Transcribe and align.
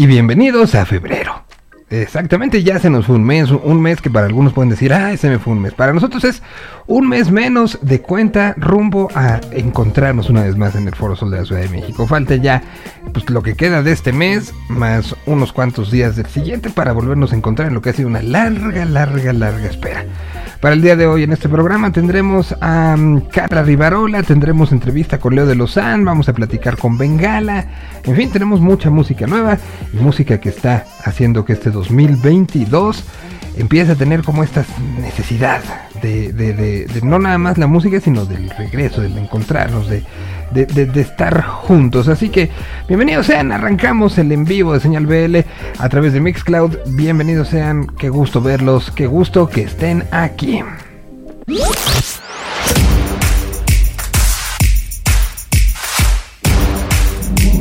y 0.00 0.06
bienvenidos 0.06 0.74
a 0.76 0.86
febrero. 0.86 1.44
Exactamente, 1.90 2.62
ya 2.62 2.78
se 2.78 2.88
nos 2.88 3.06
fue 3.06 3.16
un 3.16 3.24
mes, 3.24 3.50
un 3.50 3.82
mes 3.82 4.00
que 4.00 4.10
para 4.10 4.26
algunos 4.26 4.52
pueden 4.52 4.70
decir, 4.70 4.92
ah, 4.92 5.12
ese 5.12 5.28
me 5.28 5.40
fue 5.40 5.54
un 5.54 5.60
mes. 5.60 5.74
Para 5.74 5.92
nosotros 5.92 6.22
es 6.22 6.40
un 6.86 7.08
mes 7.08 7.32
menos 7.32 7.80
de 7.82 8.00
cuenta 8.00 8.54
rumbo 8.56 9.08
a 9.12 9.40
encontrarnos 9.50 10.30
una 10.30 10.44
vez 10.44 10.56
más 10.56 10.76
en 10.76 10.86
el 10.86 10.94
Foro 10.94 11.16
Sol 11.16 11.32
de 11.32 11.38
la 11.38 11.44
Ciudad 11.44 11.62
de 11.62 11.68
México. 11.68 12.06
Falta 12.06 12.36
ya 12.36 12.62
pues, 13.12 13.28
lo 13.28 13.42
que 13.42 13.56
queda 13.56 13.82
de 13.82 13.90
este 13.90 14.12
mes, 14.12 14.54
más 14.68 15.16
unos 15.26 15.52
cuantos 15.52 15.90
días 15.90 16.14
del 16.14 16.26
siguiente 16.26 16.70
para 16.70 16.92
volvernos 16.92 17.32
a 17.32 17.36
encontrar 17.36 17.66
en 17.66 17.74
lo 17.74 17.82
que 17.82 17.90
ha 17.90 17.92
sido 17.92 18.06
una 18.06 18.22
larga, 18.22 18.84
larga, 18.84 19.32
larga 19.32 19.66
espera. 19.66 20.04
Para 20.60 20.74
el 20.74 20.82
día 20.82 20.94
de 20.94 21.06
hoy 21.06 21.22
en 21.22 21.32
este 21.32 21.48
programa 21.48 21.90
tendremos 21.90 22.54
a 22.60 22.94
um, 22.96 23.22
Carla 23.22 23.62
Rivarola, 23.62 24.22
tendremos 24.22 24.72
entrevista 24.72 25.18
con 25.18 25.34
Leo 25.34 25.46
de 25.46 25.54
Lozán, 25.54 26.04
vamos 26.04 26.28
a 26.28 26.34
platicar 26.34 26.76
con 26.76 26.98
Bengala, 26.98 27.66
en 28.04 28.14
fin, 28.14 28.30
tenemos 28.30 28.60
mucha 28.60 28.90
música 28.90 29.26
nueva 29.26 29.56
y 29.92 29.96
música 29.96 30.38
que 30.38 30.50
está 30.50 30.84
haciendo 31.02 31.46
que 31.46 31.54
este 31.54 31.70
2022 31.80 33.04
empiece 33.56 33.92
a 33.92 33.94
tener 33.94 34.22
como 34.22 34.44
esta 34.44 34.64
necesidad 35.00 35.62
de, 36.02 36.32
de, 36.32 36.86
no 37.02 37.18
nada 37.18 37.38
más 37.38 37.58
la 37.58 37.66
música, 37.66 38.00
sino 38.00 38.24
del 38.24 38.50
regreso, 38.50 39.00
del 39.00 39.16
encontrarnos, 39.18 39.88
de, 39.88 40.04
estar 41.00 41.42
juntos. 41.42 42.08
Así 42.08 42.28
que 42.28 42.50
bienvenidos 42.86 43.26
sean, 43.26 43.52
arrancamos 43.52 44.18
el 44.18 44.32
en 44.32 44.44
vivo 44.44 44.74
de 44.74 44.80
Señal 44.80 45.06
BL 45.06 45.38
a 45.78 45.88
través 45.88 46.12
de 46.12 46.20
Mixcloud. 46.20 46.76
Bienvenidos 46.88 47.48
sean, 47.48 47.86
qué 47.98 48.08
gusto 48.08 48.40
verlos, 48.40 48.90
qué 48.90 49.06
gusto 49.06 49.48
que 49.48 49.62
estén 49.62 50.04
aquí. 50.10 50.62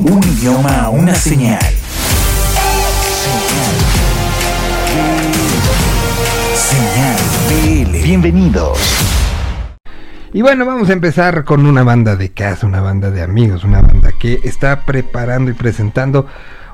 Un 0.01 0.23
idioma, 0.23 0.89
una 0.89 1.13
señal. 1.13 1.78
Señal 6.69 7.17
BL. 7.49 8.03
Bienvenidos. 8.03 8.77
Y 10.33 10.43
bueno, 10.43 10.67
vamos 10.67 10.91
a 10.91 10.93
empezar 10.93 11.43
con 11.43 11.65
una 11.65 11.81
banda 11.81 12.15
de 12.15 12.29
casa, 12.29 12.67
una 12.67 12.79
banda 12.79 13.09
de 13.09 13.23
amigos, 13.23 13.63
una 13.63 13.81
banda 13.81 14.11
que 14.11 14.39
está 14.43 14.85
preparando 14.85 15.49
y 15.49 15.55
presentando 15.55 16.27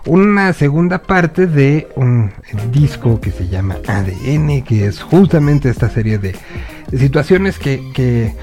una 0.05 0.51
segunda 0.51 1.01
parte 1.01 1.47
de 1.47 1.87
un 1.95 2.33
disco 2.71 3.21
que 3.21 3.31
se 3.31 3.47
llama 3.47 3.77
ADN, 3.87 4.63
que 4.63 4.85
es 4.85 5.01
justamente 5.01 5.69
esta 5.69 5.89
serie 5.89 6.17
de, 6.17 6.35
situaciones 6.91 7.57
que, 7.57 7.81
que 7.93 8.35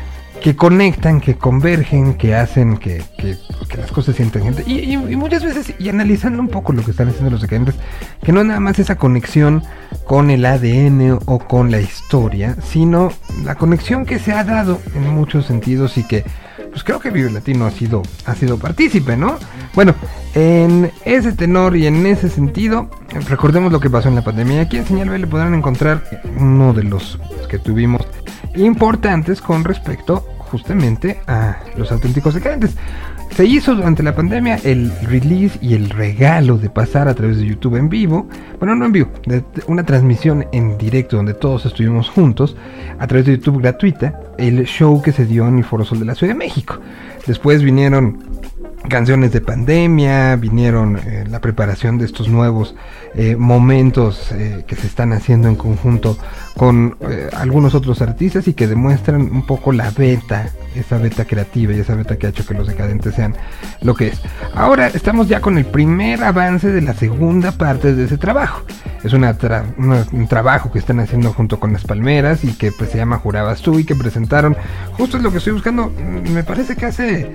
que 0.42 0.56
conectan, 0.56 1.20
que 1.20 1.36
convergen, 1.36 2.14
que 2.14 2.34
hacen 2.34 2.76
que, 2.76 3.02
las 3.76 3.92
cosas 3.92 4.16
sientan 4.16 4.42
gente. 4.42 4.64
Y, 4.66 4.96
muchas 5.16 5.44
veces, 5.44 5.74
y 5.78 5.88
analizando 5.88 6.40
un 6.40 6.48
poco 6.48 6.72
lo 6.72 6.82
que 6.82 6.90
están 6.90 7.08
haciendo 7.08 7.30
los 7.30 7.40
decadentes, 7.40 7.76
que 8.22 8.32
no 8.32 8.40
es 8.40 8.46
nada 8.46 8.60
más 8.60 8.78
esa 8.78 8.96
conexión 8.96 9.62
con 10.04 10.30
el 10.30 10.44
ADN 10.44 11.18
o 11.26 11.38
con 11.38 11.70
la 11.70 11.80
historia, 11.80 12.56
sino 12.62 13.12
la 13.44 13.54
conexión 13.54 14.04
que 14.04 14.18
se 14.18 14.32
ha 14.32 14.44
dado 14.44 14.80
en 14.94 15.08
muchos 15.14 15.46
sentidos 15.46 15.96
y 15.96 16.04
que 16.04 16.24
pues 16.72 16.84
creo 16.84 16.98
que 16.98 17.10
Vive 17.10 17.30
Latino 17.30 17.66
ha 17.66 17.70
sido, 17.70 18.02
ha 18.24 18.34
sido 18.34 18.58
partícipe, 18.58 19.14
¿no? 19.14 19.36
Bueno, 19.74 19.94
en 20.34 20.90
ese 21.04 21.32
tenor 21.32 21.76
y 21.76 21.86
en 21.86 22.06
ese 22.06 22.30
sentido, 22.30 22.88
recordemos 23.28 23.70
lo 23.70 23.78
que 23.78 23.90
pasó 23.90 24.08
en 24.08 24.14
la 24.14 24.24
pandemia. 24.24 24.62
Aquí 24.62 24.78
en 24.78 24.86
Señal 24.86 25.10
B 25.10 25.18
le 25.18 25.26
podrán 25.26 25.54
encontrar 25.54 26.02
uno 26.38 26.72
de 26.72 26.84
los 26.84 27.18
que 27.50 27.58
tuvimos 27.58 28.00
importantes 28.54 29.42
con 29.42 29.64
respecto 29.64 30.26
justamente 30.38 31.20
a 31.26 31.58
los 31.76 31.92
auténticos 31.92 32.34
decadentes. 32.34 32.74
Se 33.36 33.46
hizo 33.46 33.74
durante 33.74 34.02
la 34.02 34.14
pandemia 34.14 34.58
el 34.62 34.92
release 35.02 35.58
y 35.62 35.72
el 35.74 35.88
regalo 35.88 36.58
de 36.58 36.68
pasar 36.68 37.08
a 37.08 37.14
través 37.14 37.38
de 37.38 37.46
YouTube 37.46 37.76
en 37.76 37.88
vivo, 37.88 38.28
bueno, 38.58 38.74
no 38.76 38.84
en 38.84 38.92
vivo, 38.92 39.10
una 39.68 39.84
transmisión 39.84 40.46
en 40.52 40.76
directo 40.76 41.16
donde 41.16 41.32
todos 41.32 41.64
estuvimos 41.64 42.10
juntos, 42.10 42.56
a 42.98 43.06
través 43.06 43.24
de 43.24 43.38
YouTube 43.38 43.62
gratuita, 43.62 44.20
el 44.36 44.66
show 44.66 45.00
que 45.00 45.12
se 45.12 45.24
dio 45.24 45.48
en 45.48 45.58
el 45.58 45.64
Foro 45.64 45.84
Sol 45.84 46.00
de 46.00 46.04
la 46.04 46.14
Ciudad 46.14 46.34
de 46.34 46.38
México. 46.38 46.78
Después 47.26 47.62
vinieron 47.62 48.22
canciones 48.88 49.32
de 49.32 49.40
pandemia, 49.40 50.36
vinieron 50.36 50.98
eh, 50.98 51.24
la 51.28 51.40
preparación 51.40 51.98
de 51.98 52.04
estos 52.04 52.28
nuevos 52.28 52.74
eh, 53.14 53.36
momentos 53.36 54.30
eh, 54.32 54.64
que 54.66 54.76
se 54.76 54.86
están 54.86 55.12
haciendo 55.12 55.48
en 55.48 55.56
conjunto 55.56 56.18
con 56.56 56.96
algunos 57.32 57.74
otros 57.74 58.02
artistas 58.02 58.46
y 58.48 58.54
que 58.54 58.66
demuestran 58.66 59.22
un 59.22 59.46
poco 59.46 59.72
la 59.72 59.90
beta, 59.90 60.50
esa 60.74 60.98
beta 60.98 61.24
creativa 61.24 61.72
y 61.72 61.80
esa 61.80 61.94
beta 61.94 62.16
que 62.16 62.26
ha 62.26 62.30
hecho 62.30 62.46
que 62.46 62.54
los 62.54 62.66
decadentes 62.66 63.14
sean 63.14 63.34
lo 63.80 63.94
que 63.94 64.08
es. 64.08 64.20
Ahora 64.54 64.88
estamos 64.88 65.28
ya 65.28 65.40
con 65.40 65.58
el 65.58 65.64
primer 65.64 66.22
avance 66.22 66.68
de 66.68 66.80
la 66.80 66.94
segunda 66.94 67.52
parte 67.52 67.94
de 67.94 68.04
ese 68.04 68.18
trabajo. 68.18 68.62
Es 69.04 69.12
un 69.12 70.26
trabajo 70.28 70.70
que 70.70 70.78
están 70.78 71.00
haciendo 71.00 71.32
junto 71.32 71.58
con 71.58 71.72
las 71.72 71.82
palmeras 71.84 72.44
y 72.44 72.52
que 72.52 72.70
pues 72.70 72.90
se 72.90 72.98
llama 72.98 73.18
Jurabas 73.18 73.60
tú 73.60 73.80
y 73.80 73.84
que 73.84 73.96
presentaron 73.96 74.56
justo 74.92 75.16
es 75.16 75.22
lo 75.24 75.32
que 75.32 75.38
estoy 75.38 75.54
buscando. 75.54 75.92
Me 76.30 76.44
parece 76.44 76.76
que 76.76 76.86
hace 76.86 77.32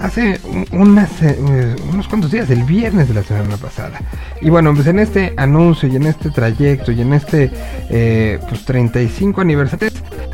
hace 0.00 0.40
eh, 0.72 1.76
unos 1.92 2.08
cuantos 2.08 2.30
días, 2.30 2.48
el 2.50 2.64
viernes 2.64 3.08
de 3.08 3.14
la 3.14 3.22
semana 3.22 3.56
pasada. 3.56 4.00
Y 4.40 4.48
bueno, 4.48 4.74
pues 4.74 4.86
en 4.86 4.98
este 4.98 5.34
anuncio 5.36 5.88
y 5.88 5.96
en 5.96 6.06
este 6.06 6.30
trayecto 6.30 6.92
y 6.92 7.02
en 7.02 7.12
este 7.12 7.50
eh, 7.90 8.38
pues 8.48 8.64
35 8.64 9.40
aniversario, 9.40 9.90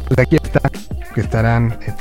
pues 0.06 0.18
aquí 0.20 0.36
está 0.36 0.60
que 1.14 1.22
estarán 1.22 1.78
eh, 1.86 1.92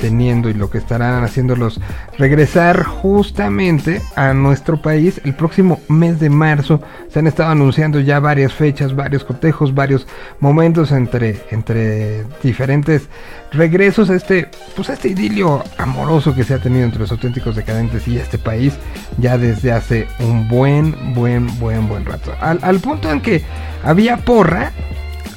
y 0.48 0.54
lo 0.54 0.70
que 0.70 0.78
estarán 0.78 1.24
haciéndolos 1.24 1.80
regresar 2.18 2.84
justamente 2.84 4.02
a 4.14 4.32
nuestro 4.34 4.80
país 4.80 5.20
el 5.24 5.34
próximo 5.34 5.80
mes 5.88 6.20
de 6.20 6.30
marzo. 6.30 6.80
Se 7.08 7.18
han 7.18 7.26
estado 7.26 7.50
anunciando 7.50 8.00
ya 8.00 8.20
varias 8.20 8.52
fechas, 8.52 8.94
varios 8.94 9.24
cotejos, 9.24 9.74
varios 9.74 10.06
momentos 10.40 10.92
entre, 10.92 11.42
entre 11.50 12.24
diferentes 12.42 13.08
regresos 13.52 14.10
este, 14.10 14.48
pues 14.74 14.88
este 14.88 15.08
idilio 15.08 15.62
amoroso 15.78 16.34
que 16.34 16.44
se 16.44 16.54
ha 16.54 16.58
tenido 16.58 16.84
entre 16.84 17.00
los 17.00 17.10
auténticos 17.10 17.56
decadentes 17.56 18.06
y 18.08 18.18
este 18.18 18.38
país 18.38 18.74
ya 19.18 19.38
desde 19.38 19.72
hace 19.72 20.06
un 20.20 20.48
buen, 20.48 21.14
buen, 21.14 21.46
buen, 21.58 21.88
buen 21.88 22.04
rato. 22.04 22.32
Al 22.40 22.80
punto 22.80 23.10
en 23.10 23.20
que 23.20 23.42
había 23.82 24.18
porra 24.18 24.72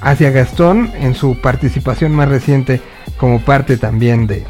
hacia 0.02 0.31
Gastón 0.31 0.92
en 1.00 1.14
su 1.16 1.40
participación 1.40 2.14
más 2.14 2.30
reciente 2.30 2.81
como 3.18 3.40
parte 3.42 3.78
también 3.78 4.28
de, 4.28 4.46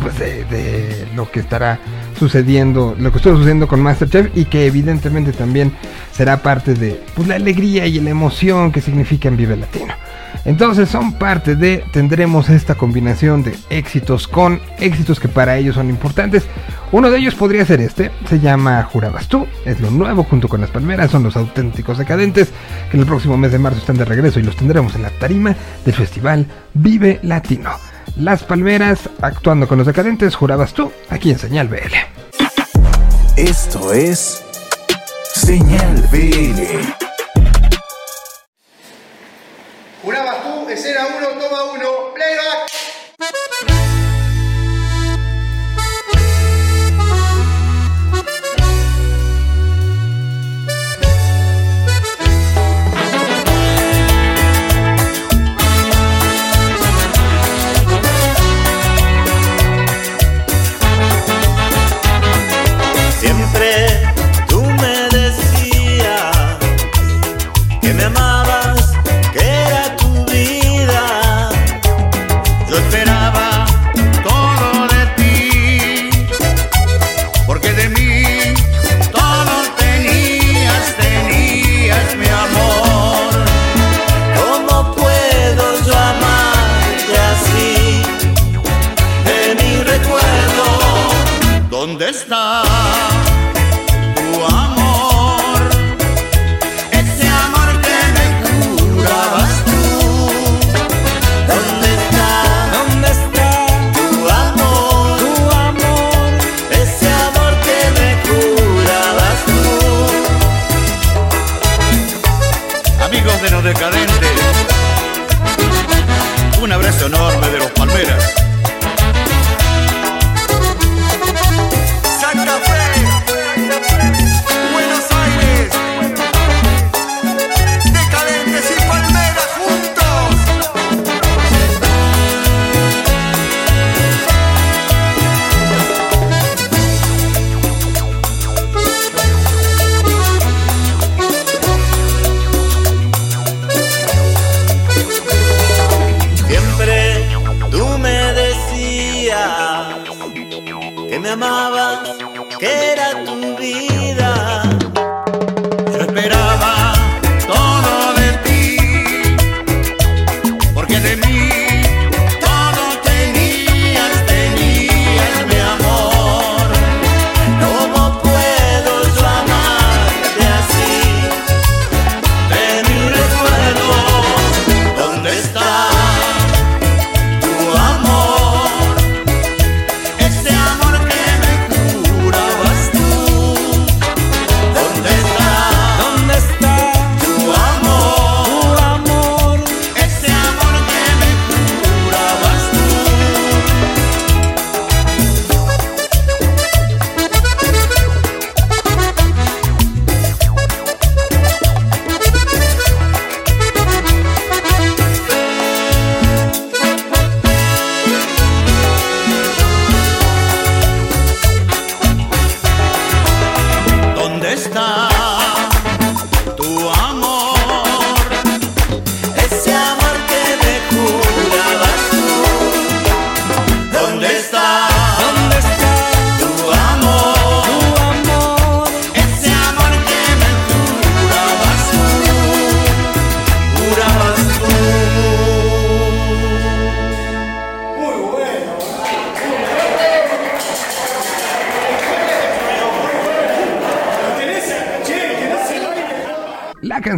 pues 0.00 0.18
de, 0.18 1.06
lo 1.14 1.30
que 1.30 1.40
estará 1.40 1.78
sucediendo, 2.18 2.94
lo 2.98 3.10
que 3.10 3.18
está 3.18 3.30
sucediendo 3.30 3.68
con 3.68 3.80
Masterchef 3.80 4.36
y 4.36 4.44
que 4.44 4.66
evidentemente 4.66 5.32
también 5.32 5.72
será 6.12 6.42
parte 6.42 6.74
de 6.74 7.00
pues, 7.14 7.28
la 7.28 7.36
alegría 7.36 7.86
y 7.86 8.00
la 8.00 8.10
emoción 8.10 8.72
que 8.72 8.80
significa 8.80 9.28
en 9.28 9.36
Vive 9.36 9.56
Latino. 9.56 9.94
Entonces 10.44 10.88
son 10.88 11.12
parte 11.14 11.56
de, 11.56 11.84
tendremos 11.92 12.48
esta 12.48 12.74
combinación 12.74 13.42
de 13.42 13.56
éxitos 13.70 14.28
con 14.28 14.60
éxitos 14.78 15.20
que 15.20 15.28
para 15.28 15.56
ellos 15.56 15.74
son 15.74 15.88
importantes. 15.90 16.44
Uno 16.90 17.10
de 17.10 17.18
ellos 17.18 17.34
podría 17.34 17.66
ser 17.66 17.80
este, 17.80 18.10
se 18.28 18.40
llama 18.40 18.82
Jurabas 18.84 19.28
tú, 19.28 19.46
es 19.66 19.80
lo 19.80 19.90
nuevo 19.90 20.24
junto 20.24 20.48
con 20.48 20.60
las 20.60 20.70
palmeras, 20.70 21.10
son 21.10 21.22
los 21.22 21.36
auténticos 21.36 21.98
decadentes 21.98 22.50
que 22.90 22.96
el 22.96 23.04
próximo 23.04 23.36
mes 23.36 23.52
de 23.52 23.58
marzo 23.58 23.80
están 23.80 23.98
de 23.98 24.06
regreso 24.06 24.40
y 24.40 24.42
los 24.42 24.56
tendremos 24.56 24.94
en 24.94 25.02
la 25.02 25.10
tarima 25.10 25.54
del 25.84 25.94
festival 25.94 26.46
Vive 26.72 27.20
Latino. 27.22 27.87
Las 28.18 28.42
palmeras 28.42 29.08
actuando 29.22 29.68
con 29.68 29.78
los 29.78 29.86
decadentes, 29.86 30.34
Jurabas 30.34 30.72
tú, 30.74 30.90
aquí 31.08 31.30
en 31.30 31.38
Señal 31.38 31.68
BL. 31.68 31.94
Esto 33.36 33.92
es 33.92 34.42
Señal 35.34 36.02
BL. 36.10 36.62
Jurabas 40.02 40.42
tú, 40.42 40.68
escena 40.68 41.06
1, 41.16 41.28
toma 41.28 41.62
1, 41.74 41.88
playback. 42.12 42.77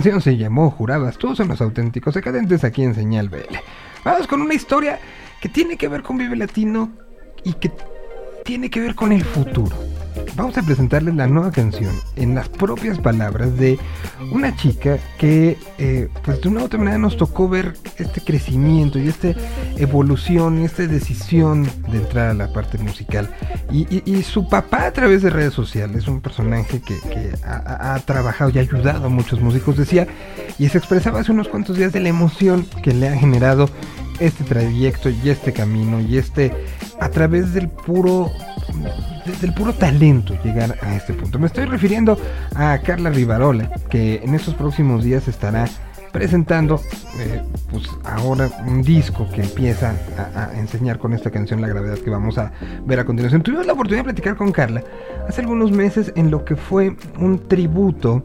Canción 0.00 0.22
se 0.22 0.38
llamó 0.38 0.70
Jurabas, 0.70 1.18
todos 1.18 1.36
son 1.36 1.48
los 1.48 1.60
auténticos 1.60 2.14
decadentes 2.14 2.64
aquí 2.64 2.82
en 2.82 2.94
Señal 2.94 3.28
BL. 3.28 3.54
Vamos 4.02 4.26
con 4.26 4.40
una 4.40 4.54
historia 4.54 4.98
que 5.42 5.50
tiene 5.50 5.76
que 5.76 5.88
ver 5.88 6.02
con 6.02 6.16
Vive 6.16 6.36
Latino 6.36 6.90
y 7.44 7.52
que 7.52 7.70
tiene 8.42 8.70
que 8.70 8.80
ver 8.80 8.94
con 8.94 9.12
el 9.12 9.22
futuro. 9.22 9.76
Vamos 10.36 10.56
a 10.56 10.62
presentarles 10.62 11.14
la 11.16 11.26
nueva 11.26 11.50
canción 11.50 11.94
en 12.16 12.34
las 12.34 12.48
propias 12.48 12.98
palabras 12.98 13.54
de 13.58 13.78
una 14.32 14.56
chica 14.56 14.98
que, 15.18 15.58
eh, 15.76 16.08
pues 16.24 16.40
de 16.40 16.48
una 16.48 16.62
u 16.62 16.64
otra 16.64 16.78
manera 16.78 16.96
nos 16.96 17.18
tocó 17.18 17.50
ver 17.50 17.74
este 17.98 18.22
crecimiento 18.22 18.98
y 18.98 19.06
esta 19.06 19.34
evolución 19.76 20.62
y 20.62 20.64
esta 20.64 20.86
decisión 20.86 21.68
de 21.90 21.98
entrar 21.98 22.30
a 22.30 22.34
la 22.34 22.50
parte 22.54 22.78
musical. 22.78 23.28
Y, 23.72 23.86
y- 23.94 24.02
y 24.18 24.22
su 24.22 24.48
papá 24.48 24.86
a 24.86 24.92
través 24.92 25.22
de 25.22 25.30
redes 25.30 25.54
sociales, 25.54 26.08
un 26.08 26.20
personaje 26.20 26.80
que, 26.80 26.96
ha, 27.46 27.98
trabajado 28.04 28.50
y 28.50 28.58
ha 28.58 28.62
ayudado 28.62 29.06
a 29.06 29.08
muchos 29.08 29.40
músicos, 29.40 29.76
decía 29.76 30.06
y 30.58 30.68
se 30.68 30.78
expresaba 30.78 31.20
hace 31.20 31.32
unos 31.32 31.48
cuantos 31.48 31.76
días 31.76 31.92
de 31.92 32.00
la 32.00 32.08
emoción 32.08 32.66
que 32.82 32.92
le 32.92 33.08
ha 33.08 33.16
generado 33.16 33.68
este 34.18 34.44
trayecto 34.44 35.08
y 35.08 35.30
este 35.30 35.52
camino 35.52 36.00
y 36.00 36.18
este 36.18 36.52
a 37.00 37.08
través 37.08 37.54
del 37.54 37.68
puro 37.68 38.30
de- 39.24 39.36
del 39.40 39.54
puro 39.54 39.72
talento 39.72 40.34
llegar 40.44 40.76
a 40.82 40.96
este 40.96 41.14
punto. 41.14 41.38
Me 41.38 41.46
estoy 41.46 41.64
refiriendo 41.66 42.18
a 42.54 42.78
Carla 42.84 43.10
Rivarola, 43.10 43.70
que 43.88 44.16
en 44.22 44.34
estos 44.34 44.54
próximos 44.54 45.04
días 45.04 45.28
estará 45.28 45.66
presentando 46.12 46.80
eh, 47.20 47.40
pues 47.70 47.88
ahora 48.04 48.50
un 48.66 48.82
disco 48.82 49.28
que 49.32 49.42
empieza 49.42 49.94
a, 50.34 50.52
enseñar 50.58 50.98
con 50.98 51.12
esta 51.12 51.30
canción 51.30 51.60
la 51.60 51.68
gravedad 51.68 51.98
que 51.98 52.10
vamos 52.10 52.36
a 52.38 52.52
ver 52.84 52.98
a 53.00 53.04
continuación. 53.04 53.42
Tuvimos 53.42 53.66
la 53.66 53.72
oportunidad 53.74 54.00
de 54.00 54.12
platicar 54.12 54.36
con 54.36 54.50
Carla 54.52 54.82
hace 55.28 55.40
algunos 55.42 55.70
meses 55.70 56.12
en 56.16 56.30
lo 56.30 56.44
que 56.44 56.56
fue 56.56 56.96
un 57.18 57.46
tributo 57.48 58.24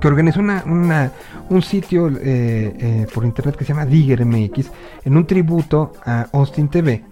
que 0.00 0.08
organizó 0.08 0.40
una- 0.40 1.12
un 1.50 1.62
sitio 1.62 2.08
eh, 2.08 2.14
eh, 2.22 3.06
por 3.12 3.24
internet 3.24 3.56
que 3.56 3.64
se 3.64 3.72
llama 3.74 3.84
Digger 3.84 4.24
MX 4.24 4.70
en 5.04 5.16
un 5.16 5.26
tributo 5.26 5.92
a 6.04 6.28
Austin 6.32 6.68
TV. 6.68 7.04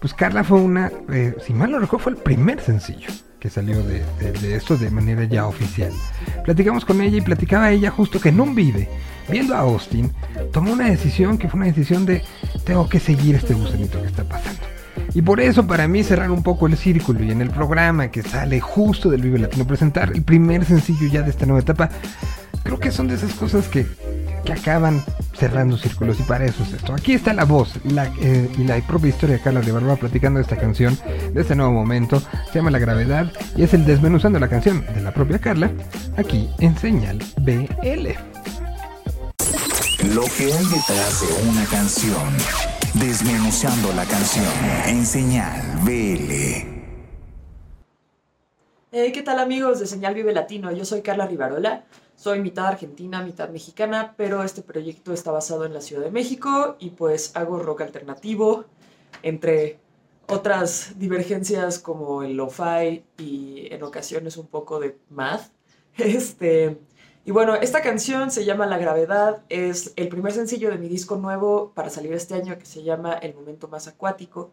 Pues 0.00 0.12
Carla 0.12 0.42
fue 0.44 0.60
una, 0.60 0.90
eh, 1.10 1.36
si 1.46 1.54
mal 1.54 1.70
no 1.70 1.78
recuerdo, 1.78 2.02
fue 2.04 2.12
el 2.12 2.18
primer 2.18 2.60
sencillo 2.60 3.08
que 3.44 3.50
salió 3.50 3.82
de, 3.82 4.02
de- 4.20 4.32
de 4.32 4.56
esto 4.56 4.78
de 4.78 4.88
manera 4.90 5.24
ya 5.24 5.46
oficial. 5.46 5.92
Platicamos 6.46 6.86
con 6.86 7.02
ella 7.02 7.18
y 7.18 7.20
platicaba 7.20 7.70
ella 7.72 7.90
justo 7.90 8.18
que 8.18 8.30
en 8.30 8.40
un 8.40 8.54
vive, 8.54 8.88
viendo 9.28 9.54
a 9.54 9.58
Austin, 9.58 10.10
tomó 10.50 10.72
una 10.72 10.88
decisión 10.88 11.36
que 11.36 11.50
fue 11.50 11.58
una 11.60 11.66
decisión 11.66 12.06
de 12.06 12.22
tengo 12.64 12.88
que 12.88 12.98
seguir 13.00 13.34
este 13.34 13.52
gusanito 13.52 14.00
que 14.00 14.06
está 14.08 14.24
pasando. 14.24 14.62
Y 15.12 15.20
por 15.20 15.40
eso 15.40 15.66
para 15.66 15.86
mí 15.86 16.02
cerrar 16.02 16.30
un 16.30 16.42
poco 16.42 16.66
el 16.66 16.78
círculo 16.78 17.22
y 17.22 17.32
en 17.32 17.42
el 17.42 17.50
programa 17.50 18.08
que 18.08 18.22
sale 18.22 18.60
justo 18.60 19.10
del 19.10 19.20
Vive 19.20 19.38
Latino 19.38 19.66
presentar 19.66 20.12
el 20.14 20.22
primer 20.22 20.64
sencillo 20.64 21.06
ya 21.08 21.20
de 21.20 21.28
esta 21.28 21.44
nueva 21.44 21.60
etapa, 21.60 21.90
creo 22.64 22.80
que 22.80 22.90
son 22.90 23.06
de 23.06 23.14
esas 23.14 23.34
cosas 23.34 23.68
que, 23.68 23.86
que 24.44 24.52
acaban 24.52 25.04
cerrando 25.38 25.76
círculos 25.76 26.18
y 26.18 26.24
para 26.24 26.46
eso 26.46 26.64
es 26.64 26.72
esto. 26.72 26.94
Aquí 26.94 27.12
está 27.12 27.32
la 27.32 27.44
voz 27.44 27.78
la, 27.84 28.06
eh, 28.20 28.50
y 28.58 28.64
la 28.64 28.80
propia 28.80 29.10
historia 29.10 29.36
de 29.36 29.42
Carla 29.42 29.60
Rivarola 29.60 29.94
platicando 29.96 30.38
de 30.38 30.42
esta 30.42 30.56
canción, 30.56 30.98
de 31.32 31.40
este 31.40 31.54
nuevo 31.54 31.72
momento, 31.72 32.20
se 32.20 32.54
llama 32.54 32.72
La 32.72 32.80
Gravedad 32.80 33.30
y 33.56 33.62
es 33.62 33.72
el 33.74 33.84
desmenuzando 33.84 34.40
la 34.40 34.48
canción 34.48 34.84
de 34.92 35.00
la 35.00 35.14
propia 35.14 35.38
Carla 35.38 35.70
aquí 36.16 36.48
en 36.58 36.76
Señal 36.76 37.18
BL. 37.38 38.08
Lo 40.12 40.22
que 40.36 40.52
hay 40.52 40.64
detrás 40.66 41.22
de 41.22 41.48
una 41.48 41.64
canción. 41.66 42.32
Desmenuzando 42.94 43.92
la 43.94 44.04
canción 44.04 44.44
en 44.86 45.04
señal 45.04 45.60
BL. 45.82 46.74
Hey, 48.92 49.10
¿qué 49.12 49.22
tal 49.24 49.40
amigos 49.40 49.80
de 49.80 49.88
Señal 49.88 50.14
Vive 50.14 50.32
Latino? 50.32 50.70
Yo 50.70 50.84
soy 50.84 51.02
Carla 51.02 51.26
Rivarola, 51.26 51.84
soy 52.16 52.40
mitad 52.40 52.66
argentina, 52.66 53.22
mitad 53.22 53.48
mexicana, 53.48 54.14
pero 54.16 54.42
este 54.42 54.62
proyecto 54.62 55.12
está 55.12 55.30
basado 55.30 55.64
en 55.64 55.74
la 55.74 55.80
Ciudad 55.80 56.02
de 56.02 56.10
México 56.10 56.76
y 56.78 56.90
pues 56.90 57.34
hago 57.36 57.58
rock 57.58 57.82
alternativo, 57.82 58.64
entre 59.22 59.78
otras 60.26 60.98
divergencias 60.98 61.78
como 61.78 62.22
el 62.22 62.36
lo-fi 62.36 63.04
y 63.18 63.68
en 63.70 63.82
ocasiones 63.82 64.36
un 64.36 64.46
poco 64.46 64.80
de 64.80 64.98
math. 65.10 65.50
Este, 65.96 66.80
y 67.24 67.30
bueno, 67.30 67.54
esta 67.54 67.80
canción 67.80 68.32
se 68.32 68.44
llama 68.44 68.66
La 68.66 68.78
Gravedad, 68.78 69.42
es 69.48 69.92
el 69.94 70.08
primer 70.08 70.32
sencillo 70.32 70.70
de 70.70 70.78
mi 70.78 70.88
disco 70.88 71.16
nuevo 71.16 71.70
para 71.72 71.88
salir 71.88 72.12
este 72.14 72.34
año 72.34 72.58
que 72.58 72.66
se 72.66 72.82
llama 72.82 73.14
El 73.14 73.34
Momento 73.34 73.68
Más 73.68 73.86
Acuático. 73.86 74.50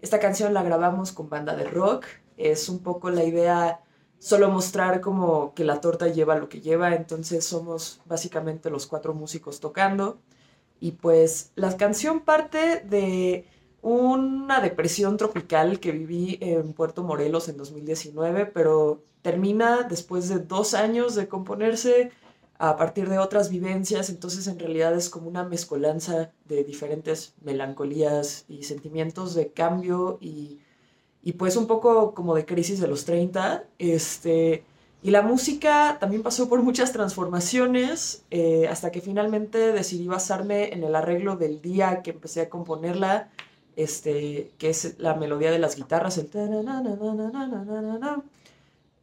Esta 0.00 0.20
canción 0.20 0.54
la 0.54 0.62
grabamos 0.62 1.10
con 1.12 1.28
banda 1.28 1.56
de 1.56 1.64
rock. 1.64 2.06
Es 2.36 2.68
un 2.68 2.78
poco 2.78 3.10
la 3.10 3.24
idea 3.24 3.80
solo 4.18 4.50
mostrar 4.50 5.00
como 5.00 5.54
que 5.54 5.64
la 5.64 5.80
torta 5.80 6.08
lleva 6.08 6.36
lo 6.36 6.48
que 6.48 6.60
lleva. 6.60 6.94
Entonces 6.94 7.44
somos 7.44 8.00
básicamente 8.06 8.70
los 8.70 8.86
cuatro 8.86 9.14
músicos 9.14 9.60
tocando. 9.60 10.18
Y 10.80 10.92
pues 10.92 11.52
la 11.54 11.76
canción 11.76 12.20
parte 12.20 12.80
de 12.80 13.46
una 13.82 14.60
depresión 14.60 15.16
tropical 15.16 15.80
que 15.80 15.92
viví 15.92 16.38
en 16.40 16.72
Puerto 16.72 17.02
Morelos 17.02 17.48
en 17.48 17.56
2019, 17.56 18.46
pero 18.46 19.02
termina 19.22 19.84
después 19.84 20.28
de 20.28 20.38
dos 20.40 20.74
años 20.74 21.14
de 21.14 21.28
componerse 21.28 22.10
a 22.58 22.76
partir 22.76 23.08
de 23.08 23.18
otras 23.18 23.50
vivencias, 23.50 24.08
entonces 24.08 24.46
en 24.46 24.58
realidad 24.58 24.94
es 24.96 25.10
como 25.10 25.28
una 25.28 25.44
mezcolanza 25.44 26.32
de 26.46 26.64
diferentes 26.64 27.34
melancolías 27.42 28.44
y 28.48 28.62
sentimientos 28.62 29.34
de 29.34 29.52
cambio 29.52 30.18
y, 30.20 30.60
y 31.26 31.32
pues 31.32 31.56
un 31.56 31.66
poco 31.66 32.14
como 32.14 32.36
de 32.36 32.46
crisis 32.46 32.78
de 32.78 32.86
los 32.86 33.04
30. 33.04 33.64
Este, 33.80 34.62
y 35.02 35.10
la 35.10 35.22
música 35.22 35.96
también 35.98 36.22
pasó 36.22 36.48
por 36.48 36.62
muchas 36.62 36.92
transformaciones 36.92 38.22
eh, 38.30 38.68
hasta 38.70 38.92
que 38.92 39.00
finalmente 39.00 39.72
decidí 39.72 40.06
basarme 40.06 40.72
en 40.72 40.84
el 40.84 40.94
arreglo 40.94 41.34
del 41.34 41.60
día 41.60 42.02
que 42.02 42.12
empecé 42.12 42.42
a 42.42 42.48
componerla, 42.48 43.32
este, 43.74 44.52
que 44.56 44.70
es 44.70 45.00
la 45.00 45.16
melodía 45.16 45.50
de 45.50 45.58
las 45.58 45.74
guitarras, 45.74 46.16
el... 46.16 46.30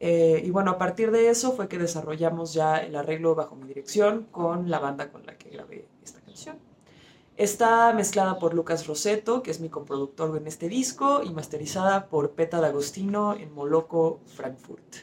Eh, 0.00 0.42
y 0.46 0.50
bueno, 0.50 0.70
a 0.70 0.78
partir 0.78 1.10
de 1.10 1.28
eso 1.28 1.52
fue 1.52 1.68
que 1.68 1.76
desarrollamos 1.76 2.54
ya 2.54 2.78
el 2.78 2.96
arreglo 2.96 3.34
bajo 3.34 3.54
mi 3.54 3.68
dirección 3.68 4.28
con 4.30 4.70
la 4.70 4.78
banda 4.78 5.12
con 5.12 5.26
la 5.26 5.36
que 5.36 5.50
grabé 5.50 5.84
esta 6.02 6.20
canción. 6.20 6.56
Está 7.36 7.92
mezclada 7.92 8.38
por 8.38 8.54
Lucas 8.54 8.86
Roseto, 8.86 9.42
que 9.42 9.50
es 9.50 9.58
mi 9.58 9.68
coproductor 9.68 10.36
en 10.36 10.46
este 10.46 10.68
disco, 10.68 11.22
y 11.24 11.32
masterizada 11.32 12.06
por 12.06 12.30
Peta 12.30 12.60
D'Agostino 12.60 13.34
en 13.34 13.52
Moloco, 13.52 14.20
Frankfurt. 14.36 14.96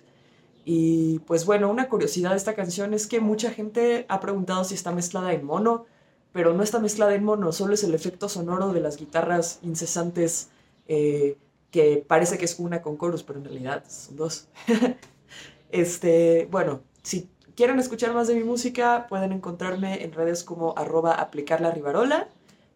Y 0.63 1.19
pues 1.19 1.45
bueno, 1.45 1.69
una 1.69 1.89
curiosidad 1.89 2.31
de 2.31 2.37
esta 2.37 2.55
canción 2.55 2.93
es 2.93 3.07
que 3.07 3.19
mucha 3.19 3.51
gente 3.51 4.05
ha 4.07 4.21
preguntado 4.21 4.63
si 4.63 4.75
está 4.75 4.93
mezclada 4.93 5.33
en 5.33 5.43
mono, 5.43 5.85
pero 6.31 6.53
no 6.53 6.63
está 6.63 6.79
mezclada 6.79 7.13
en 7.15 7.25
mono, 7.25 7.51
solo 7.51 7.73
es 7.73 7.83
el 7.83 7.93
efecto 7.93 8.29
sonoro 8.29 8.71
de 8.71 8.79
las 8.79 8.95
guitarras 8.95 9.59
incesantes 9.63 10.49
eh, 10.87 11.37
que 11.71 12.05
parece 12.07 12.37
que 12.37 12.45
es 12.45 12.59
una 12.59 12.81
con 12.81 12.97
chorus, 12.97 13.23
pero 13.23 13.39
en 13.39 13.45
realidad 13.45 13.83
son 13.89 14.15
dos. 14.15 14.47
este, 15.69 16.47
bueno, 16.49 16.81
si 17.03 17.29
quieren 17.55 17.79
escuchar 17.79 18.13
más 18.13 18.27
de 18.27 18.35
mi 18.35 18.43
música, 18.43 19.07
pueden 19.09 19.31
encontrarme 19.31 20.03
en 20.03 20.11
redes 20.11 20.43
como 20.43 20.73
arroba 20.77 21.13
aplicar 21.13 21.61
rivarola 21.61 22.27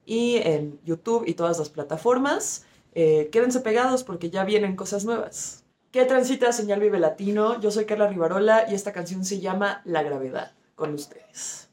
y 0.05 0.37
en 0.37 0.79
YouTube 0.85 1.23
y 1.27 1.33
todas 1.33 1.59
las 1.59 1.69
plataformas. 1.69 2.65
Eh, 2.93 3.29
quédense 3.31 3.59
pegados 3.59 4.03
porque 4.03 4.29
ya 4.29 4.43
vienen 4.43 4.75
cosas 4.75 5.05
nuevas. 5.05 5.63
¿Qué 5.91 6.05
transita 6.05 6.51
Señal 6.51 6.79
Vive 6.79 6.99
Latino? 6.99 7.59
Yo 7.61 7.71
soy 7.71 7.85
Carla 7.85 8.07
Rivarola 8.07 8.65
y 8.69 8.75
esta 8.75 8.91
canción 8.91 9.23
se 9.23 9.39
llama 9.39 9.81
La 9.85 10.03
Gravedad. 10.03 10.51
Con 10.75 10.93
ustedes. 10.93 11.69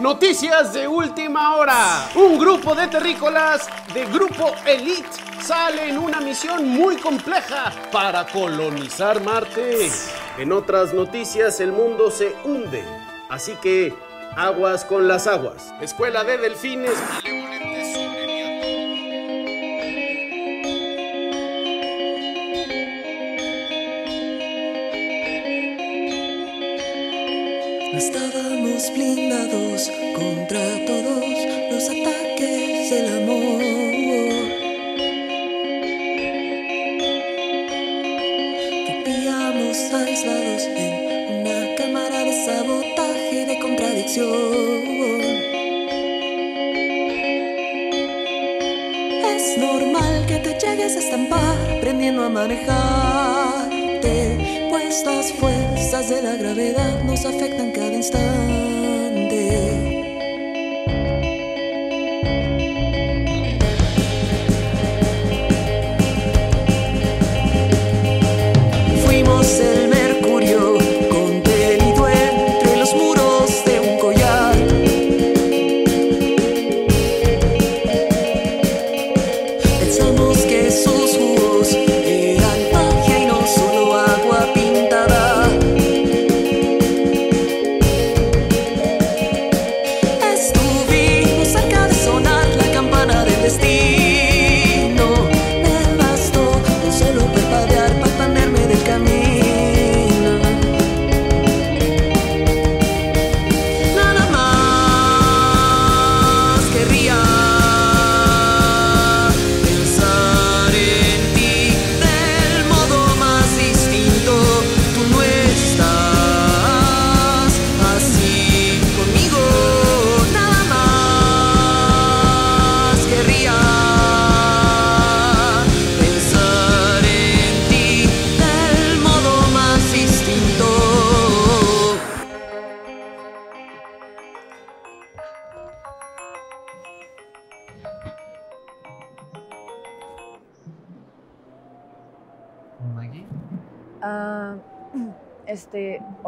Noticias 0.00 0.74
de 0.74 0.86
última 0.86 1.56
hora. 1.56 2.10
Un 2.14 2.38
grupo 2.38 2.74
de 2.74 2.86
terrícolas 2.86 3.66
de 3.94 4.04
Grupo 4.06 4.52
Elite 4.66 5.08
sale 5.40 5.88
en 5.88 5.98
una 5.98 6.20
misión 6.20 6.68
muy 6.68 6.96
compleja 6.96 7.72
para 7.90 8.26
colonizar 8.26 9.22
Marte. 9.22 9.90
En 10.38 10.52
otras 10.52 10.94
noticias, 10.94 11.58
el 11.58 11.72
mundo 11.72 12.12
se 12.12 12.32
hunde. 12.44 12.84
Así 13.28 13.56
que, 13.56 13.92
aguas 14.36 14.84
con 14.84 15.08
las 15.08 15.26
aguas. 15.26 15.74
Escuela 15.80 16.22
de 16.22 16.38
Delfines. 16.38 16.94
Estábamos 27.94 28.92
blindados 28.94 29.90
contra 30.14 30.86
todos 30.86 31.24
los 31.72 31.90
ataques 31.90 32.17
manejarte, 52.28 53.88
pues 54.70 55.04
las 55.04 55.32
fuerzas 55.32 56.08
de 56.10 56.22
la 56.22 56.36
gravedad 56.36 57.02
nos 57.04 57.24
afectan 57.24 57.72
cada 57.72 57.92
instante. 57.92 58.28
Fuimos 69.06 69.60
el 69.60 69.77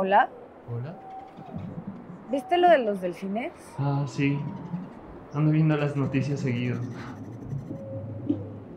hola. 0.01 0.31
hola. 0.73 0.97
¿Viste 2.31 2.57
lo 2.57 2.71
de 2.71 2.79
los 2.79 3.03
delfines? 3.03 3.53
Ah, 3.79 4.05
sí. 4.07 4.41
Ando 5.35 5.53
viendo 5.53 5.77
las 5.77 5.95
noticias 5.95 6.41
seguido. 6.41 6.81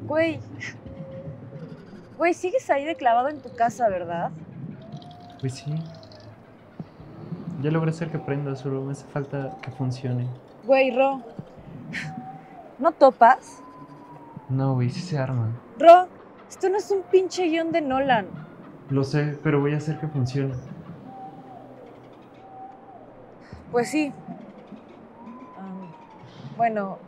Güey. 0.06 0.42
Güey, 2.18 2.34
sigues 2.34 2.70
ahí 2.70 2.84
de 2.84 2.96
clavado 2.96 3.30
en 3.30 3.42
tu 3.42 3.56
casa, 3.56 3.88
¿verdad? 3.88 4.32
Pues 5.39 5.53
sí. 5.53 5.74
Ya 7.62 7.72
logré 7.72 7.92
hacer 7.92 8.12
que 8.12 8.20
prenda, 8.20 8.58
solo 8.58 8.82
me 8.82 8.92
hace 8.92 9.06
falta 9.06 9.58
que 9.62 9.72
funcione. 9.72 10.27
Güey, 10.65 10.94
Ro. 10.94 11.22
¿No 12.80 12.92
topas? 12.92 13.62
No, 14.50 14.74
güey, 14.74 14.89
sí 14.89 15.00
se 15.00 15.18
arma. 15.18 15.48
Ro, 15.80 16.08
esto 16.50 16.68
no 16.68 16.77
es 16.77 16.92
un 16.92 17.01
pinche 17.03 17.48
guion 17.48 17.72
de 17.72 17.80
Nolan. 17.80 18.27
Lo 18.89 19.06
sé, 19.06 19.39
pero 19.42 19.62
voy 19.62 19.74
a 19.74 19.77
hacer 19.77 19.98
que 20.00 20.08
funcione. 20.08 20.53
Pues 23.74 23.89
sí. 23.89 24.13
Bueno. 26.56 27.00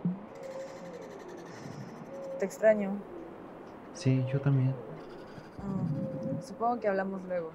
Te 2.40 2.46
extraño. 2.46 2.90
Sí, 3.94 4.26
yo 4.34 4.42
también. 4.42 4.74
Supongo 6.44 6.80
que 6.80 6.88
hablamos 6.88 7.22
luego. 7.28 7.52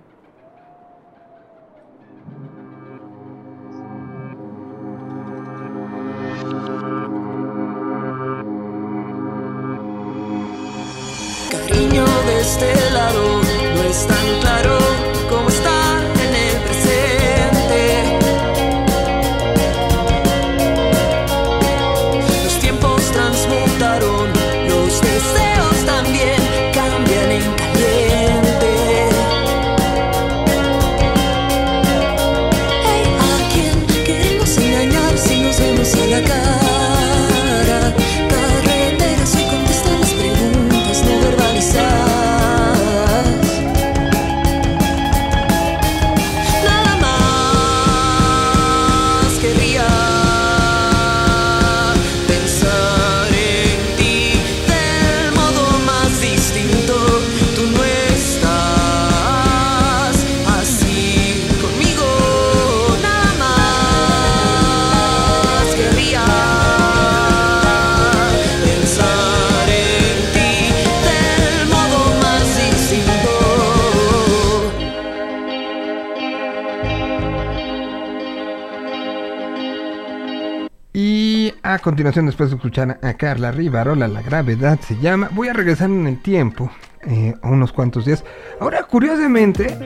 Continuación, 81.81 82.27
después 82.27 82.51
de 82.51 82.57
escuchar 82.57 82.99
a 83.03 83.15
Carla 83.15 83.51
Rivarola, 83.53 84.09
La 84.09 84.23
Gravedad 84.23 84.79
se 84.81 84.97
llama, 84.99 85.31
voy 85.33 85.49
a 85.49 85.53
regresar 85.53 85.91
en 85.91 86.07
el 86.07 86.21
tiempo, 86.21 86.71
eh, 87.07 87.35
unos 87.43 87.73
cuantos 87.73 88.05
días. 88.05 88.25
Ahora, 88.61 88.83
curiosamente, 88.83 89.77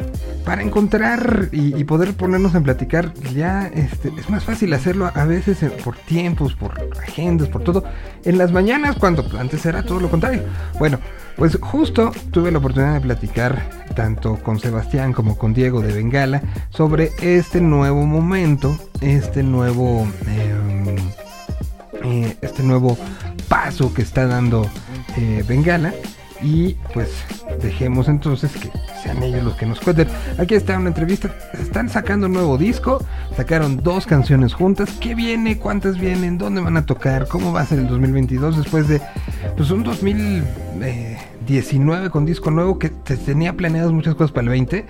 para 0.44 0.62
encontrar 0.62 1.48
y, 1.52 1.84
poder 1.84 2.14
ponernos 2.14 2.54
en 2.54 2.64
platicar, 2.64 3.14
ya 3.32 3.68
este, 3.68 4.12
es 4.18 4.28
más 4.28 4.44
fácil 4.44 4.72
hacerlo 4.72 5.10
a 5.14 5.24
veces 5.24 5.58
por 5.84 5.96
tiempos, 5.96 6.54
por 6.54 6.72
agendas, 7.00 7.48
por 7.48 7.62
todo. 7.62 7.84
En 8.24 8.36
las 8.36 8.50
mañanas, 8.50 8.96
cuando 8.96 9.24
antes 9.38 9.64
era 9.64 9.84
todo 9.84 10.00
lo 10.00 10.10
contrario. 10.10 10.42
Bueno, 10.78 10.98
pues 11.36 11.56
justo 11.60 12.10
tuve 12.32 12.50
la 12.50 12.58
oportunidad 12.58 12.94
de 12.94 13.00
platicar 13.00 13.70
tanto 13.94 14.36
con 14.42 14.58
Sebastián 14.58 15.12
como 15.12 15.38
con 15.38 15.54
Diego 15.54 15.80
de 15.82 15.92
Bengala 15.92 16.42
sobre 16.70 17.12
este 17.20 17.60
nuevo 17.60 18.06
momento, 18.06 18.76
este 19.00 19.42
nuevo, 19.42 20.06
em, 20.26 20.96
eh, 22.04 22.36
este 22.42 22.62
nuevo 22.62 22.98
paso 23.48 23.94
que 23.94 24.02
está 24.02 24.26
dando 24.26 24.68
eh, 25.16 25.42
Bengala. 25.46 25.94
Y 26.42 26.74
pues 26.92 27.10
dejemos 27.62 28.08
entonces 28.08 28.50
que 28.52 28.70
sean 29.02 29.22
ellos 29.22 29.44
los 29.44 29.56
que 29.56 29.64
nos 29.64 29.80
cuenten. 29.80 30.08
Aquí 30.36 30.54
está 30.54 30.76
una 30.76 30.88
entrevista. 30.88 31.34
Están 31.54 31.88
sacando 31.88 32.26
un 32.26 32.34
nuevo 32.34 32.58
disco. 32.58 33.02
Sacaron 33.34 33.82
dos 33.82 34.04
canciones 34.04 34.52
juntas. 34.52 34.90
¿Qué 35.00 35.14
viene? 35.14 35.56
¿Cuántas 35.58 35.98
vienen? 35.98 36.36
¿Dónde 36.36 36.60
van 36.60 36.76
a 36.76 36.84
tocar? 36.84 37.28
¿Cómo 37.28 37.50
va 37.52 37.62
a 37.62 37.66
ser 37.66 37.78
el 37.78 37.86
2022 37.86 38.58
después 38.58 38.88
de 38.88 39.00
pues 39.56 39.70
un 39.70 39.84
2019 39.84 42.10
con 42.10 42.26
disco 42.26 42.50
nuevo 42.50 42.78
que 42.78 42.90
tenía 42.90 43.54
planeadas 43.54 43.92
muchas 43.92 44.14
cosas 44.14 44.32
para 44.32 44.42
el 44.42 44.50
20? 44.50 44.84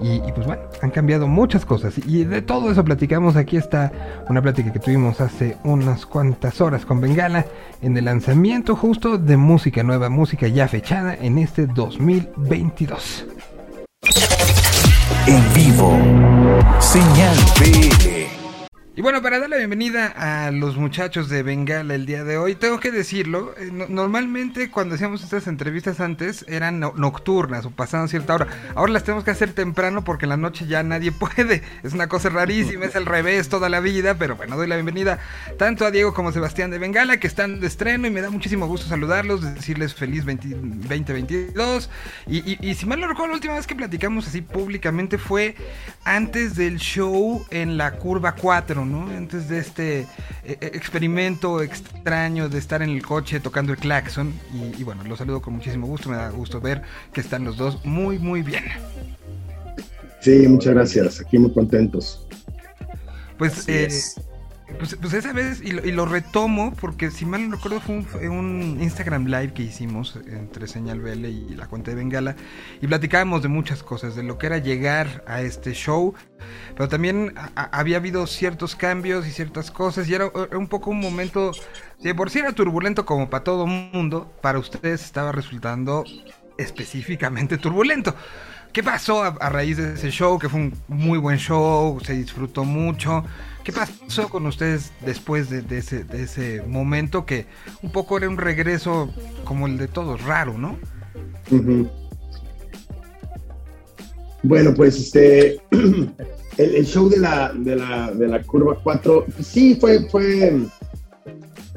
Y, 0.00 0.20
pues 0.32 0.46
bueno, 0.46 0.62
han 0.82 0.90
cambiado 0.90 1.26
muchas 1.26 1.64
cosas. 1.64 1.98
Y 2.06 2.24
de 2.24 2.42
todo 2.42 2.70
eso 2.70 2.84
platicamos. 2.84 3.36
Aquí 3.36 3.56
está 3.56 3.92
una 4.28 4.42
plática 4.42 4.72
que 4.72 4.78
tuvimos 4.78 5.20
hace 5.20 5.56
unas 5.64 6.06
cuantas 6.06 6.60
horas 6.60 6.84
con 6.84 7.00
Bengala 7.00 7.46
en 7.82 7.96
el 7.96 8.04
lanzamiento 8.04 8.76
justo 8.76 9.18
de 9.18 9.36
música 9.36 9.82
nueva, 9.82 10.08
música 10.08 10.48
ya 10.48 10.68
fechada 10.68 11.14
en 11.14 11.38
este 11.38 11.66
2022. 11.66 13.26
En 15.26 15.54
vivo. 15.54 15.98
Señal 16.80 17.36
BL. 17.58 18.15
Y 18.98 19.02
bueno, 19.02 19.20
para 19.20 19.38
dar 19.38 19.50
la 19.50 19.58
bienvenida 19.58 20.06
a 20.06 20.50
los 20.50 20.78
muchachos 20.78 21.28
de 21.28 21.42
Bengala 21.42 21.94
el 21.94 22.06
día 22.06 22.24
de 22.24 22.38
hoy, 22.38 22.54
tengo 22.54 22.80
que 22.80 22.90
decirlo, 22.90 23.54
eh, 23.58 23.68
no- 23.70 23.84
normalmente 23.90 24.70
cuando 24.70 24.94
hacíamos 24.94 25.22
estas 25.22 25.46
entrevistas 25.48 26.00
antes 26.00 26.46
eran 26.48 26.80
no- 26.80 26.94
nocturnas 26.96 27.66
o 27.66 27.70
pasaban 27.70 28.08
cierta 28.08 28.34
hora. 28.34 28.46
Ahora 28.74 28.94
las 28.94 29.04
tenemos 29.04 29.22
que 29.22 29.32
hacer 29.32 29.52
temprano 29.52 30.02
porque 30.02 30.24
en 30.24 30.30
la 30.30 30.38
noche 30.38 30.66
ya 30.66 30.82
nadie 30.82 31.12
puede. 31.52 31.62
Es 31.82 31.92
una 31.92 32.06
cosa 32.06 32.30
rarísima, 32.30 32.86
es 32.86 32.96
al 32.96 33.04
revés 33.04 33.50
toda 33.50 33.68
la 33.68 33.80
vida, 33.80 34.14
pero 34.14 34.34
bueno, 34.34 34.56
doy 34.56 34.66
la 34.66 34.76
bienvenida 34.76 35.18
tanto 35.58 35.84
a 35.84 35.90
Diego 35.90 36.14
como 36.14 36.30
a 36.30 36.32
Sebastián 36.32 36.70
de 36.70 36.78
Bengala 36.78 37.18
que 37.20 37.26
están 37.26 37.60
de 37.60 37.66
estreno 37.66 38.06
y 38.06 38.10
me 38.10 38.22
da 38.22 38.30
muchísimo 38.30 38.66
gusto 38.66 38.86
saludarlos, 38.88 39.42
decirles 39.42 39.92
feliz 39.94 40.24
20 40.24 40.48
2022. 40.48 41.90
Y, 42.28 42.38
y- 42.50 42.58
y 42.62 42.74
si 42.74 42.86
mal 42.86 42.98
no 42.98 43.08
recuerdo, 43.08 43.28
la 43.28 43.34
última 43.34 43.56
vez 43.56 43.66
que 43.66 43.74
platicamos 43.74 44.26
así 44.26 44.40
públicamente 44.40 45.18
fue 45.18 45.54
antes 46.04 46.56
del 46.56 46.78
show 46.78 47.44
en 47.50 47.76
la 47.76 47.98
curva 47.98 48.32
4, 48.36 48.85
¿no? 48.86 49.08
Antes 49.08 49.48
de 49.48 49.58
este 49.58 50.00
eh, 50.00 50.06
eh, 50.44 50.70
experimento 50.74 51.62
extraño 51.62 52.48
de 52.48 52.58
estar 52.58 52.82
en 52.82 52.90
el 52.90 53.02
coche 53.02 53.40
tocando 53.40 53.72
el 53.72 53.78
claxon. 53.78 54.32
Y, 54.54 54.80
y 54.80 54.84
bueno, 54.84 55.04
los 55.04 55.18
saludo 55.18 55.42
con 55.42 55.54
muchísimo 55.54 55.86
gusto, 55.86 56.08
me 56.08 56.16
da 56.16 56.30
gusto 56.30 56.60
ver 56.60 56.82
que 57.12 57.20
están 57.20 57.44
los 57.44 57.56
dos 57.56 57.84
muy, 57.84 58.18
muy 58.18 58.42
bien. 58.42 58.64
Sí, 60.20 60.48
muchas 60.48 60.74
gracias. 60.74 61.20
Aquí 61.20 61.38
muy 61.38 61.52
contentos. 61.52 62.26
Pues, 63.38 63.58
Así 63.58 63.72
eh, 63.72 63.86
es. 63.86 64.20
Pues, 64.78 64.96
pues 65.00 65.14
esa 65.14 65.32
vez, 65.32 65.62
y 65.62 65.70
lo, 65.92 66.06
retomo, 66.06 66.74
porque 66.74 67.12
si 67.12 67.24
mal 67.24 67.48
no 67.48 67.56
recuerdo, 67.56 67.80
fue 67.80 68.28
un, 68.28 68.78
Instagram 68.80 69.26
Live 69.26 69.52
que 69.54 69.62
hicimos 69.62 70.18
entre 70.26 70.66
Señal 70.66 71.00
BL 71.00 71.24
y 71.24 71.54
la 71.54 71.68
cuenta 71.68 71.92
de 71.92 71.96
Bengala, 71.96 72.34
y 72.80 72.86
platicábamos 72.86 73.42
de 73.42 73.48
muchas 73.48 73.84
cosas, 73.84 74.16
de 74.16 74.24
lo 74.24 74.38
que 74.38 74.46
era 74.46 74.58
llegar 74.58 75.22
a 75.28 75.40
este 75.40 75.72
show, 75.72 76.14
pero 76.74 76.88
también 76.88 77.32
había 77.54 77.98
habido 77.98 78.26
ciertos 78.26 78.74
cambios 78.74 79.26
y 79.26 79.30
ciertas 79.30 79.70
cosas, 79.70 80.08
y 80.08 80.14
era, 80.14 80.26
un 80.26 80.66
poco 80.66 80.90
un 80.90 81.00
momento, 81.00 81.52
si 82.02 82.12
por 82.12 82.30
sí 82.30 82.40
era 82.40 82.52
turbulento 82.52 83.06
como 83.06 83.30
para 83.30 83.44
todo 83.44 83.66
mundo, 83.66 84.32
para 84.42 84.58
ustedes 84.58 85.04
estaba 85.04 85.30
resultando 85.30 86.04
específicamente 86.58 87.56
turbulento. 87.58 88.16
¿Qué 88.72 88.82
pasó 88.82 89.22
a 89.22 89.48
raíz 89.48 89.78
de 89.78 89.94
ese 89.94 90.10
show? 90.10 90.38
Que 90.38 90.50
fue 90.50 90.60
un 90.60 90.74
muy 90.86 91.18
buen 91.18 91.38
show, 91.38 91.98
se 92.04 92.12
disfrutó 92.12 92.62
mucho. 92.64 93.24
¿Qué 93.66 93.72
pasó 93.72 94.28
con 94.28 94.46
ustedes 94.46 94.92
después 95.04 95.50
de, 95.50 95.60
de 95.60 95.78
ese, 95.78 96.04
de 96.04 96.22
ese 96.22 96.62
momento 96.68 97.26
que 97.26 97.46
un 97.82 97.90
poco 97.90 98.16
era 98.16 98.28
un 98.28 98.36
regreso 98.36 99.12
como 99.42 99.66
el 99.66 99.76
de 99.76 99.88
todos, 99.88 100.22
raro, 100.22 100.56
¿no? 100.56 100.78
Bueno, 104.44 104.72
pues 104.72 104.96
este, 104.96 105.60
el, 105.72 106.14
el 106.76 106.86
show 106.86 107.08
de 107.08 107.18
la, 107.18 107.52
de 107.54 107.74
la, 107.74 108.12
de 108.12 108.28
la 108.28 108.40
curva 108.44 108.78
4, 108.84 109.26
pues 109.34 109.48
sí, 109.48 109.76
fue, 109.80 110.08
fue, 110.10 110.60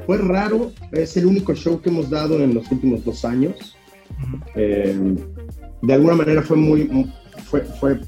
fue 0.06 0.18
raro. 0.18 0.70
Es 0.92 1.16
el 1.16 1.26
único 1.26 1.56
show 1.56 1.82
que 1.82 1.90
hemos 1.90 2.08
dado 2.08 2.38
en 2.38 2.54
los 2.54 2.70
últimos 2.70 3.04
dos 3.04 3.24
años. 3.24 3.76
Eh, 4.54 5.16
de 5.82 5.92
alguna 5.92 6.14
manera 6.14 6.42
fue 6.42 6.56
muy, 6.56 7.12
fue, 7.46 7.62
fue, 7.62 7.98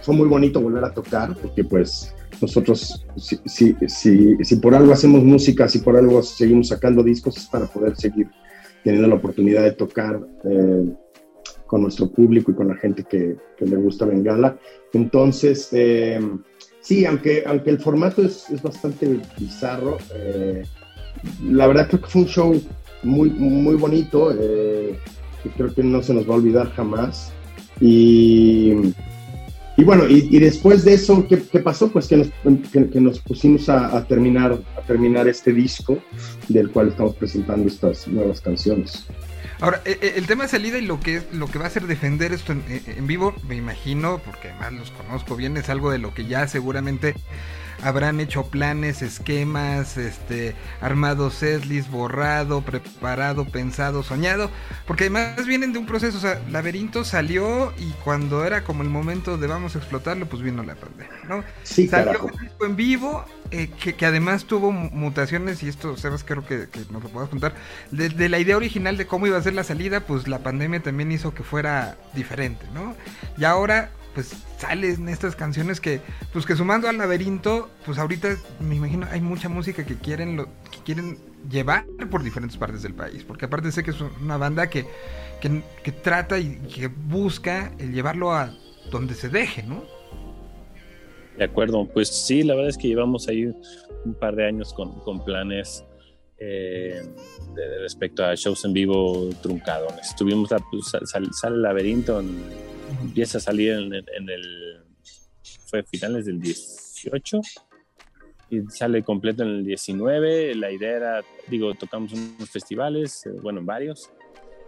fue 0.00 0.14
muy 0.14 0.26
bonito 0.26 0.58
volver 0.58 0.84
a 0.84 0.94
tocar, 0.94 1.36
porque 1.36 1.62
pues 1.64 2.14
nosotros, 2.40 3.04
si, 3.16 3.38
si, 3.88 4.36
si, 4.42 4.56
por 4.56 4.74
algo 4.74 4.92
hacemos 4.92 5.22
música, 5.22 5.68
si 5.68 5.78
por 5.78 5.96
algo 5.96 6.22
seguimos 6.22 6.68
sacando 6.68 7.02
discos, 7.02 7.36
es 7.36 7.46
para 7.46 7.66
poder 7.66 7.96
seguir 7.96 8.28
teniendo 8.82 9.08
la 9.08 9.14
oportunidad 9.16 9.62
de 9.62 9.72
tocar 9.72 10.20
eh, 10.44 10.92
con 11.66 11.82
nuestro 11.82 12.10
público 12.10 12.50
y 12.50 12.54
con 12.54 12.68
la 12.68 12.76
gente 12.76 13.04
que, 13.04 13.36
le 13.58 13.76
gusta 13.76 14.04
Bengala. 14.04 14.58
Entonces, 14.92 15.68
eh, 15.72 16.20
sí, 16.80 17.06
aunque, 17.06 17.44
aunque 17.46 17.70
el 17.70 17.80
formato 17.80 18.22
es, 18.22 18.46
bastante 18.62 19.20
bizarro, 19.38 19.98
eh, 20.14 20.62
la 21.48 21.66
verdad 21.66 21.88
creo 21.88 22.02
que 22.02 22.08
fue 22.08 22.22
un 22.22 22.28
show 22.28 22.62
muy, 23.02 23.30
muy 23.30 23.76
bonito, 23.76 24.30
que 24.30 25.50
creo 25.56 25.74
que 25.74 25.82
no 25.82 26.02
se 26.02 26.14
nos 26.14 26.28
va 26.28 26.34
a 26.34 26.36
olvidar 26.36 26.70
jamás. 26.72 27.32
Y, 27.80 28.72
y 29.76 29.84
bueno, 29.84 30.06
y, 30.08 30.38
después 30.38 30.84
de 30.84 30.94
eso, 30.94 31.26
¿qué, 31.28 31.36
pasó? 31.58 31.90
Pues 31.90 32.06
que 32.06 32.16
nos, 32.16 32.28
que, 32.70 33.00
nos 33.00 33.18
pusimos 33.18 33.68
a, 33.68 34.04
terminar, 34.06 34.58
a 34.76 34.80
terminar 34.82 35.26
este 35.26 35.52
disco 35.52 35.98
del 36.48 36.70
cual 36.70 36.88
estamos 36.88 37.16
presentando 37.16 37.66
estas 37.66 38.06
nuevas 38.06 38.40
canciones. 38.40 39.06
Ahora, 39.60 39.82
eh, 39.84 39.98
eh, 40.00 40.12
el 40.16 40.26
tema 40.26 40.44
de 40.44 40.50
salida 40.50 40.78
y 40.78 40.86
lo 40.86 41.00
que 41.00 41.16
es, 41.16 41.24
lo 41.32 41.46
que 41.48 41.58
va 41.58 41.66
a 41.66 41.70
ser 41.70 41.86
defender 41.86 42.32
esto 42.32 42.52
en, 42.52 42.62
en 42.68 43.06
vivo, 43.06 43.34
me 43.48 43.56
imagino, 43.56 44.20
porque 44.24 44.50
además 44.50 44.72
los 44.74 44.90
conozco 44.92 45.34
bien, 45.36 45.56
es 45.56 45.68
algo 45.68 45.90
de 45.90 45.98
lo 45.98 46.14
que 46.14 46.26
ya 46.26 46.46
seguramente 46.46 47.14
habrán 47.84 48.20
hecho 48.20 48.50
planes, 48.50 49.02
esquemas, 49.02 49.96
este, 49.96 50.56
armado 50.80 51.30
setlist, 51.30 51.90
borrado, 51.90 52.64
preparado, 52.64 53.50
pensado, 53.50 54.02
soñado, 54.02 54.50
porque 54.86 55.04
además 55.04 55.46
vienen 55.46 55.72
de 55.72 55.78
un 55.78 55.86
proceso, 55.86 56.18
o 56.18 56.20
sea, 56.20 56.40
Laberinto 56.48 57.04
salió 57.04 57.72
y 57.76 57.92
cuando 58.04 58.44
era 58.44 58.64
como 58.64 58.82
el 58.82 58.88
momento 58.90 59.38
de 59.38 59.46
vamos 59.46 59.74
a 59.76 59.78
explotarlo, 59.78 60.28
pues 60.28 60.42
vino 60.42 60.62
la 60.62 60.74
pandemia, 60.76 61.20
¿no? 61.28 61.44
Sí, 61.62 61.88
Salió 61.88 62.22
un 62.24 62.32
disco 62.40 62.64
en 62.66 62.76
vivo 62.76 63.24
eh, 63.50 63.70
que, 63.78 63.94
que 63.94 64.06
además 64.06 64.46
tuvo 64.46 64.72
mu- 64.72 64.90
mutaciones 64.90 65.62
y 65.62 65.68
esto 65.68 65.96
Sebas 65.96 66.24
creo 66.24 66.44
que, 66.46 66.68
que 66.70 66.80
nos 66.90 67.02
lo 67.02 67.10
puedas 67.10 67.28
contar 67.28 67.54
de, 67.90 68.08
de 68.08 68.28
la 68.28 68.38
idea 68.38 68.56
original 68.56 68.96
de 68.96 69.06
cómo 69.06 69.26
iba 69.26 69.36
a 69.38 69.42
ser 69.42 69.54
la 69.54 69.64
salida 69.64 70.00
pues 70.06 70.26
la 70.28 70.38
pandemia 70.42 70.82
también 70.82 71.12
hizo 71.12 71.34
que 71.34 71.42
fuera 71.42 71.98
diferente 72.14 72.66
no 72.72 72.96
y 73.36 73.44
ahora 73.44 73.90
pues 74.14 74.32
salen 74.58 75.08
estas 75.08 75.34
canciones 75.36 75.80
que 75.80 76.00
pues 76.32 76.46
que 76.46 76.54
sumando 76.56 76.88
al 76.88 76.98
laberinto 76.98 77.68
pues 77.84 77.98
ahorita 77.98 78.36
me 78.60 78.76
imagino 78.76 79.06
hay 79.10 79.20
mucha 79.20 79.48
música 79.48 79.84
que 79.84 79.96
quieren 79.96 80.36
lo, 80.36 80.46
que 80.70 80.78
quieren 80.84 81.18
llevar 81.50 81.84
por 82.10 82.22
diferentes 82.22 82.56
partes 82.56 82.82
del 82.82 82.94
país 82.94 83.24
porque 83.24 83.46
aparte 83.46 83.72
sé 83.72 83.82
que 83.82 83.90
es 83.90 84.00
una 84.22 84.36
banda 84.36 84.68
que 84.70 84.86
que, 85.40 85.92
trata 85.92 86.38
y 86.38 86.56
que 86.74 86.86
busca 86.86 87.72
el 87.78 87.92
llevarlo 87.92 88.32
a 88.32 88.54
donde 88.90 89.14
se 89.14 89.28
deje 89.28 89.62
no 89.62 89.84
De 91.36 91.44
acuerdo, 91.44 91.86
pues 91.92 92.08
sí, 92.26 92.42
la 92.44 92.54
verdad 92.54 92.70
es 92.70 92.78
que 92.78 92.88
llevamos 92.88 93.28
ahí 93.28 93.46
un 94.04 94.14
par 94.14 94.36
de 94.36 94.46
años 94.46 94.72
con, 94.72 95.00
con 95.00 95.24
planes 95.24 95.84
eh, 96.38 97.02
de 97.54 97.78
respecto 97.80 98.24
a 98.24 98.34
shows 98.34 98.64
en 98.64 98.72
vivo 98.72 99.30
truncadones. 99.42 100.14
Tuvimos 100.16 100.50
la, 100.50 100.58
pues, 100.70 100.86
sal- 100.88 101.32
sale 101.32 101.56
el 101.56 101.62
laberinto, 101.62 102.20
en- 102.20 102.42
empieza 103.00 103.38
a 103.38 103.40
salir 103.40 103.72
en, 103.72 103.94
en- 103.94 104.28
el, 104.30 104.82
fue 105.66 105.82
finales 105.82 106.26
del 106.26 106.40
18 106.40 107.40
y 108.50 108.60
sale 108.68 109.02
completo 109.02 109.42
en 109.42 109.48
el 109.50 109.64
19. 109.64 110.54
La 110.54 110.70
idea 110.70 110.96
era, 110.96 111.24
digo, 111.48 111.74
tocamos 111.74 112.12
unos 112.12 112.50
festivales, 112.50 113.26
eh, 113.26 113.30
bueno, 113.42 113.60
en 113.60 113.66
varios, 113.66 114.10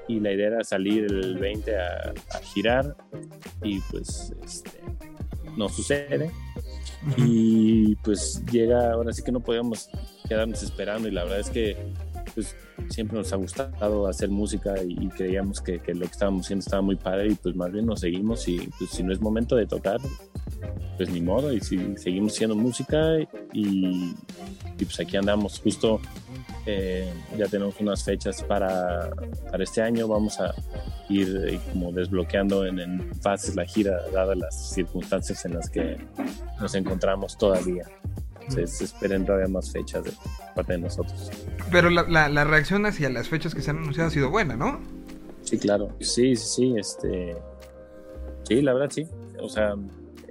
y 0.08 0.20
la 0.20 0.32
idea 0.32 0.48
era 0.48 0.64
salir 0.64 1.04
el 1.04 1.36
20 1.36 1.76
a, 1.76 2.14
a 2.30 2.38
girar 2.40 2.96
y 3.62 3.80
pues 3.90 4.32
este, 4.44 4.70
no 5.56 5.68
sucede 5.68 6.30
y 7.16 7.94
pues 7.96 8.42
llega, 8.50 8.92
ahora 8.92 9.12
sí 9.12 9.22
que 9.22 9.32
no 9.32 9.40
podíamos 9.40 9.88
quedarnos 10.28 10.62
esperando 10.62 11.08
y 11.08 11.10
la 11.12 11.24
verdad 11.24 11.40
es 11.40 11.50
que 11.50 11.76
pues, 12.36 12.54
siempre 12.90 13.16
nos 13.16 13.32
ha 13.32 13.36
gustado 13.36 14.06
hacer 14.06 14.28
música 14.28 14.74
y, 14.82 15.06
y 15.06 15.08
creíamos 15.08 15.60
que, 15.62 15.80
que 15.80 15.94
lo 15.94 16.00
que 16.00 16.12
estábamos 16.12 16.46
haciendo 16.46 16.62
estaba 16.62 16.82
muy 16.82 16.96
padre 16.96 17.28
y 17.28 17.34
pues 17.34 17.56
más 17.56 17.72
bien 17.72 17.86
nos 17.86 18.00
seguimos 18.00 18.46
y 18.46 18.58
pues 18.78 18.90
si 18.90 19.02
no 19.02 19.12
es 19.12 19.20
momento 19.20 19.56
de 19.56 19.66
tocar, 19.66 19.98
pues 20.98 21.10
ni 21.10 21.22
modo 21.22 21.50
y 21.52 21.60
si 21.60 21.96
seguimos 21.96 22.34
haciendo 22.34 22.54
música 22.54 23.18
y, 23.54 24.14
y 24.78 24.84
pues 24.84 25.00
aquí 25.00 25.16
andamos. 25.16 25.58
Justo 25.58 25.98
eh, 26.66 27.10
ya 27.38 27.46
tenemos 27.46 27.80
unas 27.80 28.04
fechas 28.04 28.42
para, 28.42 29.10
para 29.50 29.64
este 29.64 29.80
año. 29.80 30.06
Vamos 30.06 30.38
a 30.38 30.54
ir 31.08 31.42
eh, 31.48 31.60
como 31.72 31.90
desbloqueando 31.90 32.66
en, 32.66 32.80
en 32.80 33.14
fases 33.22 33.56
la 33.56 33.64
gira 33.64 33.98
dadas 34.12 34.36
las 34.36 34.74
circunstancias 34.74 35.42
en 35.46 35.54
las 35.54 35.70
que 35.70 35.96
nos 36.60 36.74
encontramos 36.74 37.38
todavía 37.38 37.86
se, 38.48 38.66
se 38.66 38.84
esperen 38.84 39.24
todavía 39.26 39.48
más 39.48 39.70
fechas 39.72 40.04
de 40.04 40.12
parte 40.54 40.72
de 40.74 40.78
nosotros. 40.80 41.30
Pero 41.70 41.90
la, 41.90 42.02
la- 42.04 42.28
la 42.28 42.44
reacción 42.44 42.86
hacia 42.86 43.08
las 43.10 43.28
fechas 43.28 43.54
que 43.54 43.62
se 43.62 43.70
han 43.70 43.78
anunciado 43.78 44.08
ha 44.08 44.12
sido 44.12 44.30
buena, 44.30 44.56
¿no? 44.56 44.80
sí 45.42 45.58
claro. 45.58 45.94
Sí 46.00 46.34
sí 46.34 46.46
sí 46.46 46.74
este 46.76 47.36
sí 48.44 48.62
la 48.62 48.72
verdad 48.74 48.90
sí. 48.90 49.06
O 49.40 49.48
sea 49.48 49.74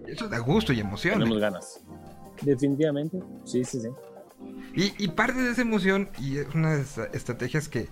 Eso 0.07 0.27
da 0.27 0.39
gusto 0.39 0.73
y 0.73 0.79
emoción. 0.81 1.19
tenemos 1.19 1.39
ganas. 1.39 1.81
Definitivamente 2.41 3.19
sí 3.45 3.63
sí 3.63 3.79
sí. 3.81 3.87
Y, 4.75 4.93
y 5.03 5.07
parte 5.07 5.39
de 5.41 5.51
esa 5.51 5.61
emoción, 5.61 6.09
y 6.19 6.37
es 6.39 6.47
una 6.53 6.75
de 6.75 6.81
esas 6.81 7.07
estrategias 7.15 7.69
que, 7.69 7.87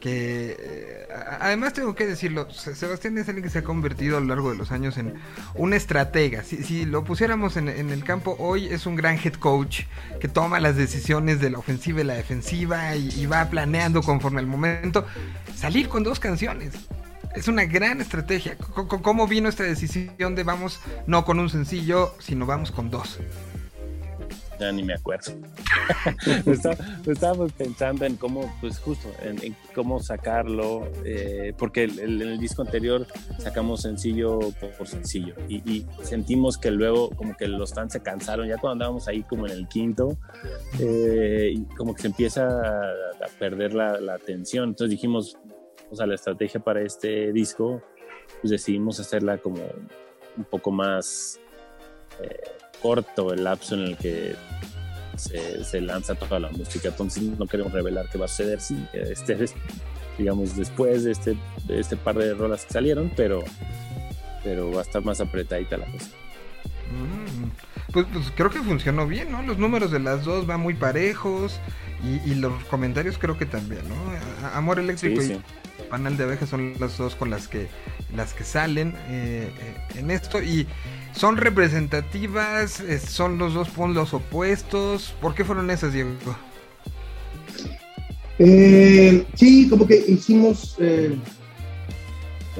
que 0.00 0.56
eh, 0.58 1.08
además 1.40 1.72
tengo 1.72 1.94
que 1.94 2.06
decirlo, 2.06 2.50
Se- 2.50 2.74
Sebastián 2.74 3.16
es 3.18 3.28
alguien 3.28 3.44
que 3.44 3.50
se 3.50 3.60
ha 3.60 3.64
convertido 3.64 4.18
a 4.18 4.20
lo 4.20 4.26
largo 4.26 4.50
de 4.50 4.56
los 4.56 4.70
años 4.70 4.98
en 4.98 5.14
un 5.54 5.72
estratega. 5.72 6.42
Si, 6.42 6.62
si 6.62 6.84
lo 6.84 7.04
pusiéramos 7.04 7.56
en, 7.56 7.68
el 7.68 8.04
campo 8.04 8.36
hoy, 8.38 8.66
es 8.66 8.86
un 8.86 8.96
gran 8.96 9.16
head 9.16 9.34
coach 9.34 9.82
que 10.20 10.28
toma 10.28 10.60
las 10.60 10.76
decisiones 10.76 11.40
de 11.40 11.50
la 11.50 11.58
ofensiva 11.58 12.00
y 12.00 12.04
la 12.04 12.14
defensiva 12.14 12.94
y, 12.96 13.26
va 13.26 13.48
planeando 13.48 14.02
conforme 14.02 14.40
al 14.40 14.46
momento. 14.46 15.06
Salir 15.56 15.88
con 15.88 16.02
dos 16.02 16.20
canciones. 16.20 16.74
Es 17.34 17.48
una 17.48 17.64
gran 17.64 18.00
estrategia. 18.00 18.56
¿Cómo 18.56 19.26
vino 19.26 19.48
esta 19.48 19.62
decisión 19.64 20.34
de 20.34 20.42
vamos 20.42 20.80
no 21.06 21.24
con 21.24 21.38
un 21.38 21.50
sencillo, 21.50 22.14
sino 22.18 22.46
vamos 22.46 22.70
con 22.70 22.90
dos? 22.90 23.18
Ya 24.58 24.72
ni 24.72 24.82
me 24.82 24.94
acuerdo. 24.94 25.32
Está- 26.46 26.76
estábamos 27.06 27.52
pensando 27.52 28.04
en 28.04 28.16
cómo, 28.16 28.54
pues 28.60 28.78
justo, 28.78 29.08
en, 29.22 29.56
cómo 29.74 30.00
sacarlo, 30.00 30.88
eh, 31.04 31.52
porque 31.56 31.84
en 31.84 32.20
el 32.20 32.38
disco 32.38 32.62
anterior 32.62 33.06
sacamos 33.38 33.82
sencillo 33.82 34.38
por, 34.78 34.86
sencillo 34.86 35.34
y, 35.48 35.86
sentimos 36.02 36.58
que 36.58 36.70
luego 36.70 37.10
como 37.10 37.36
que 37.36 37.48
los 37.48 37.74
fans 37.74 37.92
se 37.92 38.00
cansaron, 38.00 38.48
ya 38.48 38.58
cuando 38.58 38.84
andábamos 38.84 39.08
ahí 39.08 39.22
como 39.22 39.46
en 39.46 39.52
el 39.52 39.68
quinto, 39.68 40.16
eh, 40.80 41.54
como 41.76 41.94
que 41.94 42.02
se 42.02 42.08
empieza 42.08 42.46
a, 42.46 42.92
perder 43.38 43.74
la, 43.74 44.00
la 44.00 44.14
atención. 44.14 44.70
Entonces 44.70 44.90
dijimos, 44.90 45.36
o 45.90 45.96
sea, 45.96 46.06
la 46.06 46.14
estrategia 46.14 46.60
para 46.60 46.80
este 46.82 47.32
disco, 47.32 47.82
pues 48.40 48.50
decidimos 48.50 49.00
hacerla 49.00 49.38
como 49.38 49.60
un 50.36 50.44
poco 50.44 50.70
más... 50.70 51.40
eh, 52.20 52.55
corto 52.86 53.32
el 53.32 53.42
lapso 53.42 53.74
en 53.74 53.82
el 53.82 53.96
que 53.96 54.36
se, 55.16 55.64
se 55.64 55.80
lanza 55.80 56.14
toda 56.14 56.38
la 56.38 56.50
música. 56.50 56.88
Entonces 56.88 57.24
no 57.24 57.46
queremos 57.46 57.72
revelar 57.72 58.08
qué 58.10 58.18
va 58.18 58.26
a 58.26 58.28
suceder 58.28 58.60
este 58.92 59.44
es, 59.44 59.54
digamos, 60.18 60.56
después 60.56 61.04
de 61.04 61.12
este, 61.12 61.36
de 61.64 61.80
este 61.80 61.96
par 61.96 62.16
de 62.16 62.32
rolas 62.34 62.64
que 62.64 62.72
salieron, 62.72 63.10
pero, 63.16 63.42
pero 64.44 64.70
va 64.70 64.80
a 64.80 64.82
estar 64.82 65.04
más 65.04 65.20
apretadita 65.20 65.76
la 65.76 65.86
cosa. 65.86 66.06
Mm, 66.92 67.50
Pues, 67.92 68.06
pues 68.12 68.32
creo 68.36 68.50
que 68.50 68.60
funcionó 68.60 69.06
bien, 69.08 69.32
¿no? 69.32 69.42
Los 69.42 69.58
números 69.58 69.90
de 69.90 69.98
las 69.98 70.24
dos 70.24 70.46
van 70.46 70.60
muy 70.60 70.74
parejos 70.74 71.58
y, 72.04 72.30
y 72.30 72.34
los 72.36 72.52
comentarios 72.66 73.18
creo 73.18 73.36
que 73.36 73.46
también, 73.46 73.82
¿no? 73.88 74.48
Amor 74.54 74.78
Eléctrico 74.78 75.20
Sí, 75.20 75.32
y 75.32 75.34
sí. 75.34 75.40
Panal 75.90 76.16
de 76.16 76.24
Abejas 76.24 76.48
son 76.48 76.74
las 76.78 76.96
dos 76.98 77.16
con 77.16 77.30
las 77.30 77.48
que 77.48 77.68
las 78.14 78.32
que 78.34 78.44
salen 78.44 78.94
eh, 79.08 79.50
eh, 79.60 79.98
en 79.98 80.10
esto 80.10 80.42
y 80.42 80.66
son 81.16 81.36
representativas, 81.36 82.82
son 83.08 83.38
los 83.38 83.54
dos 83.54 83.68
puntos 83.70 84.12
opuestos. 84.14 85.14
¿Por 85.20 85.34
qué 85.34 85.44
fueron 85.44 85.70
esas, 85.70 85.92
Diego? 85.92 86.10
Eh, 88.38 89.24
sí, 89.34 89.68
como 89.68 89.86
que 89.86 90.04
hicimos. 90.06 90.76
eh, 90.78 91.16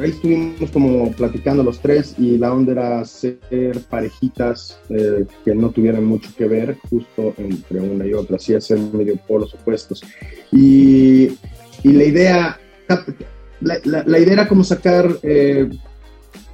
ahí 0.01 0.11
estuvimos 0.11 0.71
como 0.71 1.13
platicando 1.13 1.63
los 1.63 1.81
tres 1.81 2.15
y 2.19 2.39
la 2.39 2.53
onda 2.53 2.73
era 2.73 3.01
hacer 3.01 3.39
parejitas 3.91 4.79
eh, 4.89 5.25
que 5.45 5.55
no 5.55 5.71
tuvieran 5.71 6.05
mucho 6.05 6.31
que 6.37 6.47
ver, 6.47 6.79
justo 6.91 7.35
entre 7.39 7.81
una 7.81 8.07
y 8.07 8.15
otra, 8.15 8.37
así 8.37 8.55
hacer 8.55 8.79
medio 8.79 9.17
polos 9.29 9.55
opuestos. 9.55 10.03
Y, 10.51 11.37
y 11.83 11.93
la 11.93 12.05
idea. 12.05 12.61
La 13.61 14.19
idea 14.19 14.33
era 14.35 14.49
como 14.49 14.63
sacar 14.63 15.09
eh, 15.23 15.69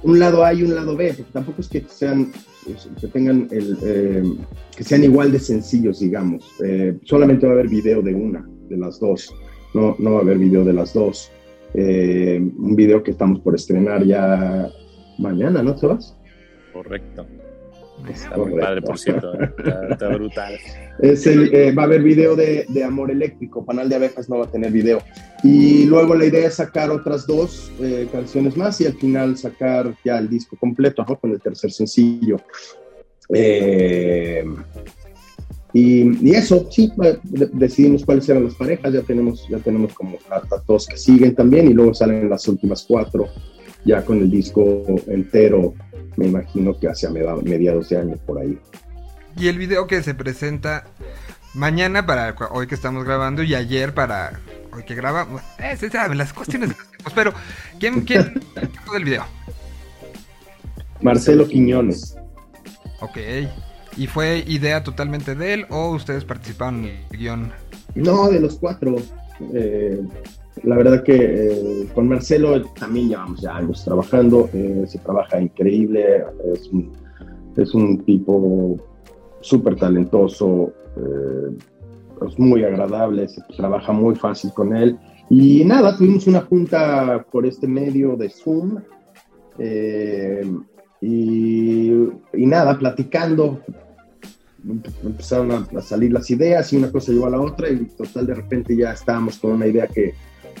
un 0.03 0.19
lado 0.19 0.43
A 0.43 0.53
y 0.53 0.63
un 0.63 0.75
lado 0.75 0.95
B, 0.95 1.13
porque 1.15 1.31
tampoco 1.31 1.61
es 1.61 1.69
que 1.69 1.83
sean 1.87 2.31
que 2.99 3.07
tengan 3.07 3.47
el 3.51 3.77
eh, 3.83 4.23
que 4.75 4.83
sean 4.83 5.03
igual 5.03 5.31
de 5.31 5.39
sencillos, 5.39 5.99
digamos. 5.99 6.49
Eh, 6.63 6.97
solamente 7.03 7.45
va 7.45 7.53
a 7.53 7.55
haber 7.55 7.69
video 7.69 8.01
de 8.01 8.13
una, 8.13 8.47
de 8.69 8.77
las 8.77 8.99
dos. 8.99 9.33
No, 9.73 9.95
no 9.99 10.13
va 10.13 10.19
a 10.19 10.21
haber 10.21 10.37
video 10.37 10.63
de 10.63 10.73
las 10.73 10.93
dos. 10.93 11.31
Eh, 11.73 12.39
un 12.39 12.75
video 12.75 13.01
que 13.01 13.11
estamos 13.11 13.39
por 13.39 13.55
estrenar 13.55 14.05
ya 14.05 14.69
mañana, 15.17 15.63
¿no, 15.63 15.77
Sebas? 15.77 16.15
Correcto. 16.71 17.25
Está 18.09 18.37
muy 18.37 18.59
padre, 18.59 18.81
por 18.81 18.97
cierto. 18.99 19.33
¿eh? 19.35 19.49
Está, 19.57 19.87
está 19.89 20.07
brutal. 20.09 20.53
Es 20.99 21.25
el, 21.27 21.53
eh, 21.53 21.71
va 21.71 21.83
a 21.83 21.85
haber 21.85 22.01
video 22.03 22.35
de, 22.35 22.65
de 22.69 22.83
Amor 22.83 23.11
Eléctrico, 23.11 23.65
Panal 23.65 23.89
de 23.89 23.95
Abejas 23.95 24.29
no 24.29 24.37
va 24.39 24.45
a 24.45 24.51
tener 24.51 24.71
video. 24.71 25.01
Y 25.43 25.85
luego 25.85 26.15
la 26.15 26.25
idea 26.25 26.47
es 26.47 26.55
sacar 26.55 26.91
otras 26.91 27.25
dos 27.27 27.71
eh, 27.81 28.07
canciones 28.11 28.55
más 28.57 28.79
y 28.81 28.85
al 28.85 28.93
final 28.93 29.37
sacar 29.37 29.93
ya 30.03 30.17
el 30.19 30.29
disco 30.29 30.55
completo, 30.57 31.05
¿no? 31.07 31.17
Con 31.19 31.31
el 31.31 31.41
tercer 31.41 31.71
sencillo. 31.71 32.37
Eh, 33.33 34.43
y, 35.73 36.29
y 36.29 36.35
eso, 36.35 36.67
sí, 36.69 36.91
eh, 37.03 37.17
de- 37.23 37.49
decidimos 37.53 38.05
cuáles 38.05 38.29
eran 38.29 38.43
las 38.43 38.53
parejas, 38.55 38.93
ya 38.93 39.01
tenemos, 39.01 39.47
ya 39.49 39.57
tenemos 39.57 39.93
como 39.93 40.17
a, 40.29 40.35
a 40.35 40.61
dos 40.67 40.85
que 40.85 40.97
siguen 40.97 41.33
también 41.33 41.67
y 41.67 41.73
luego 41.73 41.93
salen 41.95 42.29
las 42.29 42.47
últimas 42.47 42.85
cuatro 42.87 43.27
ya 43.85 44.05
con 44.05 44.19
el 44.19 44.29
disco 44.29 44.83
entero, 45.07 45.73
me 46.15 46.27
imagino 46.27 46.77
que 46.77 46.87
hacia 46.87 47.09
mediados 47.09 47.89
de 47.89 47.97
año 47.97 48.17
por 48.25 48.39
ahí. 48.39 48.57
Y 49.37 49.47
el 49.47 49.57
video 49.57 49.87
que 49.87 50.03
se 50.03 50.13
presenta 50.13 50.85
mañana 51.53 52.05
para 52.05 52.35
hoy 52.51 52.67
que 52.67 52.75
estamos 52.75 53.03
grabando 53.03 53.43
y 53.43 53.55
ayer 53.55 53.93
para 53.93 54.39
hoy 54.71 54.83
que 54.83 54.95
grabamos. 54.95 55.41
Eh, 55.59 55.75
se 55.77 55.89
saben 55.89 56.17
las 56.17 56.33
cuestiones 56.33 56.69
de 56.69 56.75
los 56.75 56.87
tiempos, 56.87 57.13
Pero, 57.13 57.33
¿quién, 57.79 58.01
quién 58.01 58.41
del 58.93 59.03
video? 59.03 59.25
Marcelo 61.01 61.47
Quiñones. 61.47 62.15
Ok. 63.01 63.17
¿Y 63.97 64.07
fue 64.07 64.43
idea 64.47 64.83
totalmente 64.83 65.35
de 65.35 65.53
él 65.53 65.65
o 65.69 65.89
ustedes 65.89 66.25
participaron 66.25 66.85
en 66.85 67.05
el 67.11 67.17
guion? 67.17 67.51
No, 67.95 68.29
de 68.29 68.39
los 68.39 68.55
cuatro. 68.55 68.95
Eh, 69.53 70.01
la 70.61 70.77
verdad 70.77 71.03
que 71.03 71.15
eh, 71.15 71.87
con 71.93 72.07
Marcelo 72.07 72.61
también 72.79 73.09
llevamos 73.09 73.41
ya 73.41 73.55
años 73.55 73.83
trabajando. 73.83 74.49
eh, 74.53 74.85
se 74.87 74.99
trabaja 74.99 75.41
increíble. 75.41 76.23
Es 76.53 76.67
un, 76.67 76.91
es 77.57 77.73
un 77.73 78.03
tipo 78.05 78.77
súper 79.41 79.75
talentoso. 79.75 80.71
eh, 80.97 81.57
es 82.27 82.39
muy 82.39 82.63
agradable. 82.63 83.27
Se 83.27 83.41
trabaja 83.57 83.91
muy 83.91 84.15
fácil 84.15 84.51
con 84.53 84.75
él. 84.75 84.97
Y 85.29 85.65
nada, 85.65 85.97
tuvimos 85.97 86.27
una 86.27 86.41
junta 86.41 87.25
por 87.31 87.45
este 87.45 87.67
medio 87.67 88.15
de 88.15 88.29
Zoom. 88.29 88.79
y, 91.01 91.91
nada, 92.45 92.77
platicando, 92.77 93.59
empezaron 95.03 95.51
a, 95.51 95.67
a 95.77 95.81
salir 95.81 96.13
las 96.13 96.29
ideas 96.29 96.71
y 96.71 96.77
una 96.77 96.91
cosa 96.91 97.11
llevó 97.11 97.25
a 97.25 97.31
la 97.31 97.41
otra 97.41 97.69
y 97.69 97.85
total 97.97 98.27
de 98.27 98.35
repente 98.35 98.75
ya 98.77 98.93
estábamos 98.93 99.37
con 99.39 99.51
una 99.51 99.67
idea 99.67 99.87
que, 99.87 100.13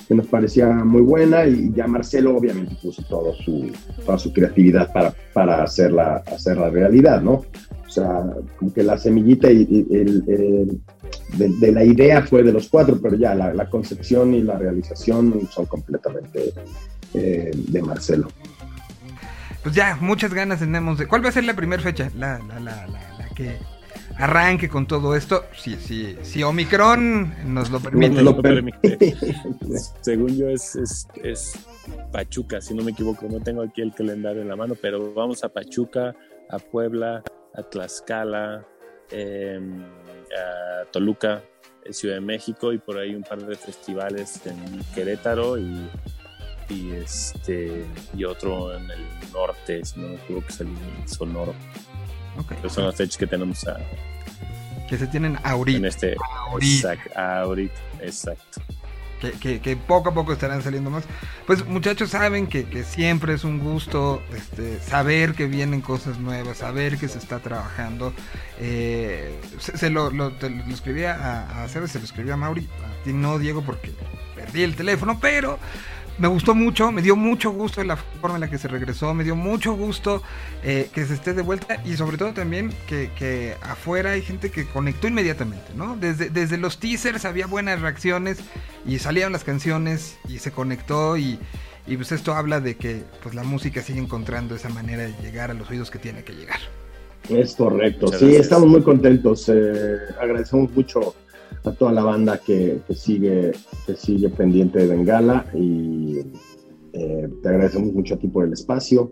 que 0.07 0.15
nos 0.15 0.27
parecía 0.27 0.67
muy 0.67 1.01
buena 1.01 1.45
y 1.45 1.71
ya 1.73 1.87
Marcelo 1.87 2.35
obviamente 2.35 2.75
puso 2.81 3.03
todo 3.03 3.33
su, 3.33 3.71
toda 4.05 4.17
su 4.17 4.33
creatividad 4.33 4.91
para, 4.91 5.13
para 5.33 5.63
hacerla, 5.63 6.23
hacerla 6.27 6.69
realidad, 6.69 7.21
¿no? 7.21 7.43
O 7.85 7.89
sea, 7.89 8.23
como 8.57 8.73
que 8.73 8.83
la 8.83 8.97
semillita 8.97 9.51
y, 9.51 9.87
el, 9.91 10.81
de, 11.37 11.71
la 11.71 11.83
idea 11.83 12.23
fue 12.23 12.43
de 12.43 12.51
los 12.51 12.67
cuatro, 12.69 12.99
pero 13.01 13.15
ya 13.15 13.35
la, 13.35 13.69
concepción 13.69 14.33
y 14.33 14.41
la 14.41 14.57
realización 14.57 15.47
son 15.51 15.65
completamente 15.67 16.53
eh, 17.13 17.51
de 17.53 17.81
Marcelo. 17.81 18.29
Pues 19.61 19.75
ya, 19.75 19.97
muchas 20.01 20.33
ganas 20.33 20.59
tenemos 20.59 20.97
de. 20.97 21.07
¿Cuál 21.07 21.23
va 21.23 21.29
a 21.29 21.31
ser 21.31 21.45
la 21.45 21.55
primera 21.55 21.81
fecha? 21.81 22.09
La, 22.17 22.39
la, 22.39 22.59
la, 22.59 22.87
la 22.87 23.29
que 23.35 23.57
arranque 24.17 24.69
con 24.69 24.87
todo 24.87 25.15
esto. 25.15 25.45
Si, 25.55 25.75
si, 25.75 26.17
si 26.21 26.43
Omicron 26.43 27.53
nos 27.53 27.69
lo 27.69 27.79
permite. 27.79 28.21
Lo 28.21 28.41
permite. 28.41 29.15
Según 30.01 30.37
yo 30.37 30.49
es, 30.49 30.75
es, 30.75 31.07
es 31.23 31.53
Pachuca, 32.11 32.61
si 32.61 32.73
no 32.73 32.83
me 32.83 32.91
equivoco. 32.91 33.27
No 33.29 33.39
tengo 33.39 33.61
aquí 33.61 33.81
el 33.81 33.93
calendario 33.93 34.41
en 34.41 34.49
la 34.49 34.55
mano, 34.55 34.75
pero 34.79 35.13
vamos 35.13 35.43
a 35.43 35.49
Pachuca, 35.49 36.15
a 36.49 36.59
Puebla, 36.59 37.23
a 37.55 37.63
Tlaxcala, 37.63 38.65
eh, 39.11 39.59
a 40.37 40.85
Toluca. 40.91 41.43
en 41.85 41.93
Ciudad 41.93 42.15
de 42.15 42.21
México 42.21 42.71
y 42.73 42.77
por 42.77 42.97
ahí 42.97 43.15
un 43.15 43.23
par 43.23 43.45
de 43.45 43.55
festivales 43.55 44.41
en 44.45 44.55
Querétaro 44.95 45.57
y, 45.57 45.89
y 46.69 46.91
este 46.91 47.85
y 48.15 48.23
otro 48.23 48.73
en 48.73 48.89
el 48.89 49.01
norte, 49.33 49.83
si 49.83 49.99
no 49.99 50.07
me 50.09 50.15
equivoco, 50.15 50.47
es 50.49 50.61
el 50.61 50.69
Sonoro. 51.05 51.53
Ok. 52.37 52.51
Esas 52.59 52.73
son 52.73 52.85
las 52.85 52.95
fechas 52.95 53.17
que 53.17 53.27
tenemos 53.27 53.67
a- 53.67 53.77
Que 54.89 54.97
se 54.97 55.07
tienen 55.07 55.37
ahorita. 55.43 55.77
en 55.77 55.85
este. 55.85 56.15
Ahorita. 56.49 56.93
Exact- 56.95 57.15
ahorita, 57.17 57.79
exacto. 58.01 58.61
que, 59.21 59.31
que- 59.31 59.61
que 59.61 59.77
poco 59.77 60.09
a 60.09 60.13
poco 60.13 60.33
estarán 60.33 60.61
saliendo 60.61 60.89
más. 60.89 61.05
Pues 61.47 61.65
muchachos 61.65 62.09
saben 62.09 62.45
que, 62.47 62.65
que 62.65 62.83
siempre 62.83 63.33
es 63.33 63.45
un 63.45 63.59
gusto 63.59 64.21
este, 64.35 64.79
saber 64.81 65.33
que 65.33 65.45
vienen 65.47 65.79
cosas 65.79 66.17
nuevas, 66.19 66.57
saber 66.57 66.97
que 66.97 67.07
se 67.07 67.19
está 67.19 67.39
trabajando. 67.39 68.13
Eh, 68.59 69.39
se, 69.59 69.77
se 69.77 69.89
lo, 69.89 70.09
lo- 70.11 70.33
te 70.33 70.49
lo 70.49 70.63
escribí 70.73 71.05
a, 71.05 71.63
a 71.63 71.69
Sebas, 71.69 71.91
se 71.91 71.99
lo 71.99 72.05
escribí 72.05 72.31
a 72.31 72.35
Mauri, 72.37 72.67
a 72.83 73.03
ti 73.05 73.13
no 73.13 73.39
Diego 73.39 73.61
porque 73.63 73.93
perdí 74.35 74.63
el 74.63 74.75
teléfono, 74.75 75.17
pero 75.21 75.57
me 76.17 76.27
gustó 76.27 76.53
mucho, 76.53 76.91
me 76.91 77.01
dio 77.01 77.15
mucho 77.15 77.51
gusto 77.51 77.83
la 77.83 77.95
forma 77.97 78.35
en 78.35 78.41
la 78.41 78.49
que 78.49 78.57
se 78.57 78.67
regresó, 78.67 79.13
me 79.13 79.23
dio 79.23 79.35
mucho 79.35 79.73
gusto 79.73 80.21
eh, 80.63 80.89
que 80.93 81.05
se 81.05 81.13
esté 81.15 81.33
de 81.33 81.41
vuelta 81.41 81.81
y 81.85 81.95
sobre 81.95 82.17
todo 82.17 82.33
también 82.33 82.71
que, 82.87 83.09
que 83.17 83.55
afuera 83.61 84.11
hay 84.11 84.21
gente 84.21 84.51
que 84.51 84.65
conectó 84.65 85.07
inmediatamente, 85.07 85.73
¿no? 85.75 85.97
Desde, 85.97 86.29
desde 86.29 86.57
los 86.57 86.79
teasers 86.79 87.25
había 87.25 87.47
buenas 87.47 87.81
reacciones 87.81 88.39
y 88.85 88.99
salieron 88.99 89.33
las 89.33 89.43
canciones 89.43 90.17
y 90.27 90.39
se 90.39 90.51
conectó 90.51 91.17
y, 91.17 91.39
y 91.87 91.97
pues 91.97 92.11
esto 92.11 92.33
habla 92.35 92.59
de 92.61 92.75
que 92.75 93.03
pues 93.21 93.33
la 93.33 93.43
música 93.43 93.81
sigue 93.81 93.99
encontrando 93.99 94.55
esa 94.55 94.69
manera 94.69 95.03
de 95.03 95.13
llegar 95.21 95.49
a 95.51 95.53
los 95.53 95.69
oídos 95.69 95.89
que 95.89 95.99
tiene 95.99 96.23
que 96.23 96.33
llegar. 96.33 96.59
Es 97.29 97.55
correcto. 97.55 98.07
Muchas 98.07 98.19
sí, 98.19 98.25
gracias. 98.25 98.45
estamos 98.45 98.69
muy 98.69 98.83
contentos. 98.83 99.49
eh, 99.49 99.97
agradecemos 100.21 100.71
mucho 100.71 101.15
a 101.63 101.71
toda 101.71 101.91
la 101.91 102.03
banda 102.03 102.37
que, 102.45 102.79
que 102.87 102.93
sigue 102.95 103.51
que 103.85 103.95
sigue 103.95 104.29
pendiente 104.29 104.79
de 104.79 104.87
Bengala 104.87 105.45
y 105.53 106.19
eh, 106.93 107.29
te 107.41 107.49
agradecemos 107.49 107.93
mucho 107.93 108.15
a 108.15 108.17
ti 108.17 108.27
por 108.27 108.45
el 108.45 108.53
espacio. 108.53 109.11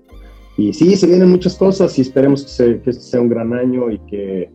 Y 0.58 0.74
sí, 0.74 0.96
se 0.96 1.08
vienen 1.08 1.30
muchas 1.30 1.56
cosas 1.56 1.98
y 1.98 2.02
esperemos 2.02 2.44
que, 2.44 2.50
se- 2.50 2.82
que 2.82 2.90
este 2.92 3.04
sea 3.04 3.22
un 3.22 3.30
gran 3.30 3.54
año 3.54 3.90
y 3.90 4.00
que 4.08 4.52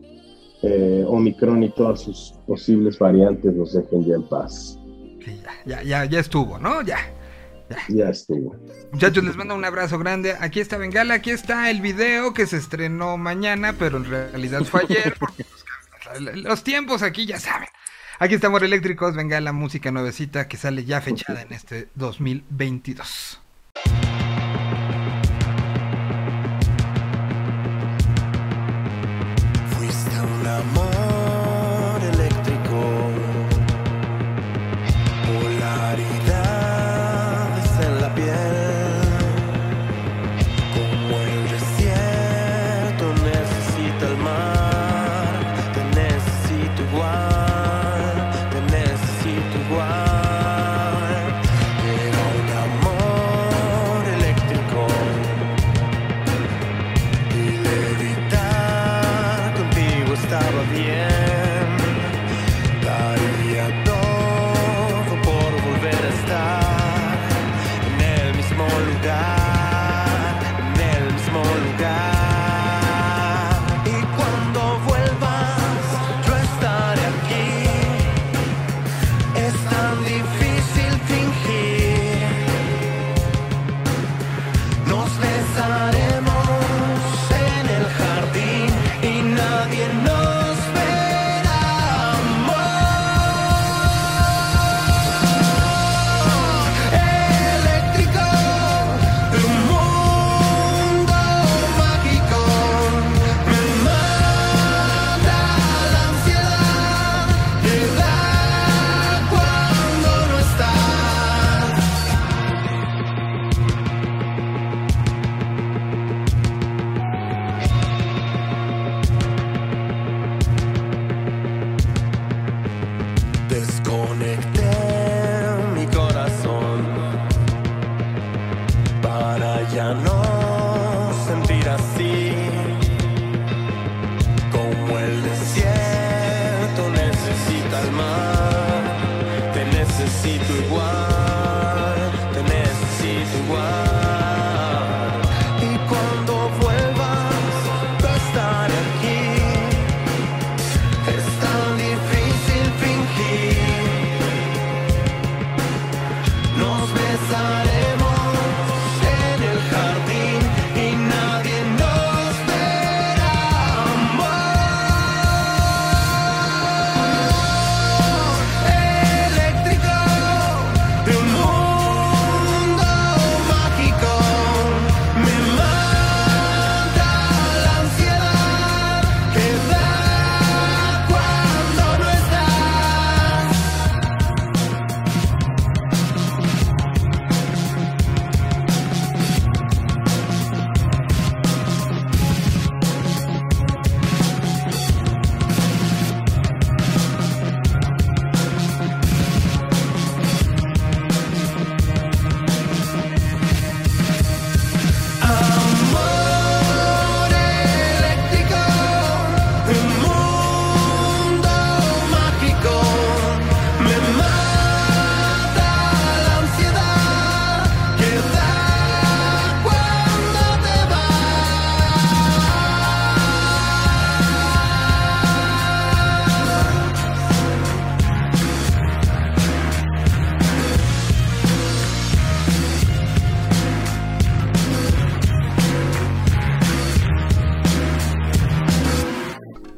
eh, 0.63 1.03
Omicron 1.07 1.63
y 1.63 1.69
todas 1.73 2.01
sus 2.01 2.33
posibles 2.47 2.97
variantes 2.99 3.53
nos 3.53 3.73
dejen 3.73 4.05
ya 4.05 4.15
en 4.15 4.23
paz. 4.29 4.77
Ya, 5.25 5.53
ya, 5.65 5.83
ya, 5.83 6.05
ya 6.05 6.19
estuvo, 6.19 6.57
¿no? 6.59 6.81
Ya. 6.83 6.97
Ya 7.89 8.09
estuvo. 8.11 8.55
Muchachos, 8.93 9.23
les 9.25 9.35
mando 9.35 9.53
un 9.53 9.65
abrazo 9.65 9.99
grande. 9.99 10.33
Aquí 10.39 10.61
está 10.61 10.77
Bengala, 10.77 11.15
aquí 11.15 11.31
está 11.31 11.69
el 11.69 11.81
video 11.81 12.33
que 12.33 12.45
se 12.45 12.55
estrenó 12.55 13.17
mañana, 13.17 13.75
pero 13.77 13.97
en 13.97 14.05
realidad 14.05 14.61
fue 14.63 14.83
ayer. 14.83 15.15
Porque 15.19 15.43
los, 15.43 15.65
los 16.19 16.63
tiempos 16.63 17.01
aquí 17.01 17.25
ya 17.25 17.39
saben. 17.39 17.69
Aquí 18.19 18.35
estamos 18.35 18.61
eléctricos, 18.63 19.15
Bengala, 19.15 19.51
música 19.51 19.91
nuevecita 19.91 20.47
que 20.47 20.57
sale 20.57 20.85
ya 20.85 21.01
fechada 21.01 21.41
en 21.43 21.53
este 21.53 21.89
2022. 21.95 23.39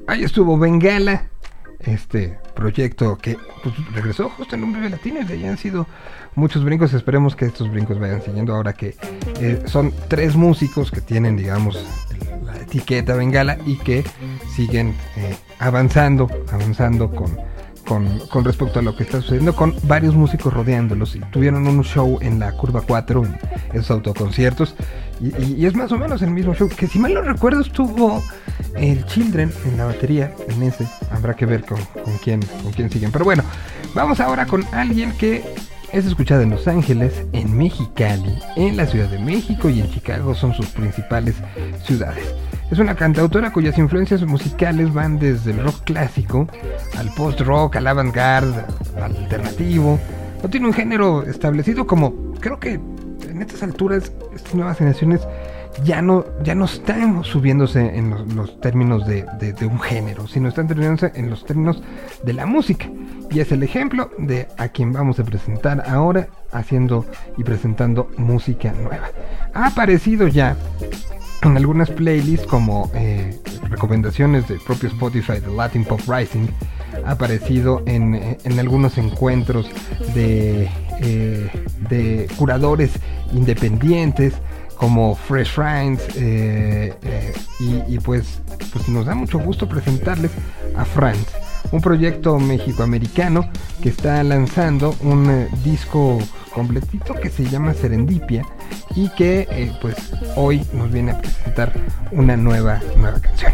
Ahí 0.10 0.24
estuvo 0.24 0.58
Bengala, 0.58 1.28
este 1.80 2.40
proyecto 2.56 3.18
que 3.18 3.38
pues, 3.64 3.76
regresó 3.94 4.30
justo 4.30 4.56
en 4.56 4.64
un 4.64 4.74
Vive 4.74 4.90
Latino 4.90 5.22
y 5.22 5.24
de 5.24 5.34
ahí 5.36 5.46
han 5.46 5.58
sido 5.58 5.88
muchos 6.36 6.64
brincos. 6.64 6.94
Esperemos 6.94 7.36
que 7.36 7.46
estos 7.46 7.72
brincos 7.72 8.00
vayan 8.00 8.22
siguiendo 8.22 8.54
ahora 8.56 8.74
que 8.74 8.96
eh, 9.40 9.62
son 9.66 9.94
tres 10.08 10.36
músicos 10.36 10.92
que 10.92 11.02
tienen, 11.02 11.38
digamos, 11.38 11.78
la 12.44 12.58
etiqueta 12.58 13.16
Bengala 13.16 13.58
y 13.66 13.78
que 13.78 14.04
siguen 14.56 14.96
eh, 15.16 15.38
avanzando, 15.60 16.28
avanzando 16.52 17.12
con, 17.12 17.38
con, 17.90 18.46
respecto 18.46 18.78
a 18.80 18.82
lo 18.84 18.96
que 18.96 19.02
está 19.04 19.20
sucediendo, 19.20 19.56
con 19.56 19.74
varios 19.84 20.14
músicos 20.14 20.54
rodeándolos. 20.54 21.16
Y 21.16 21.20
tuvieron 21.32 21.66
un 21.68 21.84
show 21.84 22.20
en 22.22 22.40
la 22.40 22.52
Curva 22.52 22.82
4, 22.88 23.26
en 23.26 23.36
esos 23.74 23.90
autoconciertos, 23.92 24.76
y, 25.20 25.36
y- 25.44 25.66
es 25.66 25.74
más 25.76 25.92
o 25.92 25.98
menos 25.98 26.22
el 26.22 26.30
mismo 26.30 26.54
show, 26.54 26.70
que 26.70 26.88
si 26.88 27.00
mal 27.00 27.14
no 27.16 27.22
recuerdo 27.24 27.62
estuvo 27.62 28.24
el 28.76 29.04
Children 29.08 29.52
en 29.66 29.78
la 29.78 29.86
batería, 29.86 30.32
en 30.48 30.62
ese, 30.64 30.88
habrá 31.12 31.34
que 31.36 31.46
ver 31.48 31.66
con, 31.66 31.80
con 32.04 32.16
quién, 32.24 32.42
con 32.64 32.72
quién 32.74 32.90
siguen. 32.92 33.12
Pero 33.12 33.26
bueno, 33.26 33.44
vamos 33.96 34.20
ahora 34.20 34.46
con 34.46 34.64
alguien 34.72 35.12
que 35.18 35.44
es 35.92 36.06
escuchada 36.06 36.44
en 36.44 36.52
Los 36.52 36.68
Ángeles, 36.68 37.24
en 37.34 37.58
Mexicali, 37.58 38.38
en 38.56 38.78
la 38.78 38.86
Ciudad 38.86 39.10
de 39.10 39.18
México 39.18 39.68
y 39.70 39.82
en 39.82 39.90
Chicago 39.90 40.36
son 40.36 40.54
sus 40.54 40.68
principales 40.68 41.36
ciudades. 41.84 42.24
Es 42.72 42.78
una 42.78 42.96
cantautora 42.96 43.52
cuyas 43.52 43.78
influencias 43.80 44.22
musicales 44.24 44.94
van 44.94 45.18
desde 45.18 45.52
el 45.52 45.64
rock 45.64 45.84
clásico 45.86 46.48
al 46.98 47.12
post-rock, 47.16 47.78
al 47.78 47.88
avant-garde, 47.88 48.62
al 48.98 49.16
alternativo. 49.16 50.00
No 50.44 50.50
tiene 50.50 50.68
un 50.68 50.74
género 50.74 51.24
establecido 51.24 51.88
como 51.88 52.14
creo 52.40 52.60
que 52.60 52.74
en 52.74 53.42
estas 53.42 53.64
alturas 53.64 54.12
estas 54.36 54.54
nuevas 54.54 54.78
generaciones 54.78 55.22
ya 55.84 56.02
no, 56.02 56.26
ya 56.44 56.56
no 56.56 56.66
están 56.66 57.24
subiéndose 57.24 57.96
en 57.98 58.36
los, 58.36 58.60
términos 58.62 59.06
de, 59.08 59.26
de- 59.40 59.54
de 59.54 59.66
un 59.66 59.80
género, 59.80 60.28
sino 60.28 60.50
están 60.50 60.68
terminándose 60.68 61.12
en 61.16 61.30
los 61.30 61.46
términos 61.46 61.82
de 62.24 62.34
la 62.34 62.46
música. 62.46 62.86
Y 63.32 63.40
es 63.40 63.52
el 63.52 63.64
ejemplo 63.64 64.10
de 64.18 64.48
a 64.58 64.68
quien 64.70 64.92
vamos 64.94 65.20
a 65.20 65.24
presentar 65.24 65.84
ahora 65.88 66.28
haciendo 66.52 67.06
y 67.38 67.44
presentando 67.44 68.10
música 68.18 68.74
nueva. 68.74 69.10
Ha 69.54 69.68
aparecido 69.68 70.28
ya 70.28 70.56
en 71.44 71.58
algunas 71.58 71.90
playlists 71.90 72.48
como 72.48 72.92
eh, 72.94 73.40
recomendaciones 73.70 74.48
del 74.48 74.60
propio 74.60 74.90
Spotify 74.90 75.40
de 75.40 75.54
Latin 75.56 75.86
Pop 75.86 76.02
Rising. 76.08 76.48
Ha 77.06 77.12
aparecido 77.12 77.84
en, 77.86 78.38
en 78.44 78.60
algunos 78.60 78.98
encuentros 78.98 79.70
de, 80.14 80.70
eh, 81.02 81.50
de 81.90 82.28
curadores 82.38 82.92
independientes 83.32 84.34
como 84.76 85.16
Fresh 85.16 85.52
Friends 85.52 86.02
eh, 86.16 86.94
eh, 87.02 87.34
y, 87.60 87.96
y 87.96 88.00
pues, 88.00 88.42
pues 88.72 88.88
nos 88.88 89.06
da 89.06 89.14
mucho 89.14 89.38
gusto 89.38 89.68
presentarles 89.68 90.32
a 90.76 90.86
Franz, 90.86 91.28
un 91.72 91.82
proyecto 91.82 92.40
mexicoamericano 92.40 93.50
que 93.82 93.90
está 93.90 94.24
lanzando 94.24 94.96
un 95.02 95.30
eh, 95.30 95.48
disco 95.64 96.20
completito 96.54 97.14
que 97.14 97.30
se 97.30 97.46
llama 97.46 97.74
Serendipia 97.74 98.44
y 98.96 99.10
que 99.10 99.48
eh, 99.50 99.72
pues 99.82 99.96
hoy 100.36 100.66
nos 100.74 100.92
viene 100.92 101.12
a 101.12 101.22
presentar 101.22 101.74
una 102.12 102.36
nueva, 102.36 102.82
nueva 102.98 103.20
canción. 103.20 103.54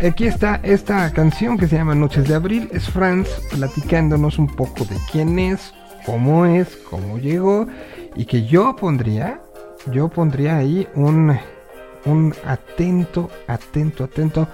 Aquí 0.00 0.26
está 0.26 0.60
esta 0.62 1.10
canción 1.12 1.56
que 1.56 1.66
se 1.66 1.76
llama 1.76 1.94
Noches 1.94 2.28
de 2.28 2.34
Abril, 2.34 2.68
es 2.72 2.88
Franz 2.88 3.28
platicándonos 3.50 4.38
un 4.38 4.48
poco 4.48 4.84
de 4.84 4.96
quién 5.10 5.38
es, 5.38 5.72
cómo 6.04 6.46
es, 6.46 6.68
cómo 6.90 7.18
llegó 7.18 7.66
y 8.14 8.26
que 8.26 8.46
yo 8.46 8.76
pondría, 8.76 9.40
yo 9.90 10.08
pondría 10.08 10.58
ahí 10.58 10.86
un, 10.94 11.36
un 12.04 12.34
atento, 12.44 13.30
atento, 13.46 14.04
atento. 14.04 14.48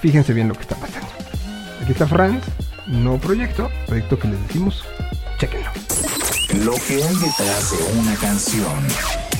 Fíjense 0.00 0.32
bien 0.32 0.48
lo 0.48 0.54
que 0.54 0.62
está 0.62 0.76
pasando. 0.76 1.09
Aquí 1.80 1.92
está 1.92 2.06
Franz, 2.06 2.44
nuevo 2.86 3.18
proyecto, 3.18 3.70
proyecto 3.86 4.18
que 4.18 4.28
les 4.28 4.42
decimos, 4.46 4.84
chequenlo. 5.38 5.70
Lo 6.64 6.72
que 6.72 7.02
hay 7.02 7.14
detrás 7.14 7.70
de 7.70 7.98
una 7.98 8.14
canción. 8.16 8.86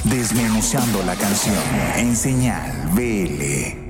Desmenuzando 0.05 1.03
la 1.03 1.15
canción 1.17 1.57
en 1.97 2.17
señal 2.17 2.91
BL. 2.95 3.90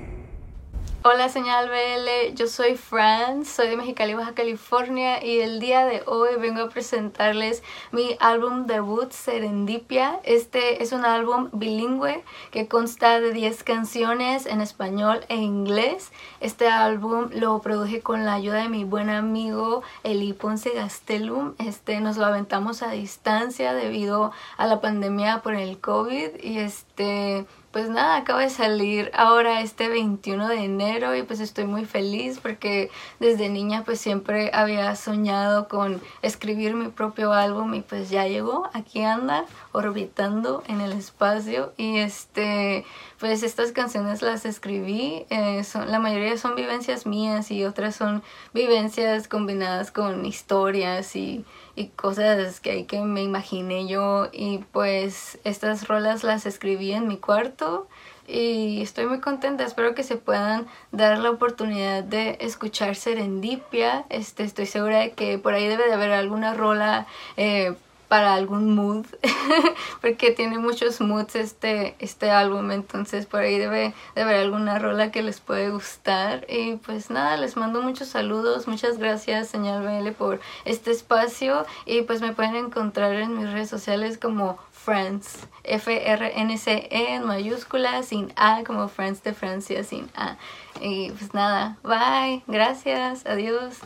Hola 1.02 1.30
señal 1.30 1.70
BL, 1.70 2.34
yo 2.34 2.46
soy 2.46 2.76
Fran, 2.76 3.46
soy 3.46 3.68
de 3.68 3.78
Mexicali, 3.78 4.12
Baja 4.12 4.34
California 4.34 5.24
y 5.24 5.40
el 5.40 5.58
día 5.58 5.86
de 5.86 6.02
hoy 6.04 6.36
vengo 6.38 6.60
a 6.60 6.68
presentarles 6.68 7.62
mi 7.90 8.18
álbum 8.20 8.66
debut 8.66 9.10
Serendipia. 9.10 10.20
Este 10.24 10.82
es 10.82 10.92
un 10.92 11.06
álbum 11.06 11.48
bilingüe 11.54 12.22
que 12.50 12.68
consta 12.68 13.18
de 13.18 13.32
10 13.32 13.64
canciones 13.64 14.44
en 14.44 14.60
español 14.60 15.24
e 15.30 15.36
inglés. 15.36 16.12
Este 16.40 16.68
álbum 16.68 17.30
lo 17.32 17.58
produje 17.60 18.02
con 18.02 18.26
la 18.26 18.34
ayuda 18.34 18.56
de 18.56 18.68
mi 18.68 18.84
buen 18.84 19.08
amigo 19.08 19.82
Eli 20.04 20.34
Ponce 20.34 20.68
Gastelum. 20.68 21.54
Este 21.58 21.98
nos 22.00 22.18
lo 22.18 22.26
aventamos 22.26 22.82
a 22.82 22.90
distancia 22.90 23.72
debido 23.72 24.32
a 24.58 24.66
la 24.66 24.82
pandemia 24.82 25.40
por 25.40 25.54
el 25.54 25.80
COVID 25.80 26.42
y 26.42 26.58
este 26.58 27.46
pues 27.72 27.88
nada, 27.88 28.16
acaba 28.16 28.40
de 28.40 28.50
salir 28.50 29.12
ahora 29.14 29.60
este 29.60 29.88
21 29.88 30.48
de 30.48 30.64
enero 30.64 31.14
y 31.14 31.22
pues 31.22 31.38
estoy 31.38 31.64
muy 31.64 31.84
feliz 31.84 32.40
porque 32.40 32.90
desde 33.20 33.48
niña 33.48 33.84
pues 33.84 34.00
siempre 34.00 34.50
había 34.52 34.96
soñado 34.96 35.68
con 35.68 36.00
escribir 36.22 36.74
mi 36.74 36.88
propio 36.88 37.32
álbum 37.32 37.72
y 37.74 37.82
pues 37.82 38.10
ya 38.10 38.26
llegó, 38.26 38.68
aquí 38.72 39.02
anda 39.02 39.44
orbitando 39.70 40.64
en 40.66 40.80
el 40.80 40.92
espacio 40.92 41.72
y 41.76 41.98
este 41.98 42.84
pues 43.20 43.42
estas 43.44 43.70
canciones 43.70 44.22
las 44.22 44.46
escribí, 44.46 45.26
eh, 45.30 45.62
son, 45.62 45.92
la 45.92 46.00
mayoría 46.00 46.36
son 46.38 46.56
vivencias 46.56 47.06
mías 47.06 47.50
y 47.50 47.64
otras 47.64 47.94
son 47.94 48.22
vivencias 48.52 49.28
combinadas 49.28 49.92
con 49.92 50.26
historias 50.26 51.14
y 51.14 51.44
y 51.80 51.88
cosas 51.88 52.60
que, 52.60 52.86
que 52.86 53.00
me 53.00 53.22
imaginé 53.22 53.88
yo 53.88 54.28
y 54.32 54.58
pues 54.72 55.38
estas 55.44 55.88
rolas 55.88 56.22
las 56.22 56.46
escribí 56.46 56.92
en 56.92 57.08
mi 57.08 57.16
cuarto 57.16 57.88
y 58.28 58.80
estoy 58.82 59.06
muy 59.06 59.20
contenta, 59.20 59.64
espero 59.64 59.94
que 59.94 60.04
se 60.04 60.16
puedan 60.16 60.66
dar 60.92 61.18
la 61.18 61.30
oportunidad 61.30 62.04
de 62.04 62.38
escuchar 62.40 62.94
Serendipia, 62.94 64.04
este, 64.08 64.44
estoy 64.44 64.66
segura 64.66 65.00
de 65.00 65.12
que 65.12 65.38
por 65.38 65.54
ahí 65.54 65.66
debe 65.66 65.86
de 65.86 65.94
haber 65.94 66.12
alguna 66.12 66.54
rola 66.54 67.06
eh, 67.36 67.74
para 68.10 68.34
algún 68.34 68.74
mood, 68.74 69.06
porque 70.00 70.32
tiene 70.32 70.58
muchos 70.58 71.00
moods 71.00 71.36
este, 71.36 71.94
este 72.00 72.32
álbum, 72.32 72.72
entonces 72.72 73.24
por 73.24 73.42
ahí 73.42 73.56
debe 73.56 73.94
de 74.16 74.22
haber 74.22 74.40
alguna 74.40 74.80
rola 74.80 75.12
que 75.12 75.22
les 75.22 75.38
puede 75.38 75.70
gustar. 75.70 76.44
Y 76.48 76.74
pues 76.74 77.08
nada, 77.08 77.36
les 77.36 77.56
mando 77.56 77.80
muchos 77.80 78.08
saludos, 78.08 78.66
muchas 78.66 78.98
gracias 78.98 79.46
Señal 79.46 79.84
BL 79.84 80.10
por 80.10 80.40
este 80.64 80.90
espacio 80.90 81.64
y 81.86 82.02
pues 82.02 82.20
me 82.20 82.32
pueden 82.32 82.56
encontrar 82.56 83.14
en 83.14 83.38
mis 83.38 83.48
redes 83.48 83.70
sociales 83.70 84.18
como 84.18 84.58
Friends, 84.72 85.46
F-R-N-C-E 85.62 87.14
en 87.14 87.24
mayúsculas, 87.24 88.06
sin 88.06 88.32
A, 88.34 88.64
como 88.66 88.88
Friends 88.88 89.22
de 89.22 89.34
Francia, 89.34 89.84
sin 89.84 90.10
A. 90.16 90.36
Y 90.80 91.12
pues 91.12 91.32
nada, 91.32 91.76
bye, 91.84 92.42
gracias, 92.48 93.24
adiós. 93.24 93.76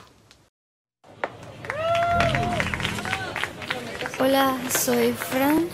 Hola, 4.20 4.56
soy 4.70 5.12
Fran. 5.12 5.68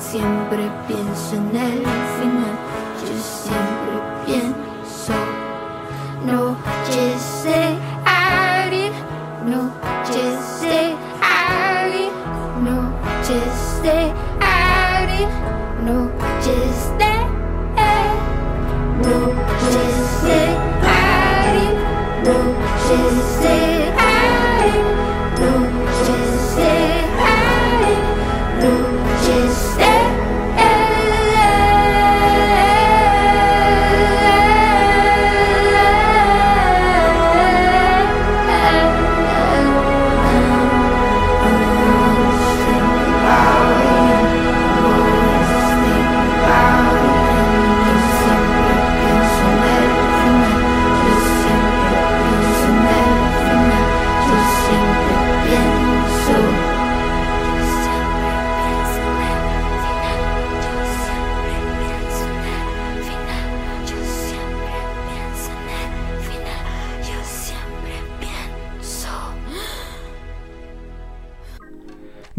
Siempre 0.00 0.70
pienso 0.88 1.36
en 1.36 1.56
el 1.56 1.78
final. 2.18 2.56
Yo 3.00 3.22
siempre 3.22 3.69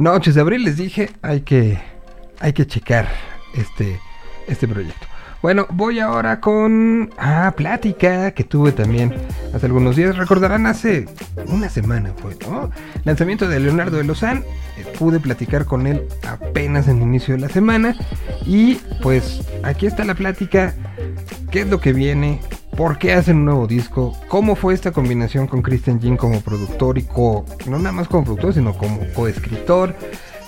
Noches 0.01 0.33
de 0.33 0.41
abril 0.41 0.63
les 0.63 0.77
dije, 0.77 1.11
hay 1.21 1.41
que, 1.41 1.77
hay 2.39 2.53
que 2.53 2.65
checar 2.65 3.07
este, 3.53 3.99
este 4.47 4.67
proyecto. 4.67 5.05
Bueno, 5.43 5.67
voy 5.69 5.99
ahora 5.99 6.39
con 6.39 7.11
ah, 7.19 7.53
plática 7.55 8.31
que 8.31 8.43
tuve 8.43 8.71
también 8.71 9.13
hace 9.53 9.67
algunos 9.67 9.95
días. 9.95 10.17
Recordarán 10.17 10.65
hace 10.65 11.05
una 11.45 11.69
semana 11.69 12.13
fue, 12.19 12.35
¿no? 12.47 12.71
Lanzamiento 13.03 13.47
de 13.47 13.59
Leonardo 13.59 13.97
de 13.97 14.03
Lozán. 14.03 14.43
Eh, 14.75 14.91
pude 14.97 15.19
platicar 15.19 15.65
con 15.65 15.85
él 15.85 16.07
apenas 16.27 16.87
en 16.87 16.97
el 16.97 17.03
inicio 17.03 17.35
de 17.35 17.41
la 17.41 17.49
semana. 17.49 17.95
Y 18.43 18.79
pues 19.03 19.47
aquí 19.61 19.85
está 19.85 20.03
la 20.03 20.15
plática. 20.15 20.73
¿Qué 21.51 21.61
es 21.61 21.67
lo 21.67 21.81
que 21.81 21.91
viene? 21.91 22.39
¿Por 22.77 22.97
qué 22.97 23.11
hacen 23.11 23.37
un 23.39 23.45
nuevo 23.45 23.67
disco? 23.67 24.17
¿Cómo 24.29 24.55
fue 24.55 24.73
esta 24.73 24.93
combinación 24.93 25.47
con 25.47 25.61
Christian 25.61 25.99
Jean 25.99 26.15
como 26.15 26.39
productor 26.39 26.97
y 26.97 27.03
co, 27.03 27.45
no 27.67 27.77
nada 27.77 27.91
más 27.91 28.07
como 28.07 28.23
productor, 28.23 28.53
sino 28.53 28.73
como 28.73 29.01
coescritor? 29.13 29.93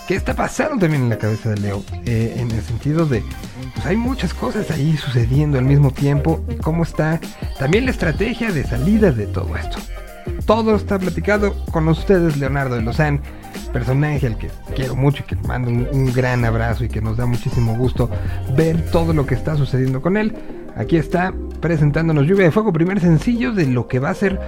¿Qué 0.07 0.15
está 0.15 0.33
pasando 0.33 0.79
también 0.79 1.03
en 1.03 1.09
la 1.09 1.17
cabeza 1.17 1.49
de 1.49 1.57
Leo? 1.57 1.83
Eh, 2.05 2.35
en 2.37 2.49
el 2.51 2.61
sentido 2.61 3.05
de, 3.05 3.21
pues 3.73 3.85
hay 3.85 3.97
muchas 3.97 4.33
cosas 4.33 4.71
ahí 4.71 4.95
sucediendo 4.95 5.57
al 5.57 5.65
mismo 5.65 5.91
tiempo 5.91 6.41
y 6.49 6.55
cómo 6.55 6.83
está 6.83 7.19
también 7.59 7.83
la 7.83 7.91
estrategia 7.91 8.53
de 8.53 8.63
salida 8.63 9.11
de 9.11 9.27
todo 9.27 9.57
esto. 9.57 9.79
Todo 10.45 10.77
está 10.77 10.99
platicado 10.99 11.53
con 11.65 11.89
ustedes, 11.89 12.37
Leonardo 12.37 12.75
de 12.75 12.81
Lozán, 12.81 13.19
personaje 13.71 14.27
al 14.27 14.37
que 14.37 14.49
quiero 14.75 14.95
mucho 14.95 15.23
y 15.23 15.27
que 15.27 15.35
mando 15.47 15.69
un, 15.69 15.87
un 15.91 16.13
gran 16.13 16.45
abrazo 16.45 16.83
y 16.83 16.89
que 16.89 17.01
nos 17.01 17.17
da 17.17 17.25
muchísimo 17.25 17.75
gusto 17.75 18.09
ver 18.55 18.91
todo 18.91 19.13
lo 19.13 19.25
que 19.25 19.35
está 19.35 19.55
sucediendo 19.55 20.01
con 20.01 20.17
él. 20.17 20.35
Aquí 20.75 20.97
está 20.97 21.33
presentándonos 21.59 22.25
Lluvia 22.25 22.45
de 22.45 22.51
Fuego, 22.51 22.73
primer 22.73 22.99
sencillo 22.99 23.51
de 23.51 23.67
lo 23.67 23.87
que 23.87 23.99
va 23.99 24.09
a 24.09 24.15
ser, 24.15 24.39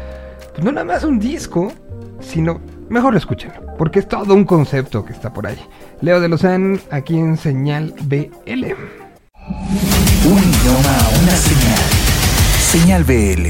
pues 0.53 0.64
no 0.64 0.72
nada 0.72 0.86
más 0.86 1.03
un 1.03 1.20
disco, 1.20 1.72
sino, 2.20 2.60
mejor 2.89 3.16
escúchenlo, 3.16 3.76
porque 3.78 3.99
es 3.99 4.08
todo 4.08 4.34
un 4.34 4.45
concepto 4.45 5.06
que 5.06 5.14
está 5.14 5.32
por 5.32 5.45
ahí. 5.45 5.60
Leo 6.01 6.20
de 6.20 6.28
Lozán, 6.28 6.82
aquí 6.91 7.18
en 7.18 7.38
Señal 7.38 7.93
BL. 8.03 8.74
Un 10.26 10.39
idioma, 10.39 10.97
una 11.22 11.36
señal. 11.36 11.80
Señal 12.60 13.03
BL. 13.03 13.49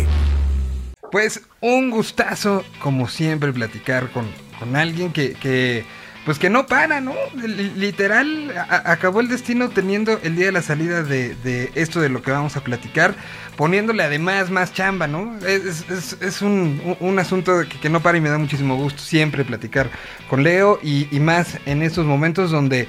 Pues 1.11 1.41
un 1.61 1.91
gustazo, 1.91 2.63
como 2.81 3.07
siempre, 3.07 3.53
platicar 3.53 4.11
con, 4.11 4.25
con 4.59 4.75
alguien 4.75 5.11
que, 5.11 5.33
que, 5.33 5.85
pues 6.25 6.39
que 6.39 6.49
no 6.49 6.65
para, 6.65 7.01
¿no? 7.01 7.13
Li- 7.35 7.71
Literal, 7.75 8.53
acabó 8.69 9.19
el 9.21 9.27
destino 9.27 9.69
teniendo 9.69 10.19
el 10.23 10.35
día 10.35 10.47
de 10.47 10.51
la 10.51 10.61
salida 10.61 11.03
de, 11.03 11.35
de 11.35 11.71
esto 11.75 12.01
de 12.01 12.09
lo 12.09 12.21
que 12.21 12.31
vamos 12.31 12.55
a 12.57 12.63
platicar, 12.63 13.13
poniéndole 13.57 14.03
además 14.03 14.49
más 14.49 14.73
chamba, 14.73 15.07
¿no? 15.07 15.37
Es, 15.45 15.85
es- 15.89 16.17
es 16.21 16.41
un, 16.41 16.81
un- 16.83 16.97
un 16.99 17.19
asunto 17.19 17.59
que, 17.69 17.79
que 17.79 17.89
no 17.89 18.01
para 18.01 18.17
y 18.17 18.21
me 18.21 18.29
da 18.29 18.37
muchísimo 18.37 18.75
gusto 18.75 19.01
siempre 19.03 19.45
platicar 19.45 19.89
con 20.29 20.43
Leo 20.43 20.79
y, 20.81 21.07
y 21.15 21.19
más 21.19 21.57
en 21.65 21.81
estos 21.83 22.05
momentos 22.05 22.49
donde 22.51 22.87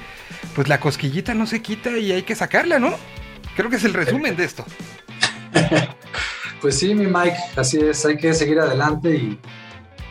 pues 0.55 0.67
la 0.67 0.79
cosquillita 0.79 1.33
no 1.33 1.45
se 1.47 1.61
quita 1.61 1.97
y 1.97 2.11
hay 2.11 2.23
que 2.23 2.35
sacarla, 2.35 2.79
¿no? 2.79 2.93
Creo 3.55 3.69
que 3.69 3.75
es 3.77 3.83
el 3.85 3.93
resumen 3.93 4.35
de 4.35 4.43
esto. 4.45 4.65
Pues 6.61 6.79
sí, 6.79 6.95
mi 6.95 7.05
Mike, 7.05 7.37
así 7.55 7.77
es, 7.79 8.03
hay 8.05 8.17
que 8.17 8.33
seguir 8.33 8.59
adelante 8.59 9.13
y 9.15 9.39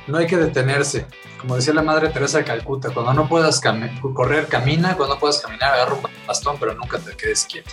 no 0.06 0.18
hay 0.18 0.26
que 0.26 0.36
detenerse. 0.36 1.06
Como 1.40 1.56
decía 1.56 1.74
la 1.74 1.82
madre 1.82 2.08
Teresa 2.08 2.38
de 2.38 2.44
Calcuta, 2.44 2.90
cuando 2.90 3.12
no 3.12 3.28
puedas 3.28 3.62
cami- 3.62 4.00
correr, 4.14 4.46
camina, 4.48 4.96
cuando 4.96 5.14
no 5.14 5.20
puedas 5.20 5.40
caminar, 5.40 5.74
agarra 5.74 5.94
un 5.94 6.02
bastón, 6.26 6.56
pero 6.58 6.74
nunca 6.74 6.98
te 6.98 7.16
quedes 7.16 7.44
quieto. 7.44 7.70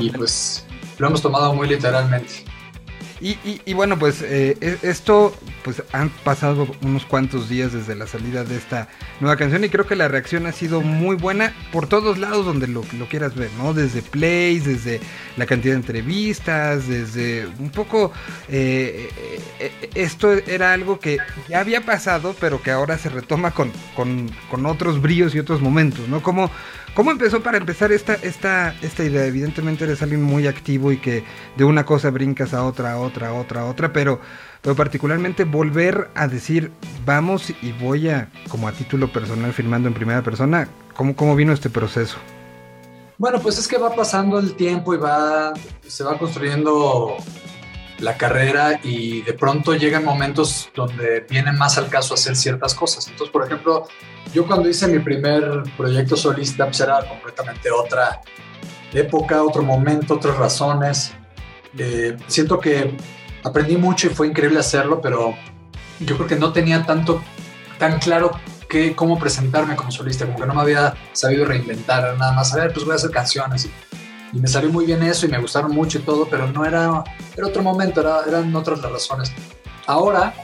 Y 0.00 0.10
pues 0.10 0.66
lo 0.98 1.06
hemos 1.08 1.22
tomado 1.22 1.52
muy 1.54 1.68
literalmente. 1.68 2.44
Y, 3.24 3.38
y- 3.42 3.62
y 3.64 3.72
bueno, 3.72 3.98
pues 3.98 4.20
eh, 4.20 4.58
e- 4.60 4.76
esto, 4.82 5.34
pues 5.64 5.82
han 5.92 6.10
pasado 6.10 6.68
unos 6.82 7.06
cuantos 7.06 7.48
días 7.48 7.72
desde 7.72 7.94
la 7.94 8.06
salida 8.06 8.44
de 8.44 8.54
esta 8.54 8.88
nueva 9.18 9.38
canción 9.38 9.64
y 9.64 9.70
creo 9.70 9.86
que 9.86 9.96
la 9.96 10.08
reacción 10.08 10.44
ha 10.44 10.52
sido 10.52 10.82
muy 10.82 11.16
buena 11.16 11.54
por 11.72 11.86
todos 11.86 12.18
lados 12.18 12.44
donde 12.44 12.66
lo, 12.66 12.84
lo 12.98 13.08
quieras 13.08 13.34
ver, 13.34 13.48
¿no? 13.56 13.72
Desde 13.72 14.02
plays, 14.02 14.66
desde 14.66 15.00
la 15.38 15.46
cantidad 15.46 15.72
de 15.72 15.78
entrevistas, 15.80 16.86
desde 16.86 17.46
un 17.58 17.70
poco... 17.70 18.12
eh, 18.50 19.08
eh, 19.16 19.40
eh, 19.80 19.90
esto 19.94 20.30
era 20.34 20.74
algo 20.74 21.00
que 21.00 21.16
ya 21.48 21.60
había 21.60 21.80
pasado, 21.80 22.36
pero 22.38 22.60
que 22.60 22.72
ahora 22.72 22.98
se 22.98 23.08
retoma 23.08 23.52
con, 23.52 23.72
con, 23.96 24.30
con 24.50 24.66
otros 24.66 25.00
bríos 25.00 25.34
y 25.34 25.38
otros 25.38 25.62
momentos, 25.62 26.06
¿no? 26.10 26.22
Como... 26.22 26.50
¿Cómo 26.94 27.10
empezó 27.10 27.42
para 27.42 27.58
empezar 27.58 27.90
esta, 27.90 28.14
esta, 28.14 28.72
esta 28.80 29.02
idea? 29.02 29.26
Evidentemente 29.26 29.82
eres 29.82 30.00
alguien 30.00 30.22
muy 30.22 30.46
activo 30.46 30.92
y 30.92 30.98
que 30.98 31.24
de 31.56 31.64
una 31.64 31.84
cosa 31.84 32.10
brincas 32.10 32.54
a 32.54 32.64
otra, 32.64 32.92
a 32.92 32.98
otra, 33.00 33.30
a 33.30 33.34
otra, 33.34 33.62
a 33.62 33.64
otra, 33.66 33.92
pero, 33.92 34.20
pero 34.62 34.76
particularmente 34.76 35.42
volver 35.42 36.10
a 36.14 36.28
decir, 36.28 36.70
vamos 37.04 37.50
y 37.50 37.72
voy 37.72 38.10
a, 38.10 38.30
como 38.48 38.68
a 38.68 38.72
título 38.72 39.12
personal, 39.12 39.52
firmando 39.52 39.88
en 39.88 39.94
primera 39.94 40.22
persona, 40.22 40.68
¿cómo, 40.94 41.16
cómo 41.16 41.34
vino 41.34 41.52
este 41.52 41.68
proceso? 41.68 42.16
Bueno, 43.18 43.40
pues 43.40 43.58
es 43.58 43.66
que 43.66 43.76
va 43.76 43.92
pasando 43.92 44.38
el 44.38 44.54
tiempo 44.54 44.94
y 44.94 44.96
va, 44.96 45.52
se 45.84 46.04
va 46.04 46.16
construyendo 46.16 47.16
la 48.04 48.16
carrera 48.16 48.80
y 48.82 49.22
de 49.22 49.32
pronto 49.32 49.74
llegan 49.74 50.04
momentos 50.04 50.70
donde 50.74 51.26
viene 51.28 51.52
más 51.52 51.78
al 51.78 51.88
caso 51.88 52.14
hacer 52.14 52.36
ciertas 52.36 52.74
cosas. 52.74 53.08
Entonces, 53.08 53.32
por 53.32 53.44
ejemplo, 53.44 53.88
yo 54.32 54.46
cuando 54.46 54.68
hice 54.68 54.86
mi 54.88 54.98
primer 55.00 55.62
proyecto 55.76 56.16
solista, 56.16 56.66
pues 56.66 56.80
era 56.80 57.00
completamente 57.08 57.70
otra, 57.70 58.20
época, 58.94 59.42
otro 59.42 59.62
momento, 59.62 60.14
otras 60.14 60.36
razones. 60.36 61.12
Eh, 61.76 62.16
siento 62.28 62.58
que 62.58 62.96
aprendí 63.42 63.76
mucho 63.76 64.06
y 64.06 64.10
fue 64.10 64.28
increíble 64.28 64.60
hacerlo, 64.60 65.00
pero 65.00 65.34
yo 66.00 66.16
creo 66.16 66.28
que 66.28 66.36
no 66.36 66.52
tenía 66.52 66.84
tanto, 66.84 67.22
tan 67.78 67.98
claro 67.98 68.30
que, 68.68 68.94
cómo 68.94 69.18
presentarme 69.18 69.76
como 69.76 69.90
solista, 69.90 70.24
como 70.26 70.38
que 70.38 70.46
no 70.46 70.54
me 70.54 70.62
había 70.62 70.94
sabido 71.12 71.44
reinventar, 71.44 72.16
nada 72.16 72.32
más, 72.32 72.52
a 72.54 72.58
ver, 72.58 72.72
pues 72.72 72.84
voy 72.84 72.92
a 72.92 72.96
hacer 72.96 73.10
canciones. 73.10 73.66
Y, 73.66 73.72
y 74.34 74.38
me 74.40 74.48
salió 74.48 74.70
muy 74.70 74.84
bien 74.86 75.02
eso 75.02 75.26
y 75.26 75.28
me 75.28 75.38
gustaron 75.38 75.70
mucho 75.72 75.98
y 75.98 76.02
todo, 76.02 76.26
pero 76.28 76.46
no 76.50 76.64
era, 76.64 77.04
era 77.36 77.46
otro 77.46 77.62
momento, 77.62 78.00
era- 78.00 78.24
eran 78.26 78.54
otras 78.56 78.80
las 78.80 78.90
razones. 78.92 79.32
Ahora 79.86 80.34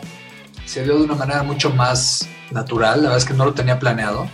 se 0.65 0.85
dio 0.85 0.97
de 0.99 1.05
una 1.05 1.15
manera 1.17 1.43
mucho 1.43 1.71
más 1.71 2.29
natural, 2.51 2.99
la 2.99 3.09
verdad 3.09 3.19
es 3.19 3.25
que 3.25 3.35
no 3.35 3.45
lo 3.45 3.55
tenía 3.55 3.79
planeado. 3.79 4.29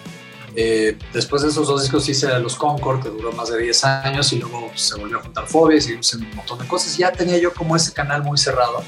Eh, 0.59 0.99
después 1.13 1.43
de 1.43 1.49
esos 1.49 1.69
dos 1.69 1.83
discos 1.83 2.09
hice 2.09 2.39
los 2.39 2.57
Concord, 2.57 3.03
que 3.03 3.11
duró 3.11 3.31
más 3.33 3.51
de 3.51 3.59
10 3.59 3.85
años, 3.85 4.33
y 4.33 4.39
luego 4.39 4.71
se 4.75 4.95
volvió 4.99 5.19
a 5.19 5.23
juntar 5.23 5.47
Fobies 5.47 5.89
y 5.89 5.93
un 6.17 6.31
montón 6.35 6.59
de 6.59 6.67
cosas. 6.67 6.97
Ya 6.97 7.13
tenía 7.13 7.37
yo 7.39 7.53
como 7.53 7.77
ese 7.77 7.93
canal 7.93 8.23
muy 8.23 8.39
cerrado. 8.39 8.83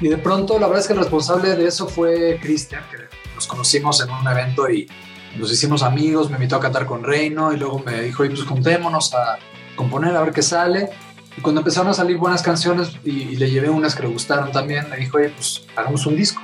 Y 0.00 0.08
de 0.08 0.18
pronto, 0.18 0.54
la 0.58 0.66
verdad 0.68 0.82
es 0.82 0.86
que 0.86 0.92
el 0.92 1.00
responsable 1.00 1.56
de 1.56 1.66
eso 1.66 1.88
fue 1.88 2.38
Cristian, 2.40 2.82
que 2.92 2.98
nos 3.34 3.46
conocimos 3.48 4.00
en 4.02 4.10
un 4.10 4.26
evento 4.28 4.70
y 4.70 4.88
nos 5.36 5.50
hicimos 5.50 5.82
amigos, 5.82 6.30
me 6.30 6.36
invitó 6.36 6.56
a 6.56 6.60
cantar 6.60 6.86
con 6.86 7.02
Reino 7.02 7.52
y 7.52 7.56
luego 7.56 7.80
me 7.80 8.02
dijo, 8.02 8.22
"Oye, 8.22 8.30
pues 8.30 8.46
juntémonos 8.46 9.12
a 9.14 9.38
componer, 9.74 10.16
a 10.16 10.22
ver 10.22 10.32
qué 10.32 10.42
sale. 10.42 10.90
Y 11.36 11.40
cuando 11.40 11.60
empezaron 11.60 11.90
a 11.90 11.94
salir 11.94 12.16
buenas 12.16 12.42
canciones 12.42 12.96
y, 13.04 13.10
y 13.10 13.36
le 13.36 13.50
llevé 13.50 13.68
unas 13.68 13.94
que 13.94 14.02
le 14.02 14.08
gustaron 14.08 14.52
también, 14.52 14.88
me 14.88 14.96
dijo, 14.96 15.18
oye, 15.18 15.30
pues 15.30 15.66
hagamos 15.76 16.06
un 16.06 16.16
disco. 16.16 16.40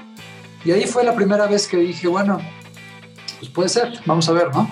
Y 0.64 0.72
ahí 0.72 0.87
fue 0.87 1.05
la 1.05 1.14
primera 1.14 1.47
vez 1.47 1.66
que 1.66 1.76
dije, 1.76 2.09
bueno, 2.09 2.41
pues 3.39 3.51
puede 3.51 3.68
ser, 3.68 3.93
vamos 4.05 4.28
a 4.28 4.33
ver, 4.33 4.55
¿no? 4.55 4.70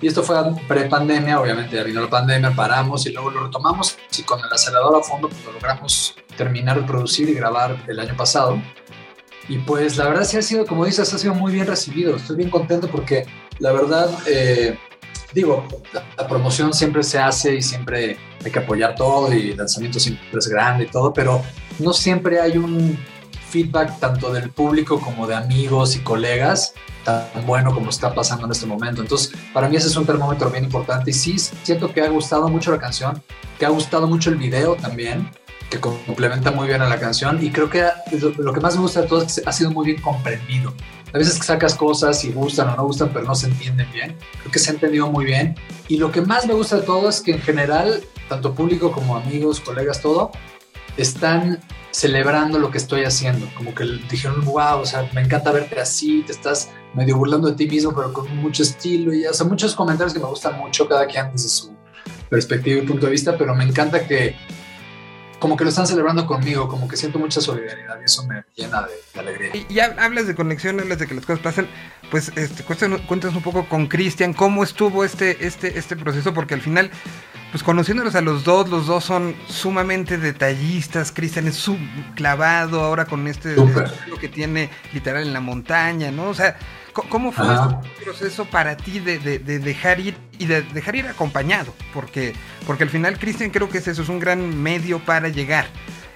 Y 0.00 0.06
esto 0.06 0.22
fue 0.22 0.36
pre-pandemia, 0.66 1.40
obviamente 1.40 1.82
vino 1.84 2.00
la 2.00 2.08
pandemia, 2.08 2.52
paramos 2.52 3.04
y 3.06 3.12
luego 3.12 3.30
lo 3.30 3.44
retomamos 3.44 3.98
y 4.18 4.22
con 4.22 4.40
el 4.40 4.50
acelerador 4.50 4.96
a 4.98 5.02
fondo 5.02 5.28
pues 5.28 5.44
lo 5.44 5.52
logramos 5.52 6.14
terminar 6.36 6.80
de 6.80 6.86
producir 6.86 7.28
y 7.28 7.34
grabar 7.34 7.76
el 7.86 8.00
año 8.00 8.16
pasado. 8.16 8.62
Y 9.48 9.58
pues 9.58 9.98
la 9.98 10.08
verdad 10.08 10.24
sí 10.24 10.38
ha 10.38 10.42
sido, 10.42 10.64
como 10.64 10.86
dices, 10.86 11.12
ha 11.12 11.18
sido 11.18 11.34
muy 11.34 11.52
bien 11.52 11.66
recibido. 11.66 12.16
Estoy 12.16 12.36
bien 12.36 12.50
contento 12.50 12.88
porque 12.88 13.26
la 13.58 13.72
verdad, 13.72 14.08
eh, 14.26 14.78
digo, 15.32 15.66
la, 15.92 16.04
la 16.16 16.28
promoción 16.28 16.72
siempre 16.72 17.02
se 17.02 17.18
hace 17.18 17.54
y 17.54 17.62
siempre 17.62 18.18
hay 18.44 18.50
que 18.50 18.58
apoyar 18.58 18.94
todo 18.94 19.32
y 19.32 19.50
el 19.50 19.56
lanzamiento 19.56 20.00
siempre 20.00 20.38
es 20.38 20.48
grande 20.48 20.84
y 20.84 20.86
todo, 20.88 21.12
pero 21.12 21.42
no 21.78 21.92
siempre 21.92 22.40
hay 22.40 22.56
un 22.56 22.98
feedback 23.50 23.98
tanto 23.98 24.32
del 24.32 24.50
público 24.50 25.00
como 25.00 25.26
de 25.26 25.34
amigos 25.34 25.96
y 25.96 26.00
colegas 26.00 26.72
tan 27.04 27.46
bueno 27.46 27.74
como 27.74 27.90
está 27.90 28.14
pasando 28.14 28.46
en 28.46 28.52
este 28.52 28.66
momento. 28.66 29.02
Entonces, 29.02 29.32
para 29.52 29.68
mí 29.68 29.76
ese 29.76 29.88
es 29.88 29.96
un 29.96 30.06
termómetro 30.06 30.50
bien 30.50 30.64
importante 30.64 31.10
y 31.10 31.14
sí 31.14 31.36
siento 31.38 31.92
que 31.92 32.00
ha 32.00 32.08
gustado 32.08 32.48
mucho 32.48 32.70
la 32.70 32.78
canción, 32.78 33.22
que 33.58 33.66
ha 33.66 33.70
gustado 33.70 34.06
mucho 34.06 34.30
el 34.30 34.36
video 34.36 34.76
también, 34.76 35.30
que 35.68 35.80
complementa 35.80 36.50
muy 36.50 36.66
bien 36.68 36.82
a 36.82 36.88
la 36.88 36.98
canción 36.98 37.44
y 37.44 37.50
creo 37.50 37.70
que 37.70 37.84
lo, 38.38 38.52
que 38.52 38.60
más 38.60 38.74
me 38.74 38.82
gusta 38.82 39.02
de 39.02 39.08
todo 39.08 39.22
es 39.22 39.40
que 39.40 39.48
ha 39.48 39.52
sido 39.52 39.70
muy 39.70 39.86
bien 39.86 40.02
comprendido. 40.02 40.74
A 41.12 41.18
veces 41.18 41.38
que 41.38 41.44
sacas 41.44 41.74
cosas 41.74 42.24
y 42.24 42.32
gustan 42.32 42.68
o 42.68 42.76
no 42.76 42.84
gustan, 42.84 43.10
pero 43.12 43.24
no 43.24 43.34
se 43.34 43.46
entienden 43.46 43.90
bien. 43.92 44.16
Creo 44.40 44.52
que 44.52 44.58
se 44.58 44.70
ha 44.70 44.74
entendido 44.74 45.10
muy 45.10 45.24
bien. 45.24 45.56
Y 45.88 45.96
lo 45.96 46.12
que 46.12 46.20
más 46.20 46.46
me 46.46 46.54
gusta 46.54 46.76
de 46.76 46.82
todo 46.82 47.08
es 47.08 47.20
que 47.20 47.32
en 47.32 47.40
general, 47.40 48.02
tanto 48.28 48.54
público 48.54 48.92
como 48.92 49.16
amigos, 49.16 49.60
colegas, 49.60 50.00
todo, 50.00 50.30
están 50.96 51.60
celebrando 51.90 52.58
lo 52.58 52.70
que 52.70 52.78
estoy 52.78 53.04
haciendo. 53.04 53.48
Como 53.56 53.74
que 53.74 53.84
dijeron, 54.08 54.44
wow, 54.44 54.80
o 54.80 54.86
sea, 54.86 55.08
me 55.12 55.20
encanta 55.20 55.50
verte 55.50 55.80
así, 55.80 56.22
te 56.22 56.32
estás 56.32 56.70
medio 56.94 57.16
burlando 57.16 57.48
de 57.48 57.56
ti 57.56 57.66
mismo, 57.66 57.94
pero 57.94 58.12
con 58.12 58.34
mucho 58.36 58.62
estilo. 58.62 59.12
Y, 59.12 59.26
o 59.26 59.34
sea, 59.34 59.46
muchos 59.46 59.74
comentarios 59.74 60.12
que 60.12 60.20
me 60.20 60.26
gustan 60.26 60.58
mucho, 60.58 60.88
cada 60.88 61.06
quien 61.06 61.30
desde 61.32 61.48
su 61.48 61.74
perspectiva 62.28 62.80
y 62.80 62.86
punto 62.86 63.06
de 63.06 63.12
vista, 63.12 63.36
pero 63.36 63.54
me 63.54 63.64
encanta 63.64 64.06
que 64.06 64.36
como 65.40 65.56
que 65.56 65.64
lo 65.64 65.70
están 65.70 65.86
celebrando 65.86 66.26
conmigo, 66.26 66.68
como 66.68 66.86
que 66.86 66.96
siento 66.96 67.18
mucha 67.18 67.40
solidaridad 67.40 67.98
y 68.00 68.04
eso 68.04 68.24
me 68.26 68.44
llena 68.54 68.82
de, 68.82 68.92
de 69.14 69.20
alegría. 69.20 69.50
Y 69.56 69.74
ya 69.74 69.96
hablas 69.98 70.26
de 70.26 70.34
conexión, 70.34 70.78
hablas 70.78 70.98
de 70.98 71.06
que 71.06 71.14
las 71.14 71.26
cosas 71.26 71.42
pasan, 71.42 71.68
pues 72.10 72.30
este, 72.36 72.62
cuéntanos, 72.62 73.00
cuéntanos 73.02 73.36
un 73.36 73.42
poco 73.42 73.68
con 73.68 73.86
Cristian 73.88 74.34
cómo 74.34 74.62
estuvo 74.62 75.04
este, 75.04 75.46
este, 75.46 75.78
este 75.78 75.96
proceso, 75.96 76.34
porque 76.34 76.54
al 76.54 76.60
final, 76.60 76.90
pues 77.50 77.62
conociéndolos 77.62 78.14
a 78.14 78.20
los 78.20 78.44
dos, 78.44 78.68
los 78.68 78.86
dos 78.86 79.02
son 79.02 79.34
sumamente 79.48 80.18
detallistas, 80.18 81.10
Cristian 81.10 81.48
es 81.48 81.56
su 81.56 81.76
clavado 82.14 82.82
ahora 82.82 83.06
con 83.06 83.26
este 83.26 83.54
estilo 83.54 84.18
que 84.20 84.28
tiene 84.28 84.70
literal 84.92 85.22
en 85.26 85.32
la 85.32 85.40
montaña, 85.40 86.10
¿no? 86.10 86.28
O 86.28 86.34
sea, 86.34 86.58
¿cómo 86.92 87.32
fue 87.32 87.46
Ajá. 87.46 87.80
este 87.84 88.04
proceso 88.04 88.44
para 88.46 88.76
ti 88.76 88.98
de, 89.00 89.18
de- 89.18 89.38
de 89.38 89.58
dejar 89.58 90.00
ir 90.00 90.16
y 90.38 90.46
de 90.46 90.62
dejar 90.62 90.96
ir 90.96 91.06
acompañado? 91.06 91.72
Porque, 91.94 92.34
porque 92.66 92.84
al 92.84 92.90
final 92.90 93.18
Cristian 93.18 93.50
creo 93.50 93.68
que 93.68 93.78
es 93.78 93.88
eso, 93.88 94.02
es 94.02 94.08
un 94.08 94.18
gran 94.18 94.62
medio 94.62 94.98
para 95.00 95.28
llegar. 95.28 95.66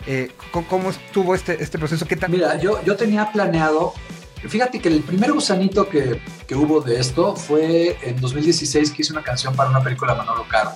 Eh, 0.06 0.32
¿Cómo 0.68 0.90
estuvo 0.90 1.34
este, 1.34 1.62
este 1.62 1.78
proceso? 1.78 2.06
¿Qué 2.06 2.16
tal? 2.16 2.30
Mira, 2.30 2.58
yo, 2.58 2.82
yo 2.84 2.94
tenía 2.96 3.32
planeado, 3.32 3.94
fíjate 4.46 4.80
que 4.80 4.88
el 4.88 5.00
primer 5.00 5.32
gusanito 5.32 5.88
que, 5.88 6.20
que 6.46 6.54
hubo 6.54 6.80
de 6.82 7.00
esto 7.00 7.34
fue 7.36 7.96
en 8.02 8.20
2016 8.20 8.90
que 8.90 9.02
hice 9.02 9.12
una 9.12 9.22
canción 9.22 9.56
para 9.56 9.70
una 9.70 9.82
película 9.82 10.12
de 10.12 10.18
Manolo 10.18 10.46
Caro, 10.48 10.72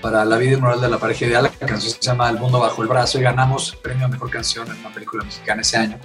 para 0.00 0.24
La 0.24 0.36
vida 0.36 0.52
inmoral 0.52 0.80
de 0.80 0.88
la 0.88 0.98
pareja 0.98 1.26
ideal, 1.26 1.44
la 1.60 1.66
canción 1.66 1.92
se 1.92 2.00
llama 2.00 2.28
El 2.30 2.38
mundo 2.38 2.60
bajo 2.60 2.82
el 2.82 2.88
brazo 2.88 3.18
y 3.18 3.22
ganamos 3.22 3.74
premio 3.82 4.06
a 4.06 4.08
mejor 4.08 4.30
canción 4.30 4.68
en 4.70 4.76
una 4.78 4.90
película 4.92 5.24
mexicana 5.24 5.62
ese 5.62 5.76
año. 5.76 5.98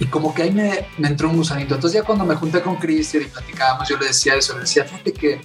Y 0.00 0.06
como 0.06 0.34
que 0.34 0.42
ahí 0.44 0.50
me, 0.52 0.86
me 0.98 1.08
entró 1.08 1.28
un 1.30 1.36
gusanito. 1.36 1.74
Entonces 1.74 2.00
ya 2.00 2.06
cuando 2.06 2.24
me 2.24 2.34
junté 2.34 2.60
con 2.62 2.76
Cristian 2.76 3.24
y 3.24 3.26
platicábamos, 3.26 3.88
yo 3.88 3.96
le 3.98 4.06
decía 4.06 4.34
eso, 4.34 4.54
le 4.54 4.60
decía, 4.60 4.84
fíjate 4.84 5.12
que 5.12 5.40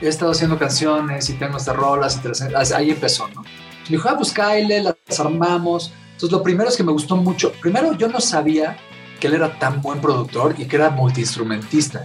he 0.00 0.08
estado 0.08 0.32
haciendo 0.32 0.58
canciones 0.58 1.28
y 1.30 1.34
tengo 1.34 1.56
estas 1.58 1.76
rolas, 1.76 2.20
las- 2.50 2.72
ahí 2.72 2.90
empezó, 2.90 3.28
¿no? 3.28 3.42
Y 3.86 3.90
me 3.92 3.96
dijo, 3.96 4.08
ah, 4.08 4.16
pues 4.16 4.32
cáele, 4.32 4.82
las 4.82 4.96
armamos. 5.20 5.92
Entonces 6.12 6.30
lo 6.30 6.42
primero 6.42 6.68
es 6.70 6.76
que 6.76 6.82
me 6.84 6.92
gustó 6.92 7.16
mucho. 7.16 7.52
Primero 7.60 7.92
yo 7.96 8.08
no 8.08 8.20
sabía 8.20 8.76
que 9.20 9.26
él 9.26 9.34
era 9.34 9.58
tan 9.58 9.80
buen 9.82 10.00
productor 10.00 10.54
y 10.58 10.66
que 10.66 10.76
era 10.76 10.90
multiinstrumentista. 10.90 12.02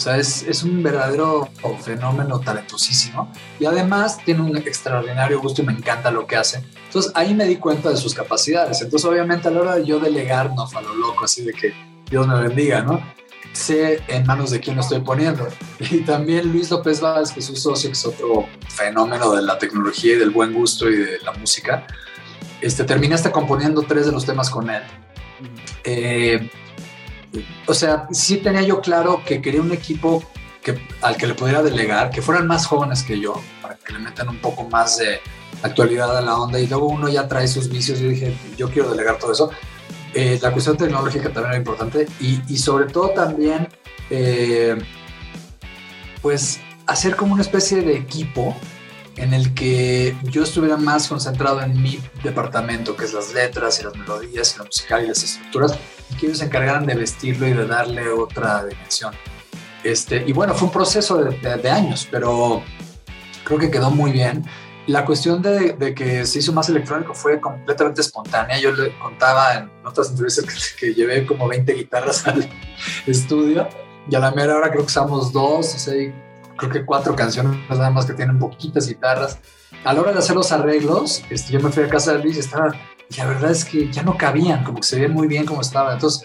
O 0.00 0.02
sea, 0.02 0.16
es, 0.16 0.44
es 0.44 0.62
un 0.62 0.82
verdadero 0.82 1.50
fenómeno 1.84 2.40
talentosísimo 2.40 3.30
y 3.58 3.66
además 3.66 4.16
tiene 4.24 4.40
un 4.40 4.56
extraordinario 4.56 5.38
gusto 5.42 5.60
y 5.60 5.66
me 5.66 5.74
encanta 5.74 6.10
lo 6.10 6.26
que 6.26 6.36
hace. 6.36 6.64
Entonces 6.86 7.12
ahí 7.14 7.34
me 7.34 7.44
di 7.44 7.56
cuenta 7.56 7.90
de 7.90 7.98
sus 7.98 8.14
capacidades. 8.14 8.80
Entonces 8.80 9.06
obviamente 9.06 9.48
a 9.48 9.50
la 9.50 9.60
hora 9.60 9.76
de 9.76 9.84
yo 9.84 10.00
delegar, 10.00 10.54
no 10.54 10.66
fue 10.66 10.80
a 10.80 10.84
lo 10.84 10.94
loco, 10.94 11.26
así 11.26 11.42
de 11.44 11.52
que 11.52 11.74
Dios 12.10 12.26
me 12.26 12.40
bendiga, 12.40 12.80
¿no? 12.80 12.98
Sé 13.52 14.02
en 14.08 14.24
manos 14.24 14.50
de 14.52 14.60
quién 14.60 14.76
lo 14.76 14.80
estoy 14.80 15.00
poniendo. 15.00 15.46
Y 15.90 15.98
también 15.98 16.50
Luis 16.50 16.70
López 16.70 16.98
Vázquez, 17.02 17.34
que 17.34 17.40
es 17.40 17.46
su 17.46 17.56
socio, 17.56 17.90
que 17.90 17.92
es 17.92 18.06
otro 18.06 18.46
fenómeno 18.70 19.32
de 19.32 19.42
la 19.42 19.58
tecnología 19.58 20.14
y 20.14 20.16
del 20.18 20.30
buen 20.30 20.54
gusto 20.54 20.88
y 20.88 20.96
de 20.96 21.18
la 21.18 21.32
música. 21.32 21.86
Este, 22.62 22.84
terminé 22.84 23.16
hasta 23.16 23.30
componiendo 23.30 23.82
tres 23.82 24.06
de 24.06 24.12
los 24.12 24.24
temas 24.24 24.48
con 24.48 24.70
él. 24.70 24.82
Eh, 25.84 26.50
o 27.66 27.74
sea, 27.74 28.08
sí 28.10 28.38
tenía 28.38 28.62
yo 28.62 28.80
claro 28.80 29.22
que 29.24 29.40
quería 29.40 29.60
un 29.60 29.72
equipo 29.72 30.24
que, 30.62 30.78
al 31.02 31.16
que 31.16 31.26
le 31.26 31.34
pudiera 31.34 31.62
delegar, 31.62 32.10
que 32.10 32.22
fueran 32.22 32.46
más 32.46 32.66
jóvenes 32.66 33.02
que 33.02 33.18
yo, 33.20 33.40
para 33.62 33.76
que 33.76 33.92
le 33.92 33.98
metan 33.98 34.28
un 34.28 34.38
poco 34.38 34.64
más 34.68 34.98
de 34.98 35.20
actualidad 35.62 36.16
a 36.16 36.20
la 36.20 36.36
onda. 36.36 36.58
Y 36.58 36.66
luego 36.66 36.88
uno 36.88 37.08
ya 37.08 37.28
trae 37.28 37.48
sus 37.48 37.68
vicios. 37.68 37.98
Yo 37.98 38.08
dije, 38.08 38.36
yo 38.56 38.70
quiero 38.70 38.90
delegar 38.90 39.18
todo 39.18 39.32
eso. 39.32 39.50
Eh, 40.14 40.38
la 40.42 40.52
cuestión 40.52 40.76
tecnológica 40.76 41.32
también 41.32 41.50
era 41.50 41.56
importante. 41.56 42.06
Y, 42.20 42.40
y 42.48 42.58
sobre 42.58 42.86
todo 42.86 43.10
también, 43.10 43.68
eh, 44.10 44.76
pues, 46.20 46.60
hacer 46.86 47.16
como 47.16 47.34
una 47.34 47.42
especie 47.42 47.82
de 47.82 47.96
equipo 47.96 48.56
en 49.16 49.34
el 49.34 49.54
que 49.54 50.16
yo 50.24 50.42
estuviera 50.42 50.76
más 50.76 51.08
concentrado 51.08 51.60
en 51.62 51.80
mi 51.80 52.00
departamento, 52.22 52.96
que 52.96 53.04
es 53.04 53.12
las 53.12 53.34
letras 53.34 53.78
y 53.80 53.84
las 53.84 53.94
melodías 53.94 54.54
y 54.54 54.58
la 54.58 54.64
musical 54.64 55.04
y 55.04 55.08
las 55.08 55.22
estructuras, 55.22 55.78
y 55.98 55.99
que 56.16 56.26
ellos 56.26 56.38
se 56.38 56.44
encargaran 56.46 56.86
de 56.86 56.94
vestirlo 56.94 57.46
y 57.48 57.52
de 57.52 57.66
darle 57.66 58.08
otra 58.10 58.64
dimensión. 58.64 59.14
Este, 59.84 60.24
y 60.26 60.32
bueno, 60.32 60.54
fue 60.54 60.66
un 60.68 60.72
proceso 60.72 61.16
de, 61.22 61.36
de- 61.38 61.56
de 61.56 61.70
años, 61.70 62.06
pero 62.10 62.62
creo 63.44 63.58
que 63.58 63.70
quedó 63.70 63.90
muy 63.90 64.12
bien. 64.12 64.44
La 64.86 65.04
cuestión 65.04 65.40
de, 65.42 65.72
de 65.74 65.94
que 65.94 66.26
se 66.26 66.38
hizo 66.40 66.52
más 66.52 66.68
electrónico 66.68 67.14
fue 67.14 67.40
completamente 67.40 68.00
espontánea. 68.00 68.58
Yo 68.58 68.72
le 68.72 68.98
contaba 68.98 69.54
en 69.54 69.70
otras 69.86 70.10
entrevistas 70.10 70.44
que, 70.74 70.86
que 70.88 70.94
llevé 70.94 71.24
como 71.26 71.46
20 71.48 71.72
guitarras 71.74 72.26
al 72.26 72.48
estudio 73.06 73.68
y 74.10 74.14
a 74.14 74.18
la 74.18 74.30
mera 74.32 74.56
hora 74.56 74.68
creo 74.70 74.80
que 74.82 74.86
usamos 74.86 75.32
dos, 75.32 75.74
o 75.74 75.78
sea, 75.78 75.94
creo 76.56 76.70
que 76.72 76.84
cuatro 76.84 77.14
canciones 77.14 77.58
nada 77.68 77.90
más 77.90 78.06
que 78.06 78.14
tienen 78.14 78.38
poquitas 78.38 78.88
guitarras. 78.88 79.38
A 79.84 79.92
la 79.94 80.00
hora 80.00 80.12
de 80.12 80.18
hacer 80.18 80.34
los 80.36 80.50
arreglos, 80.52 81.22
este, 81.30 81.52
yo 81.52 81.60
me 81.60 81.70
fui 81.70 81.84
a 81.84 81.88
casa 81.88 82.12
de 82.14 82.22
Luis 82.22 82.36
y 82.36 82.40
estaba, 82.40 82.72
y 83.10 83.16
la 83.16 83.26
verdad 83.26 83.50
es 83.50 83.64
que 83.64 83.90
ya 83.90 84.02
no 84.02 84.16
cabían, 84.16 84.62
como 84.64 84.78
que 84.78 84.86
se 84.86 84.96
veían 84.96 85.12
muy 85.12 85.26
bien 85.28 85.44
como 85.44 85.60
estaban. 85.60 85.94
Entonces, 85.94 86.22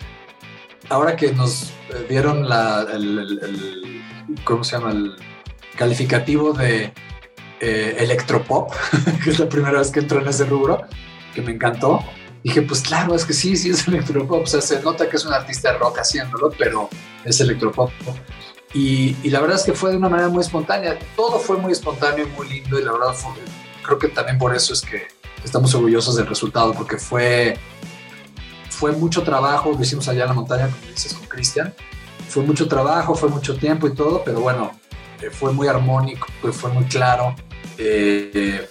ahora 0.89 1.15
que 1.15 1.31
nos 1.33 1.71
eh, 1.89 2.05
dieron 2.09 2.47
la, 2.47 2.85
el- 2.93 4.03
¿cómo 4.43 4.63
se 4.63 4.77
llama? 4.77 4.91
El 4.91 5.15
calificativo 5.77 6.53
de 6.53 6.93
eh, 7.59 7.95
electropop, 7.99 8.71
que 9.23 9.29
es 9.31 9.39
la 9.39 9.49
primera 9.49 9.79
vez 9.79 9.91
que 9.91 9.99
entro 9.99 10.21
en 10.21 10.27
ese 10.27 10.45
rubro, 10.45 10.81
que 11.33 11.41
me 11.41 11.51
encantó. 11.53 12.03
Dije, 12.43 12.61
pues 12.61 12.81
claro, 12.81 13.15
es 13.15 13.25
que 13.25 13.33
sí, 13.33 13.55
sí 13.57 13.71
es 13.71 13.87
electropop. 13.87 14.43
O 14.43 14.47
sea, 14.47 14.61
se 14.61 14.79
nota 14.81 15.09
que 15.09 15.17
es 15.17 15.25
un 15.25 15.33
artista 15.33 15.71
de 15.73 15.79
rock 15.79 15.99
haciéndolo, 15.99 16.51
pero 16.57 16.89
es 17.23 17.39
electropop. 17.41 17.91
Y, 18.73 19.15
y 19.23 19.29
la 19.29 19.39
verdad 19.39 19.55
es 19.57 19.63
que 19.63 19.73
fue 19.73 19.91
de 19.91 19.97
una 19.97 20.09
manera 20.09 20.29
muy 20.29 20.41
espontánea. 20.41 20.99
Todo 21.15 21.39
fue 21.39 21.57
muy 21.57 21.71
espontáneo 21.71 22.27
y 22.27 22.29
muy 22.37 22.47
lindo 22.49 22.79
y 22.79 22.83
la 22.83 22.91
verdad 22.91 23.13
fue- 23.13 23.31
creo 23.83 23.97
que 23.97 24.09
también 24.09 24.37
por 24.37 24.53
eso 24.55 24.73
es 24.73 24.81
que 24.81 25.07
estamos 25.45 25.73
orgullosos 25.75 26.15
del 26.17 26.27
resultado, 26.27 26.73
porque 26.73 26.97
fue, 26.97 27.57
fue 28.69 28.91
mucho 28.91 29.23
trabajo, 29.23 29.71
lo 29.71 29.81
hicimos 29.81 30.07
allá 30.07 30.23
en 30.23 30.27
la 30.29 30.33
montaña, 30.33 30.67
como 30.67 30.91
dices, 30.91 31.13
con 31.13 31.27
Cristian. 31.27 31.73
Fue 32.27 32.43
mucho 32.43 32.67
trabajo, 32.67 33.15
fue 33.15 33.29
mucho 33.29 33.55
tiempo 33.55 33.87
y 33.87 33.93
todo, 33.93 34.23
pero 34.25 34.41
bueno, 34.41 34.71
eh, 35.21 35.29
fue 35.31 35.53
muy 35.53 35.67
armónico, 35.67 36.27
fue 36.51 36.71
muy 36.71 36.83
claro. 36.85 37.35
Eh, 37.77 38.67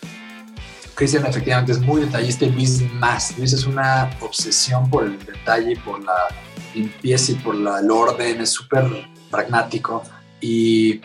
Cristian 0.94 1.24
efectivamente 1.26 1.72
es 1.72 1.80
muy 1.80 2.02
detallista 2.02 2.44
y 2.44 2.50
Luis 2.50 2.82
más. 2.94 3.36
Luis 3.38 3.52
es 3.52 3.64
una 3.66 4.10
obsesión 4.20 4.88
por 4.90 5.04
el 5.04 5.18
detalle 5.24 5.76
por 5.84 6.02
la 6.04 6.26
limpieza 6.74 7.32
y 7.32 7.34
por 7.36 7.54
la- 7.54 7.80
el 7.80 7.90
orden, 7.90 8.40
es 8.40 8.50
súper 8.50 8.84
pragmático 9.30 10.02
y 10.40 11.00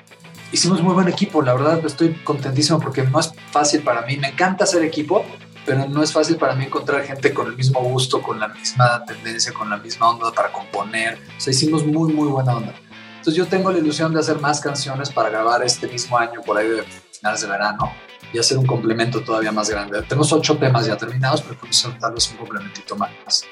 hicimos 0.52 0.82
muy 0.84 0.94
buen 0.94 1.08
equipo. 1.08 1.42
La 1.42 1.54
verdad 1.54 1.84
estoy 1.86 2.14
contentísimo 2.24 2.80
porque 2.80 3.04
no 3.04 3.20
es 3.20 3.32
fácil 3.52 3.82
para 3.82 4.02
mí. 4.04 4.18
Me 4.18 4.30
encanta 4.30 4.64
hacer 4.66 4.84
equipo, 4.84 5.26
pero 5.66 5.88
no 5.88 6.02
es 6.04 6.12
fácil 6.12 6.36
para 6.38 6.56
mí 6.56 6.66
encontrar 6.66 7.04
gente 7.06 7.34
con 7.34 7.48
el 7.48 7.56
mismo 7.56 7.82
gusto, 7.82 8.22
con 8.22 8.40
la 8.40 8.48
misma 8.48 9.04
tendencia, 9.06 9.54
con 9.54 9.70
la 9.70 9.78
misma 9.78 10.10
onda 10.10 10.32
para 10.32 10.52
componer. 10.52 11.20
O 11.38 11.40
sea, 11.42 11.52
hicimos 11.52 11.86
muy, 11.86 12.12
muy 12.14 12.28
buena 12.28 12.56
onda. 12.56 12.74
Entonces 13.18 13.36
yo 13.36 13.46
tengo 13.48 13.72
la 13.72 13.78
ilusión 13.80 14.14
de 14.14 14.20
hacer 14.22 14.40
más 14.40 14.60
canciones 14.62 15.10
para 15.10 15.30
grabar 15.30 15.64
este 15.64 15.88
mismo 15.88 16.18
año, 16.18 16.42
por 16.42 16.58
ahí 16.58 16.68
de 16.70 16.84
finales 17.12 17.42
de 17.42 17.48
verano, 17.48 17.92
y 18.32 18.40
hacer 18.40 18.58
un 18.58 18.66
complemento 18.66 19.22
todavía 19.22 19.52
más 19.52 19.70
grande. 19.70 20.02
Tenemos 20.04 20.32
ocho 20.32 20.58
temas 20.58 20.86
ya 20.86 20.96
terminados, 20.96 21.42
pero 21.42 21.56
podemos 21.56 21.86
hacer 21.86 22.00
tal 22.00 22.14
vez 22.14 22.30
un 22.32 22.38
complementito 22.38 22.96
más. 22.96 23.44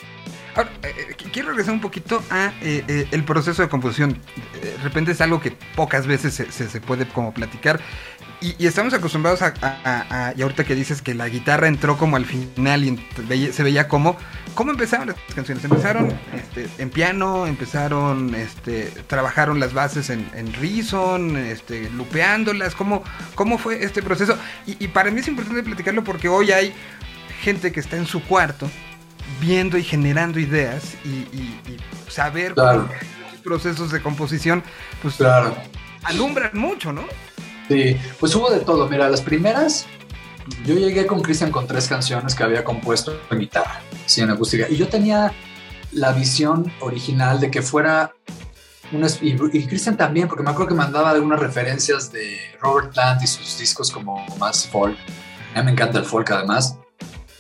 Ahora, 0.56 0.70
eh, 0.84 0.88
eh, 1.10 1.16
qu- 1.18 1.32
quiero 1.32 1.50
regresar 1.50 1.74
un 1.74 1.82
poquito 1.82 2.24
a 2.32 2.48
eh, 2.62 2.84
eh, 2.88 3.08
el 3.12 3.24
proceso 3.26 3.62
de 3.62 3.70
composición. 3.70 4.20
De 4.62 4.76
repente 4.82 5.12
es 5.12 5.22
algo 5.22 5.40
que 5.40 5.52
pocas 5.76 6.08
veces 6.08 6.34
se, 6.34 6.52
se- 6.52 6.70
se 6.70 6.82
puede 6.82 7.08
como 7.08 7.32
platicar. 7.34 7.80
Y, 8.40 8.56
y 8.64 8.68
estamos 8.68 8.94
acostumbrados 8.94 9.42
a, 9.42 9.54
a- 9.62 10.34
Y 10.38 10.42
ahorita 10.44 10.64
que 10.64 10.76
dices 10.76 11.02
que 11.02 11.16
la 11.16 11.28
guitarra 11.28 11.68
entró 11.68 11.98
como 11.98 12.18
al 12.18 12.26
final 12.26 12.84
y 12.84 13.00
veía- 13.28 13.52
se 13.52 13.64
veía 13.64 13.88
como... 13.88 14.16
¿Cómo 14.54 14.72
empezaron 14.72 15.08
las 15.08 15.18
canciones? 15.36 15.64
¿Empezaron 15.64 16.12
este, 16.34 16.68
en 16.78 16.90
piano? 16.90 17.48
¿Empezaron... 17.48 18.34
Este, 18.36 18.86
¿Trabajaron 19.08 19.60
las 19.60 19.74
bases 19.74 20.10
en, 20.12 20.30
en 20.36 20.54
Reason? 20.54 21.36
Este, 21.38 21.90
¿Lupeándolas? 21.92 22.76
¿Cómo, 22.76 23.04
¿Cómo 23.36 23.58
fue 23.58 23.84
este 23.84 24.02
proceso? 24.04 24.38
Y, 24.68 24.84
y 24.84 24.88
para 24.90 25.10
mí 25.12 25.20
es 25.20 25.28
importante 25.28 25.64
platicarlo 25.64 26.04
porque 26.04 26.28
hoy 26.30 26.52
hay 26.52 26.74
gente 27.42 27.72
que 27.72 27.80
está 27.80 27.98
en 27.98 28.06
su 28.08 28.22
cuarto 28.24 28.70
viendo 29.42 29.78
y 29.78 29.84
generando 29.84 30.40
ideas 30.40 30.96
y, 31.06 31.10
y- 31.10 31.60
y 31.68 31.78
saber 32.12 32.54
Claro. 32.54 32.88
cómo 32.88 32.94
los 33.32 33.42
procesos 33.42 33.92
de 33.92 34.02
composición 34.02 34.64
pues 35.02 35.16
Claro. 35.16 35.56
alumbran 36.04 36.52
mucho, 36.54 36.92
¿no? 36.94 37.04
Sí, 37.68 37.98
pues 38.20 38.36
hubo 38.36 38.50
de 38.50 38.60
todo. 38.62 38.88
Mira, 38.88 39.10
las 39.10 39.22
primeras, 39.22 39.86
yo 40.66 40.76
llegué 40.76 41.06
con 41.06 41.22
Cristian 41.22 41.52
con 41.52 41.68
tres 41.68 41.88
canciones 41.88 42.34
que 42.36 42.44
había 42.44 42.64
compuesto 42.64 43.20
en 43.30 43.40
guitarra, 43.40 43.82
sí, 44.06 44.22
en 44.22 44.30
acústica. 44.30 44.68
Y 44.70 44.78
yo 44.78 44.88
tenía 44.88 45.34
la 45.92 46.14
visión 46.14 46.72
original 46.80 47.40
de 47.40 47.52
que 47.52 47.62
fuera 47.62 48.14
una... 48.92 49.08
Y, 49.22 49.36
y 49.58 49.68
Cristian 49.68 49.98
también, 49.98 50.28
porque 50.28 50.44
me 50.44 50.52
acuerdo 50.52 50.70
que 50.70 50.76
mandaba 50.76 51.12
algunas 51.12 51.40
referencias 51.40 52.12
de 52.12 52.38
Robert 52.62 52.94
Plant 52.94 53.22
y 53.24 53.28
sus 53.28 53.58
discos 53.58 53.92
como 53.92 54.26
más 54.38 54.68
folk. 54.68 54.98
A 55.54 55.60
mí 55.60 55.66
me 55.66 55.72
encanta 55.72 56.00
el 56.00 56.06
folk 56.06 56.30
además. 56.32 56.78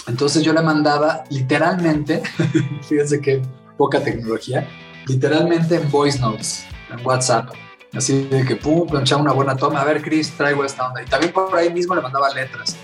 Entonces 0.07 0.43
yo 0.43 0.53
le 0.53 0.61
mandaba 0.61 1.23
literalmente, 1.29 2.23
fíjense 2.87 3.19
qué 3.21 3.41
poca 3.77 4.01
tecnología, 4.01 4.67
literalmente 5.05 5.75
en 5.75 5.91
voice 5.91 6.19
notes, 6.19 6.65
en 6.91 7.05
WhatsApp. 7.05 7.49
Así 7.97 8.25
de 8.25 8.45
que 8.45 8.55
pum, 8.55 8.87
planchaba 8.87 9.23
una 9.23 9.33
buena 9.33 9.55
toma. 9.55 9.81
A 9.81 9.83
ver, 9.83 10.03
Chris, 10.03 10.31
traigo 10.37 10.63
esta 10.63 10.87
onda. 10.87 11.01
Y 11.01 11.05
también 11.05 11.33
por 11.33 11.55
ahí 11.55 11.73
mismo 11.73 11.95
le 11.95 12.01
mandaba 12.01 12.29
letras. 12.29 12.77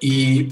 Y, 0.00 0.48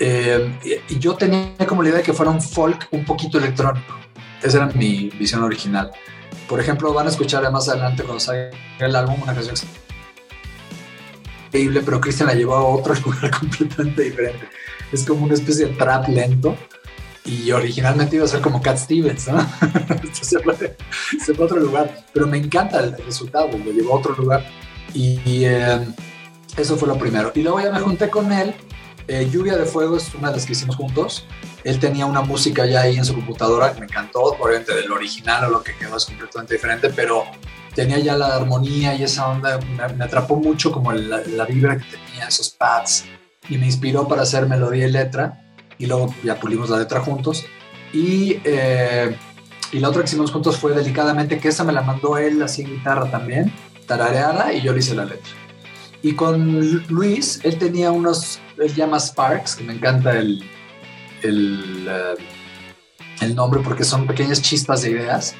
eh, 0.00 0.82
y 0.88 0.98
yo 0.98 1.14
tenía 1.14 1.54
como 1.66 1.82
la 1.82 1.90
idea 1.90 1.98
de 1.98 2.04
que 2.04 2.14
fuera 2.14 2.30
un 2.30 2.40
folk 2.40 2.88
un 2.92 3.04
poquito 3.04 3.36
electrónico. 3.36 3.94
Esa 4.42 4.56
era 4.56 4.66
mi 4.68 5.10
visión 5.10 5.42
original. 5.42 5.90
Por 6.48 6.60
ejemplo, 6.60 6.94
van 6.94 7.06
a 7.06 7.10
escuchar 7.10 7.50
más 7.52 7.68
adelante 7.68 8.02
cuando 8.04 8.20
salga 8.20 8.50
el 8.78 8.96
álbum 8.96 9.20
una 9.22 9.34
canción 9.34 9.54
increíble, 11.48 11.82
pero 11.84 12.00
Christian 12.00 12.28
la 12.28 12.34
llevó 12.34 12.54
a 12.54 12.64
otro 12.64 12.94
lugar 13.04 13.30
completamente 13.30 14.02
diferente. 14.02 14.48
Es 14.92 15.04
como 15.04 15.26
una 15.26 15.34
especie 15.34 15.66
de 15.66 15.74
trap 15.74 16.08
lento 16.08 16.56
y 17.28 17.52
originalmente 17.52 18.16
iba 18.16 18.24
a 18.24 18.28
ser 18.28 18.40
como 18.40 18.62
Cat 18.62 18.78
Stevens, 18.78 19.28
¿no? 19.28 19.38
Entonces 19.88 20.26
se 20.26 20.40
fue, 20.40 20.54
a 20.56 21.44
otro 21.44 21.60
lugar, 21.60 22.04
pero 22.12 22.26
me 22.26 22.38
encanta 22.38 22.80
el 22.80 22.96
resultado, 23.04 23.48
lo 23.48 23.70
llevó 23.70 23.94
a 23.94 23.98
otro 23.98 24.14
lugar 24.14 24.44
y, 24.94 25.44
eh, 25.44 25.86
eso 26.56 26.76
fue 26.76 26.88
lo 26.88 26.98
primero. 26.98 27.30
Y 27.34 27.42
luego 27.42 27.60
ya 27.60 27.70
me 27.70 27.80
junté 27.80 28.08
con 28.08 28.32
él, 28.32 28.54
eh, 29.06 29.28
Lluvia 29.30 29.56
de 29.56 29.66
Fuego 29.66 29.96
es 29.96 30.14
una 30.14 30.28
de 30.30 30.36
las 30.36 30.46
que 30.46 30.52
hicimos 30.52 30.76
juntos, 30.76 31.26
él 31.64 31.78
tenía 31.78 32.06
una 32.06 32.22
música 32.22 32.66
ya 32.66 32.80
ahí 32.80 32.96
en 32.96 33.04
su 33.04 33.14
computadora 33.14 33.74
que 33.74 33.80
me 33.80 33.86
encantó, 33.86 34.22
obviamente 34.22 34.74
del 34.74 34.90
original 34.90 35.44
o 35.44 35.50
lo 35.50 35.62
que 35.62 35.76
quedó 35.76 35.96
es 35.96 36.06
completamente 36.06 36.54
diferente, 36.54 36.90
pero 36.90 37.24
tenía 37.74 37.98
ya 37.98 38.16
la 38.16 38.34
armonía 38.34 38.94
y 38.94 39.02
esa 39.02 39.28
onda, 39.28 39.58
me, 39.76 39.94
me 39.94 40.04
atrapó 40.04 40.36
mucho 40.36 40.72
como 40.72 40.92
la, 40.92 41.20
la 41.26 41.44
vibra 41.44 41.76
que 41.76 41.84
tenía, 41.84 42.26
esos 42.26 42.50
pads, 42.50 43.04
y 43.50 43.58
me 43.58 43.66
inspiró 43.66 44.08
para 44.08 44.22
hacer 44.22 44.46
melodía 44.46 44.88
y 44.88 44.90
letra, 44.90 45.47
y 45.78 45.86
luego 45.86 46.14
ya 46.24 46.38
pulimos 46.38 46.70
la 46.70 46.78
letra 46.78 47.00
juntos. 47.00 47.44
Y, 47.92 48.38
eh, 48.44 49.16
y 49.72 49.78
la 49.78 49.88
otra 49.88 50.02
que 50.02 50.08
hicimos 50.08 50.30
juntos 50.30 50.56
fue 50.58 50.72
Delicadamente, 50.74 51.38
que 51.38 51.48
esa 51.48 51.64
me 51.64 51.72
la 51.72 51.82
mandó 51.82 52.18
él 52.18 52.42
así 52.42 52.62
en 52.62 52.68
guitarra 52.70 53.10
también, 53.10 53.52
tarareada, 53.86 54.52
y 54.52 54.60
yo 54.62 54.72
le 54.72 54.80
hice 54.80 54.94
la 54.94 55.04
letra. 55.04 55.30
Y 56.02 56.12
con 56.14 56.60
Lu- 56.72 56.82
Luis, 56.88 57.40
él 57.44 57.58
tenía 57.58 57.90
unos, 57.90 58.40
él 58.58 58.74
llama 58.74 58.98
Sparks, 59.00 59.56
que 59.56 59.64
me 59.64 59.72
encanta 59.74 60.16
el, 60.18 60.42
el, 61.22 61.86
eh, 61.90 62.14
el 63.20 63.34
nombre 63.34 63.60
porque 63.64 63.84
son 63.84 64.06
pequeñas 64.06 64.40
chispas 64.42 64.82
de 64.82 64.90
ideas. 64.90 65.34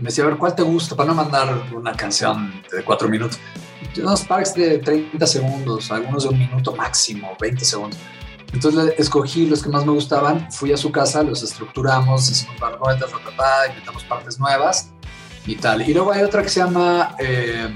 Me 0.00 0.06
decía, 0.08 0.24
a 0.24 0.28
ver, 0.28 0.36
¿cuál 0.36 0.54
te 0.56 0.62
gusta? 0.62 0.96
Para 0.96 1.08
no 1.10 1.14
mandar 1.14 1.62
una 1.72 1.92
canción 1.92 2.62
de 2.72 2.82
cuatro 2.82 3.08
minutos. 3.08 3.38
Unos 3.96 4.20
Sparks 4.22 4.54
de 4.54 4.78
30 4.78 5.26
segundos, 5.26 5.90
algunos 5.92 6.24
de 6.24 6.30
un 6.30 6.38
minuto 6.38 6.74
máximo, 6.74 7.36
20 7.40 7.64
segundos. 7.64 7.98
Entonces 8.52 8.94
escogí 8.98 9.46
los 9.46 9.62
que 9.62 9.70
más 9.70 9.86
me 9.86 9.92
gustaban, 9.92 10.50
fui 10.52 10.72
a 10.72 10.76
su 10.76 10.92
casa, 10.92 11.22
los 11.22 11.42
estructuramos, 11.42 12.30
hicimos 12.30 12.58
barroetas, 12.60 13.10
inventamos 13.68 14.04
partes 14.04 14.38
nuevas 14.38 14.90
y 15.46 15.56
tal. 15.56 15.88
Y 15.88 15.94
luego 15.94 16.12
hay 16.12 16.22
otra 16.22 16.42
que 16.42 16.48
se 16.50 16.60
llama 16.60 17.16
eh, 17.18 17.72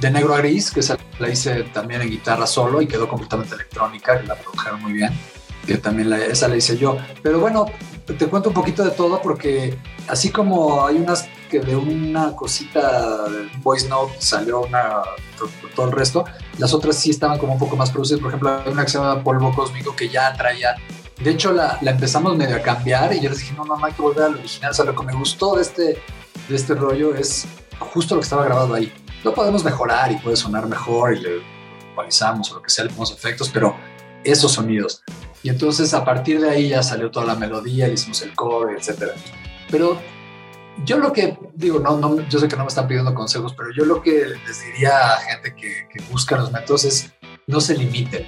De 0.00 0.10
Negro 0.10 0.34
a 0.34 0.38
Gris, 0.38 0.70
que 0.70 0.80
esa 0.80 0.96
la 1.18 1.28
hice 1.28 1.64
también 1.64 2.00
en 2.02 2.10
guitarra 2.10 2.46
solo 2.46 2.80
y 2.80 2.86
quedó 2.86 3.08
completamente 3.08 3.54
electrónica, 3.54 4.18
que 4.20 4.26
la 4.26 4.34
produjeron 4.36 4.82
muy 4.82 4.92
bien, 4.94 5.12
que 5.66 5.76
también 5.76 6.08
la- 6.10 6.24
esa 6.24 6.48
la 6.48 6.56
hice 6.56 6.76
yo. 6.78 6.96
Pero 7.22 7.38
bueno, 7.40 7.66
te 8.06 8.26
cuento 8.26 8.50
un 8.50 8.54
poquito 8.54 8.84
de 8.84 8.90
todo 8.90 9.20
porque 9.22 9.78
así 10.08 10.30
como 10.30 10.86
hay 10.86 10.96
unas 10.96 11.26
que 11.50 11.60
de 11.60 11.74
una 11.76 12.36
cosita, 12.36 13.28
de 13.28 13.42
un 13.42 13.62
voice 13.62 13.88
note 13.88 14.14
salió 14.18 14.62
una, 14.62 15.02
todo 15.74 15.86
el 15.86 15.92
resto, 15.92 16.24
las 16.58 16.74
otras 16.74 16.96
sí 16.96 17.10
estaban 17.10 17.38
como 17.38 17.54
un 17.54 17.58
poco 17.58 17.76
más 17.76 17.90
producidas. 17.90 18.20
Por 18.20 18.28
ejemplo, 18.28 18.60
hay 18.64 18.72
una 18.72 18.84
que 18.84 18.90
se 18.90 18.98
llama 18.98 19.22
Polvo 19.22 19.54
Cósmico 19.54 19.96
que 19.96 20.08
ya 20.08 20.32
traía. 20.34 20.76
De 21.18 21.30
hecho, 21.30 21.52
la, 21.52 21.78
empezamos 21.82 22.36
medio 22.36 22.56
a 22.56 22.60
cambiar 22.60 23.14
y 23.14 23.20
yo 23.20 23.30
les 23.30 23.38
dije, 23.38 23.54
no, 23.54 23.64
no 23.64 23.82
hay 23.82 23.92
que 23.92 24.02
volver 24.02 24.24
al 24.24 24.34
original. 24.34 24.72
O 24.72 24.74
sea, 24.74 24.84
lo 24.84 24.94
que 24.94 25.04
me 25.04 25.14
gustó 25.14 25.56
de 25.56 25.62
este, 25.62 26.02
de 26.48 26.56
este 26.56 26.74
rollo 26.74 27.14
es 27.14 27.46
justo 27.78 28.16
lo 28.16 28.20
que 28.20 28.24
estaba 28.24 28.44
grabado 28.44 28.74
ahí. 28.74 28.92
Lo 29.22 29.32
podemos 29.32 29.64
mejorar 29.64 30.12
y 30.12 30.16
puede 30.16 30.36
sonar 30.36 30.66
mejor 30.66 31.14
y 31.14 31.20
le 31.20 31.42
ecualizamos 31.90 32.50
o 32.50 32.56
lo 32.56 32.62
que 32.62 32.70
sea, 32.70 32.84
le 32.84 32.90
ponemos 32.90 33.12
efectos, 33.12 33.48
pero 33.48 33.76
esos 34.24 34.52
sonidos. 34.52 35.02
Y 35.44 35.50
entonces 35.50 35.92
a 35.92 36.04
partir 36.04 36.40
de 36.40 36.48
ahí 36.48 36.70
ya 36.70 36.82
salió 36.82 37.10
toda 37.10 37.26
la 37.26 37.36
melodía, 37.36 37.86
le 37.86 37.94
hicimos 37.94 38.22
el 38.22 38.34
cover, 38.34 38.76
etcétera. 38.78 39.12
Pero 39.70 40.00
yo 40.84 40.98
lo 40.98 41.12
que 41.12 41.38
digo, 41.54 41.78
no, 41.78 41.98
no, 41.98 42.26
yo 42.28 42.38
sé 42.38 42.48
que 42.48 42.56
no 42.56 42.62
me 42.62 42.68
están 42.68 42.88
pidiendo 42.88 43.14
consejos, 43.14 43.54
pero 43.54 43.70
yo 43.70 43.84
lo 43.84 44.02
que 44.02 44.24
les 44.46 44.64
diría 44.64 45.12
a 45.12 45.16
gente 45.18 45.54
que, 45.54 45.86
que 45.92 46.02
busca 46.10 46.36
los 46.36 46.50
métodos 46.50 46.86
es 46.86 47.12
no 47.46 47.60
se 47.60 47.76
limiten. 47.76 48.26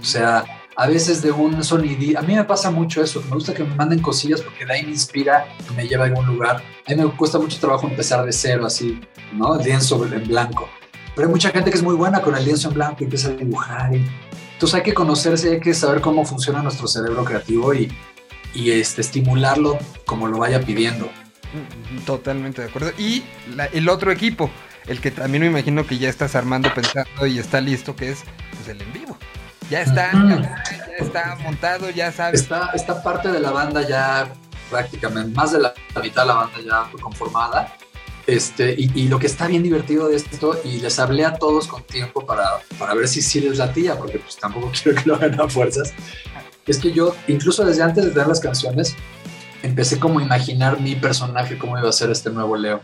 O 0.00 0.04
sea, 0.04 0.44
a 0.76 0.88
veces 0.88 1.22
de 1.22 1.30
un 1.30 1.62
sonido, 1.62 2.18
a 2.18 2.22
mí 2.22 2.34
me 2.34 2.42
pasa 2.42 2.68
mucho 2.68 3.00
eso, 3.00 3.22
me 3.22 3.34
gusta 3.36 3.54
que 3.54 3.62
me 3.62 3.74
manden 3.76 4.00
cosillas 4.00 4.40
porque 4.40 4.66
de 4.66 4.72
ahí 4.72 4.82
me 4.82 4.90
inspira, 4.90 5.46
me 5.76 5.86
lleva 5.86 6.02
a 6.02 6.06
algún 6.08 6.26
lugar. 6.26 6.64
A 6.86 6.90
mí 6.90 6.96
me 6.96 7.16
cuesta 7.16 7.38
mucho 7.38 7.60
trabajo 7.60 7.86
empezar 7.86 8.24
de 8.26 8.32
cero, 8.32 8.66
así, 8.66 9.00
¿no? 9.32 9.56
Lienzo 9.56 10.04
en 10.04 10.26
blanco. 10.26 10.68
Pero 11.14 11.28
hay 11.28 11.32
mucha 11.32 11.50
gente 11.50 11.70
que 11.70 11.76
es 11.76 11.82
muy 11.82 11.94
buena 11.94 12.20
con 12.20 12.34
el 12.34 12.44
lienzo 12.44 12.68
en 12.68 12.74
blanco 12.74 12.96
y 13.00 13.04
empieza 13.04 13.28
a 13.28 13.32
dibujar. 13.32 13.94
Y... 13.94 14.04
Entonces 14.54 14.74
hay 14.76 14.82
que 14.82 14.94
conocerse, 14.94 15.52
hay 15.52 15.60
que 15.60 15.74
saber 15.74 16.00
cómo 16.00 16.24
funciona 16.24 16.62
nuestro 16.62 16.86
cerebro 16.88 17.24
creativo 17.24 17.74
y, 17.74 17.92
y 18.54 18.70
este, 18.70 19.00
estimularlo 19.02 19.78
como 20.06 20.26
lo 20.28 20.38
vaya 20.38 20.60
pidiendo. 20.60 21.10
Totalmente 22.06 22.62
de 22.62 22.68
acuerdo. 22.68 22.90
Y 22.98 23.24
la- 23.54 23.66
el 23.66 23.88
otro 23.88 24.10
equipo, 24.10 24.50
el 24.86 25.00
que 25.00 25.10
también 25.10 25.42
me 25.42 25.48
imagino 25.50 25.86
que 25.86 25.98
ya 25.98 26.08
estás 26.08 26.34
armando, 26.34 26.72
pensando 26.74 27.26
y 27.26 27.38
está 27.38 27.60
listo, 27.60 27.94
que 27.96 28.10
es 28.10 28.24
pues, 28.56 28.68
el 28.68 28.80
en 28.80 28.92
vivo. 28.92 29.16
Ya 29.70 29.80
está, 29.82 30.10
ya 30.12 30.56
está 30.98 31.36
montado, 31.42 31.90
ya 31.90 32.12
sabes. 32.12 32.42
Está, 32.42 32.70
esta 32.74 33.02
parte 33.02 33.30
de 33.32 33.40
la 33.40 33.50
banda 33.50 33.86
ya 33.86 34.28
prácticamente, 34.70 35.34
más 35.34 35.52
de 35.52 35.60
la, 35.60 35.72
la 35.94 36.00
mitad 36.02 36.22
de 36.22 36.28
la 36.28 36.34
banda 36.34 36.58
ya 36.64 36.84
fue 36.90 37.00
conformada. 37.00 37.74
Este, 38.26 38.74
y, 38.78 38.90
y 38.94 39.08
lo 39.08 39.18
que 39.18 39.26
está 39.26 39.46
bien 39.46 39.62
divertido 39.62 40.08
de 40.08 40.16
esto, 40.16 40.58
y 40.64 40.80
les 40.80 40.98
hablé 40.98 41.24
a 41.24 41.34
todos 41.34 41.66
con 41.66 41.82
tiempo 41.82 42.24
para, 42.24 42.60
para 42.78 42.94
ver 42.94 43.06
si 43.06 43.20
sí 43.20 43.40
les 43.40 43.58
latía, 43.58 43.96
porque 43.98 44.18
pues 44.18 44.36
tampoco 44.36 44.72
quiero 44.82 45.02
que 45.02 45.08
lo 45.08 45.16
hagan 45.16 45.40
a 45.40 45.48
fuerzas, 45.48 45.92
es 46.66 46.78
que 46.78 46.92
yo, 46.92 47.14
incluso 47.28 47.64
desde 47.64 47.82
antes 47.82 48.04
de 48.06 48.10
ver 48.10 48.26
las 48.26 48.40
canciones, 48.40 48.96
empecé 49.62 49.98
como 49.98 50.18
a 50.18 50.22
imaginar 50.22 50.80
mi 50.80 50.94
personaje, 50.94 51.58
cómo 51.58 51.78
iba 51.78 51.88
a 51.88 51.92
ser 51.92 52.10
este 52.10 52.30
nuevo 52.30 52.56
Leo. 52.56 52.80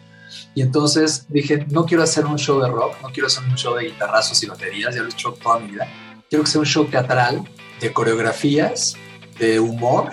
Y 0.54 0.62
entonces 0.62 1.26
dije, 1.28 1.66
no 1.70 1.86
quiero 1.86 2.02
hacer 2.02 2.26
un 2.26 2.38
show 2.38 2.60
de 2.60 2.68
rock, 2.68 2.96
no 3.02 3.08
quiero 3.08 3.26
hacer 3.26 3.42
un 3.44 3.56
show 3.56 3.74
de 3.74 3.86
guitarrazos 3.86 4.42
y 4.42 4.46
baterías, 4.46 4.94
ya 4.94 5.02
lo 5.02 5.08
he 5.08 5.12
hecho 5.12 5.32
toda 5.32 5.58
mi 5.58 5.72
vida. 5.72 5.88
Quiero 6.28 6.44
que 6.44 6.50
sea 6.50 6.60
un 6.60 6.66
show 6.66 6.84
teatral, 6.84 7.48
de 7.80 7.92
coreografías, 7.92 8.94
de 9.38 9.58
humor, 9.58 10.10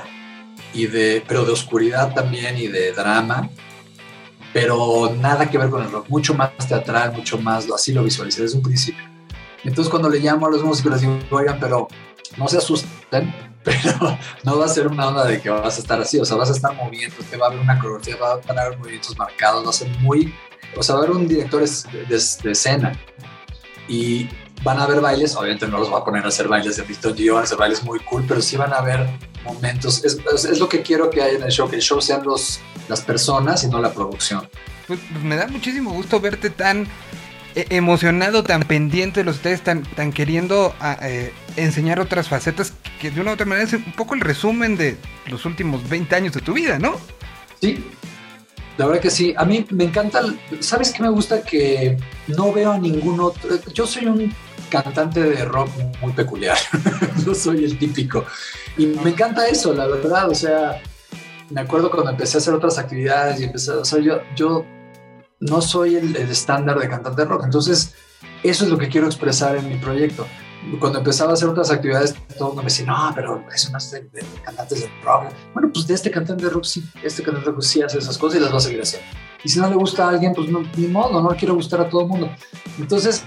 y 0.73 0.87
de, 0.87 1.23
pero 1.27 1.45
de 1.45 1.51
oscuridad 1.51 2.13
también 2.13 2.57
y 2.57 2.67
de 2.67 2.91
drama, 2.93 3.49
pero 4.59 5.13
nada 5.19 5.47
que 5.51 5.55
ver 5.59 5.69
con 5.69 5.83
el 5.83 5.91
rock, 5.91 6.09
mucho 6.09 6.33
más 6.33 6.49
teatral, 6.67 7.13
mucho 7.13 7.37
más, 7.37 7.67
así 7.71 7.93
lo 7.93 8.03
visualicé 8.03 8.41
desde 8.41 8.57
un 8.57 8.63
principio. 8.63 9.03
Entonces 9.63 9.87
cuando 9.87 10.09
le 10.09 10.19
llamo 10.19 10.47
a 10.47 10.49
los 10.49 10.63
músicos 10.63 10.93
les 10.93 11.01
digo, 11.01 11.19
oigan, 11.29 11.59
pero 11.59 11.87
no 12.37 12.47
se 12.47 12.57
asusten, 12.57 13.31
pero 13.63 14.17
no 14.43 14.57
va 14.57 14.65
a 14.65 14.67
ser 14.67 14.87
una 14.87 15.09
onda 15.09 15.25
de 15.25 15.39
que 15.39 15.51
vas 15.51 15.77
a 15.77 15.79
estar 15.79 16.01
así, 16.01 16.19
o 16.19 16.25
sea, 16.25 16.37
vas 16.37 16.49
a 16.49 16.53
estar 16.53 16.73
moviendo, 16.73 17.15
te 17.29 17.37
va 17.37 17.45
a 17.45 17.49
haber 17.49 17.59
una 17.61 17.77
coreografía, 17.77 18.15
va 18.17 18.29
a 18.61 18.61
haber 18.65 18.79
movimientos 18.79 19.15
marcados, 19.15 19.63
va 19.63 19.69
a 19.69 19.73
ser 19.73 19.89
muy, 19.99 20.33
o 20.75 20.81
sea, 20.81 20.95
va 20.95 21.01
a 21.01 21.03
haber 21.03 21.15
un 21.17 21.27
director 21.27 21.61
es- 21.61 21.85
de, 21.91 22.05
de 22.07 22.51
escena 22.51 22.93
y 23.87 24.27
van 24.63 24.79
a 24.79 24.85
haber 24.85 25.01
bailes, 25.01 25.35
obviamente 25.35 25.67
no 25.67 25.77
los 25.77 25.93
va 25.93 25.99
a 25.99 26.03
poner 26.03 26.25
a 26.25 26.29
hacer 26.29 26.47
bailes 26.47 26.77
de 26.77 26.83
Milton 26.83 27.15
G, 27.15 27.31
van 27.31 27.41
a 27.41 27.43
hacer 27.43 27.59
bailes 27.59 27.83
muy 27.83 27.99
cool, 27.99 28.25
pero 28.27 28.41
sí 28.41 28.57
van 28.57 28.73
a 28.73 28.77
haber 28.77 29.07
momentos, 29.43 30.03
es, 30.03 30.17
es- 30.33 30.45
es 30.45 30.59
lo 30.59 30.67
que 30.67 30.81
quiero 30.81 31.11
que 31.11 31.21
haya 31.21 31.37
en 31.37 31.43
el 31.43 31.51
show, 31.51 31.69
que 31.69 31.75
el 31.75 31.81
show 31.83 32.01
sean 32.01 32.23
los, 32.23 32.59
las 32.87 33.01
personas 33.01 33.63
y 33.63 33.67
no 33.67 33.79
la 33.79 33.93
producción. 33.93 34.47
Pues, 34.87 34.99
pues 35.11 35.23
me 35.23 35.35
da 35.35 35.47
muchísimo 35.47 35.91
gusto 35.91 36.19
verte 36.19 36.49
tan 36.49 36.87
eh, 37.55 37.65
emocionado, 37.71 38.43
tan 38.43 38.61
pendiente 38.61 39.21
de 39.21 39.23
los 39.25 39.37
ustedes, 39.37 39.61
tan, 39.61 39.83
tan 39.83 40.13
queriendo 40.13 40.75
ah, 40.79 40.97
eh, 41.01 41.33
enseñar 41.55 41.99
otras 41.99 42.29
facetas 42.29 42.73
que 43.01 43.11
de 43.11 43.19
una 43.21 43.31
u 43.31 43.33
otra 43.33 43.45
manera 43.45 43.67
es 43.67 43.73
un 43.73 43.93
poco 43.93 44.13
el 44.13 44.21
resumen 44.21 44.77
de 44.77 44.97
los 45.27 45.45
últimos 45.45 45.87
20 45.89 46.15
años 46.15 46.33
de 46.33 46.41
tu 46.41 46.53
vida, 46.53 46.79
¿no? 46.79 46.97
Sí, 47.59 47.83
la 48.77 48.85
verdad 48.85 49.01
que 49.01 49.09
sí. 49.09 49.33
A 49.35 49.43
mí 49.43 49.65
me 49.71 49.85
encanta, 49.85 50.21
¿sabes 50.59 50.91
qué 50.91 51.01
me 51.01 51.09
gusta? 51.09 51.41
Que 51.41 51.97
no 52.27 52.53
veo 52.53 52.73
a 52.73 52.77
ningún 52.77 53.19
otro. 53.19 53.59
Yo 53.73 53.87
soy 53.87 54.05
un 54.05 54.33
cantante 54.69 55.21
de 55.21 55.45
rock 55.45 55.69
muy 56.01 56.13
peculiar, 56.13 56.57
no 57.25 57.33
soy 57.33 57.63
el 57.63 57.77
típico. 57.79 58.25
Y 58.77 58.85
me 58.85 59.09
encanta 59.09 59.47
eso, 59.47 59.73
la 59.73 59.87
verdad. 59.87 60.29
O 60.29 60.35
sea, 60.35 60.79
me 61.49 61.61
acuerdo 61.61 61.89
cuando 61.89 62.11
empecé 62.11 62.37
a 62.37 62.39
hacer 62.39 62.53
otras 62.53 62.77
actividades 62.77 63.39
y 63.39 63.45
empecé, 63.45 63.71
o 63.71 63.85
sea, 63.85 63.99
yo, 63.99 64.19
yo 64.35 64.65
no 65.39 65.61
soy 65.61 65.95
el, 65.95 66.15
estándar 66.15 66.79
de 66.79 66.89
cantante 66.89 67.21
de 67.21 67.27
rock. 67.27 67.43
Entonces, 67.45 67.93
eso 68.43 68.65
es 68.65 68.71
lo 68.71 68.77
que 68.77 68.89
quiero 68.89 69.07
expresar 69.07 69.55
en 69.55 69.67
mi 69.67 69.75
proyecto. 69.75 70.25
Cuando 70.79 70.99
empezaba 70.99 71.31
a 71.31 71.33
hacer 71.35 71.47
otras 71.47 71.71
actividades, 71.71 72.15
todo 72.37 72.53
me 72.55 72.63
decía, 72.63 72.85
no, 72.85 73.11
pero 73.15 73.45
eso 73.53 73.71
no 73.71 73.77
es 73.77 73.91
de, 73.91 74.01
de 74.01 74.23
cantantes 74.43 74.81
de 74.81 74.89
rock. 75.03 75.25
Bueno, 75.53 75.69
pues 75.71 75.87
de 75.87 75.93
este 75.93 76.11
cantante 76.11 76.45
de 76.45 76.49
rock 76.49 76.65
sí, 76.65 76.83
este 77.03 77.23
cantante 77.23 77.49
de 77.49 77.55
rock 77.55 77.63
sí 77.63 77.81
hace 77.81 77.99
esas 77.99 78.17
cosas 78.17 78.39
y 78.39 78.43
las 78.43 78.51
va 78.51 78.57
a 78.57 78.61
seguir 78.61 78.81
haciendo. 78.81 79.07
Y 79.43 79.49
si 79.49 79.59
no 79.59 79.69
le 79.69 79.75
gusta 79.75 80.05
a 80.05 80.09
alguien, 80.09 80.33
pues 80.33 80.49
no, 80.49 80.63
ni 80.75 80.87
modo, 80.87 81.21
no 81.21 81.29
quiero 81.37 81.53
gustar 81.53 81.81
a 81.81 81.89
todo 81.89 82.01
el 82.01 82.07
mundo. 82.07 82.29
Entonces, 82.79 83.23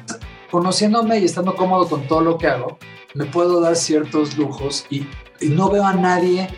conociéndome 0.50 1.18
y 1.20 1.24
estando 1.24 1.54
cómodo 1.54 1.88
con 1.88 2.06
todo 2.06 2.20
lo 2.20 2.36
que 2.36 2.48
hago, 2.48 2.78
me 3.14 3.24
puedo 3.24 3.60
dar 3.60 3.76
ciertos 3.76 4.36
lujos 4.36 4.84
y 4.90 5.06
no 5.40 5.70
veo 5.70 5.84
a 5.84 5.94
nadie, 5.94 6.48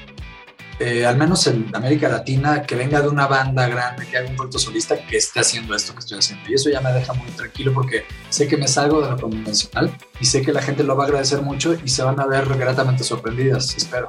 eh, 0.78 1.06
al 1.06 1.16
menos 1.16 1.46
en 1.46 1.66
América 1.74 2.08
Latina, 2.08 2.62
que 2.62 2.74
venga 2.74 3.00
de 3.00 3.08
una 3.08 3.26
banda 3.26 3.68
grande, 3.68 4.06
que 4.06 4.16
haga 4.18 4.28
un 4.28 4.36
proyecto 4.36 4.58
solista, 4.58 4.96
que 5.06 5.16
esté 5.18 5.40
haciendo 5.40 5.74
esto 5.74 5.92
que 5.92 6.00
estoy 6.00 6.18
haciendo. 6.18 6.48
Y 6.50 6.54
eso 6.54 6.70
ya 6.70 6.80
me 6.80 6.92
deja 6.92 7.12
muy 7.12 7.30
tranquilo 7.32 7.72
porque 7.72 8.04
sé 8.30 8.48
que 8.48 8.56
me 8.56 8.66
salgo 8.66 9.00
de 9.02 9.10
lo 9.10 9.16
convencional 9.18 9.90
y 10.20 10.26
sé 10.26 10.42
que 10.42 10.52
la 10.52 10.62
gente 10.62 10.82
lo 10.82 10.96
va 10.96 11.04
a 11.04 11.06
agradecer 11.06 11.42
mucho 11.42 11.76
y 11.84 11.88
se 11.88 12.02
van 12.02 12.18
a 12.20 12.26
ver 12.26 12.46
gratamente 12.56 13.04
sorprendidas, 13.04 13.76
espero. 13.76 14.06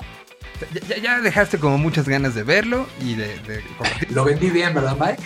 Ya, 0.88 0.98
ya- 0.98 1.22
dejaste 1.22 1.60
como 1.60 1.78
muchas 1.78 2.08
ganas 2.08 2.36
de 2.36 2.44
verlo 2.44 2.88
y 3.02 3.16
de, 3.16 3.28
de. 3.40 3.64
Lo 4.12 4.24
vendí 4.24 4.50
bien, 4.50 4.74
¿verdad, 4.74 4.96
Mike? 5.00 5.22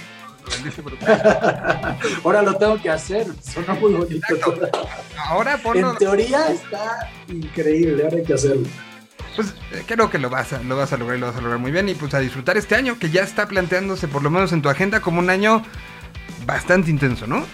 Ahora 2.23 2.41
lo 2.41 2.55
tengo 2.55 2.81
que 2.81 2.89
hacer, 2.89 3.27
suena 3.43 3.73
muy 3.73 3.93
bonito. 3.93 4.25
Ahora 5.17 5.57
ponlo. 5.57 5.91
En 5.91 5.97
teoría 5.97 6.47
está 6.51 7.09
increíble, 7.27 8.03
ahora 8.03 8.17
hay 8.17 8.23
que 8.23 8.33
hacerlo. 8.33 8.67
Pues 9.37 9.53
eh, 9.71 9.83
creo 9.87 10.09
que 10.09 10.17
lo 10.17 10.29
vas, 10.29 10.51
a, 10.51 10.61
lo 10.63 10.75
vas 10.75 10.91
a 10.91 10.97
lograr 10.97 11.17
y 11.17 11.21
lo 11.21 11.27
vas 11.27 11.37
a 11.37 11.41
lograr 11.41 11.59
muy 11.59 11.71
bien. 11.71 11.87
Y 11.87 11.93
pues 11.95 12.13
a 12.13 12.19
disfrutar 12.19 12.57
este 12.57 12.75
año 12.75 12.99
que 12.99 13.09
ya 13.09 13.21
está 13.21 13.47
planteándose, 13.47 14.09
por 14.09 14.21
lo 14.23 14.29
menos 14.29 14.51
en 14.51 14.61
tu 14.61 14.67
agenda, 14.67 14.99
como 14.99 15.19
un 15.19 15.29
año 15.29 15.63
bastante 16.45 16.89
intenso, 16.89 17.27
¿no? 17.27 17.45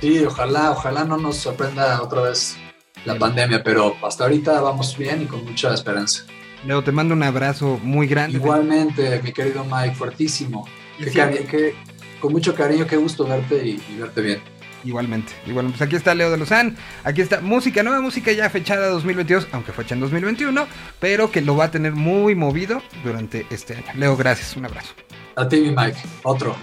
Sí, 0.00 0.24
ojalá, 0.24 0.70
ojalá 0.70 1.04
no 1.04 1.16
nos 1.16 1.36
sorprenda 1.38 2.00
otra 2.02 2.22
vez 2.22 2.56
la 3.04 3.18
pandemia, 3.18 3.62
pero 3.62 3.96
hasta 4.06 4.24
ahorita 4.24 4.60
vamos 4.60 4.96
bien 4.96 5.22
y 5.22 5.26
con 5.26 5.44
mucha 5.44 5.74
esperanza. 5.74 6.24
Leo, 6.64 6.84
te 6.84 6.92
mando 6.92 7.14
un 7.14 7.22
abrazo 7.22 7.78
muy 7.82 8.06
grande. 8.06 8.36
Igualmente, 8.36 9.20
mi 9.22 9.32
querido 9.32 9.64
Mike, 9.64 9.94
fuertísimo. 9.94 10.68
Qué- 10.98 11.74
con 12.20 12.32
mucho 12.32 12.54
cariño, 12.54 12.86
qué 12.86 12.96
gusto 12.98 13.26
verte 13.26 13.66
y, 13.66 13.82
y 13.88 13.96
verte 13.98 14.20
bien. 14.20 14.42
Igualmente, 14.84 15.32
igualmente. 15.46 15.78
Pues 15.78 15.86
aquí 15.88 15.96
está 15.96 16.14
Leo 16.14 16.30
de 16.30 16.38
Lozán, 16.38 16.76
aquí 17.04 17.20
está 17.20 17.40
música, 17.40 17.82
nueva 17.82 18.00
música 18.00 18.32
ya 18.32 18.48
fechada 18.48 18.88
2022, 18.88 19.48
aunque 19.52 19.72
fue 19.72 19.84
hecha 19.84 19.94
en 19.94 20.00
2021, 20.00 20.66
pero 20.98 21.30
que 21.30 21.40
lo 21.42 21.56
va 21.56 21.64
a 21.64 21.70
tener 21.70 21.92
muy 21.92 22.34
movido 22.34 22.82
durante 23.04 23.46
este 23.50 23.74
año. 23.74 23.86
Leo, 23.94 24.16
gracias, 24.16 24.56
un 24.56 24.64
abrazo. 24.64 24.94
A 25.36 25.48
ti, 25.48 25.60
mi 25.60 25.70
Mike, 25.70 25.98
otro. 26.22 26.56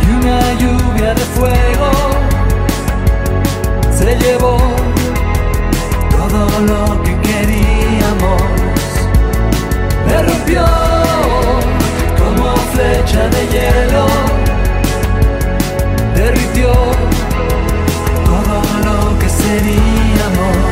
Y 0.00 0.06
una 0.14 0.52
lluvia 0.60 1.12
de 1.12 1.24
fuego 1.34 1.90
se 3.90 4.16
llevó 4.16 4.58
todo 6.10 6.60
lo 6.60 7.02
que 7.02 7.20
queríamos. 7.20 7.22
queríamos. 7.22 8.42
Me 10.06 10.22
rompió 10.22 10.64
como 12.16 12.54
flecha 12.72 13.28
de 13.28 13.42
hielo. 13.48 14.06
Derritió 16.14 16.72
todo 18.24 18.56
lo 18.84 19.18
que 19.18 19.28
seríamos. 19.28 20.71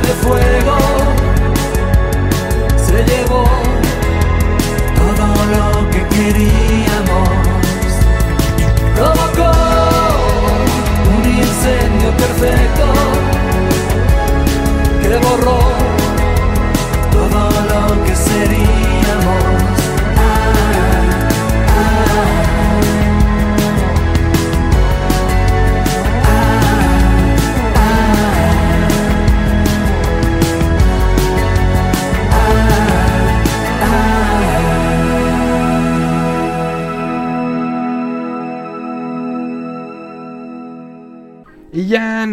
De 0.00 0.14
fuego 0.22 0.76
se 2.76 3.04
llevó 3.04 3.44
todo 4.96 5.26
lo 5.54 5.90
que 5.90 6.06
queríamos. 6.06 7.28
Provocó 8.94 9.52
un 11.16 11.24
incendio 11.26 12.10
perfecto 12.16 12.86
que 15.02 15.16
borró 15.16 15.58
todo 17.10 17.50
lo 17.70 18.04
que 18.04 18.14
seríamos. 18.14 18.77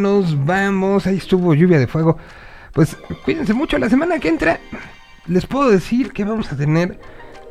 Nos 0.01 0.45
vamos. 0.45 1.07
Ahí 1.07 1.17
estuvo 1.17 1.53
lluvia 1.53 1.79
de 1.79 1.87
fuego. 1.87 2.17
Pues 2.73 2.97
cuídense 3.23 3.53
mucho. 3.53 3.77
La 3.77 3.89
semana 3.89 4.19
que 4.19 4.27
entra 4.29 4.59
les 5.27 5.45
puedo 5.45 5.71
decir 5.71 6.11
que 6.11 6.23
vamos 6.23 6.51
a 6.51 6.57
tener 6.57 6.99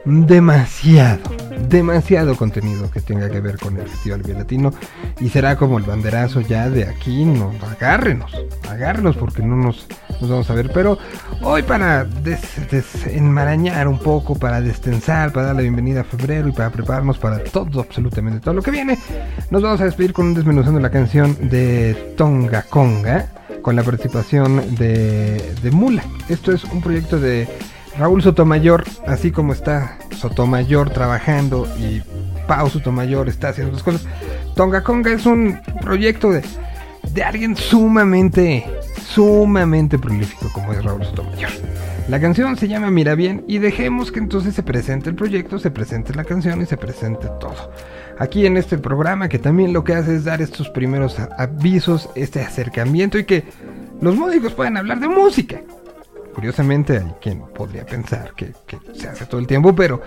demasiado, 0.05 1.35
demasiado 1.69 2.37
contenido 2.37 2.91
que 2.91 3.01
tenga 3.01 3.31
que 3.31 3.41
ver 3.41 3.59
con 3.59 3.77
el 3.79 3.87
Festival 3.89 4.23
Latino 4.35 4.73
y 5.21 5.29
será 5.29 5.57
como 5.57 5.79
el 5.79 5.85
banderazo 5.85 6.41
ya 6.41 6.69
de 6.71 6.85
aquí, 6.85 7.25
no, 7.25 7.53
agárrenos, 7.71 8.33
agárrenos 8.71 9.17
porque 9.17 9.43
no 9.43 9.57
nos, 9.57 9.87
nos 10.21 10.31
vamos 10.31 10.51
a 10.51 10.55
ver, 10.55 10.71
pero 10.73 10.99
hoy 11.43 11.63
para 11.63 12.05
des- 12.05 12.71
desenmarañar 12.71 13.89
un 13.89 13.99
poco, 13.99 14.35
para 14.37 14.61
destensar, 14.61 15.33
para 15.33 15.47
dar 15.47 15.57
la 15.57 15.63
bienvenida 15.63 16.01
a 16.03 16.05
febrero 16.05 16.49
y 16.49 16.53
para 16.53 16.71
prepararnos 16.71 17.19
para 17.19 17.43
todo, 17.43 17.81
absolutamente 17.81 18.41
todo 18.41 18.55
lo 18.55 18.63
que 18.63 18.71
viene, 18.71 18.99
nos 19.51 19.63
vamos 19.63 19.81
a 19.81 19.85
despedir 19.85 20.13
con 20.13 20.27
un 20.27 20.35
desmenuzando 20.35 20.81
la 20.81 20.91
canción 20.91 21.37
de 21.49 22.15
Tonga 22.17 22.63
Conga 22.69 23.29
con 23.63 23.77
la 23.77 23.83
participación 23.83 24.77
de, 24.77 25.55
de 25.63 25.71
Mula. 25.71 26.05
Esto 26.29 26.53
es 26.53 26.65
un 26.65 26.83
proyecto 26.83 27.19
de 27.19 27.49
Raúl 27.99 28.23
Sotomayor, 28.23 28.85
así 29.07 29.31
como 29.31 29.53
está 29.53 29.99
Sotomayor 30.17 30.91
trabajando 30.91 31.69
y 31.79 32.03
Pau 32.49 32.69
Sotomayor 32.69 33.29
está 33.29 33.51
haciendo 33.51 33.73
otras 33.73 33.85
cosas. 33.85 34.07
Tonga 34.57 34.83
Conga 34.83 35.13
es 35.13 35.27
un 35.27 35.61
proyecto 35.81 36.31
de, 36.31 36.43
de 37.13 37.23
alguien 37.23 37.57
sumamente, 37.57 38.65
sumamente 39.07 39.99
prolífico 39.99 40.51
como 40.53 40.73
es 40.73 40.85
Raúl 40.85 41.05
Sotomayor. 41.05 41.51
La 42.09 42.21
canción 42.21 42.57
se 42.57 42.69
llama 42.69 42.91
Mira 42.91 43.15
Bien 43.15 43.45
y 43.49 43.59
dejemos 43.59 44.13
que 44.13 44.19
entonces 44.19 44.55
se 44.55 44.63
presente 44.63 45.09
el 45.09 45.17
proyecto, 45.17 45.59
se 45.59 45.71
presente 45.71 46.15
la 46.15 46.25
canción 46.25 46.61
y 46.61 46.67
se 46.67 46.77
presente 46.77 47.29
todo. 47.41 47.73
Aquí 48.19 48.45
en 48.45 48.57
este 48.57 48.77
programa 48.77 49.29
que 49.29 49.39
también 49.39 49.73
lo 49.73 49.85
que 49.85 49.95
hace 49.95 50.17
es 50.17 50.25
dar 50.25 50.43
estos 50.43 50.69
primeros 50.69 51.17
avisos, 51.39 52.11
este 52.15 52.43
acercamiento 52.43 53.19
y 53.19 53.25
que 53.25 53.45
los 54.01 54.17
músicos 54.17 54.53
puedan 54.53 54.77
hablar 54.77 55.01
de 55.01 55.09
música. 55.09 55.61
Curiosamente 56.35 56.99
hay 56.99 57.13
quien 57.21 57.41
podría 57.55 57.87
pensar 57.87 58.33
que, 58.35 58.53
se 58.95 59.09
hace 59.09 59.27
todo 59.27 59.41
el 59.41 59.47
tiempo, 59.47 59.75
pero 59.75 60.03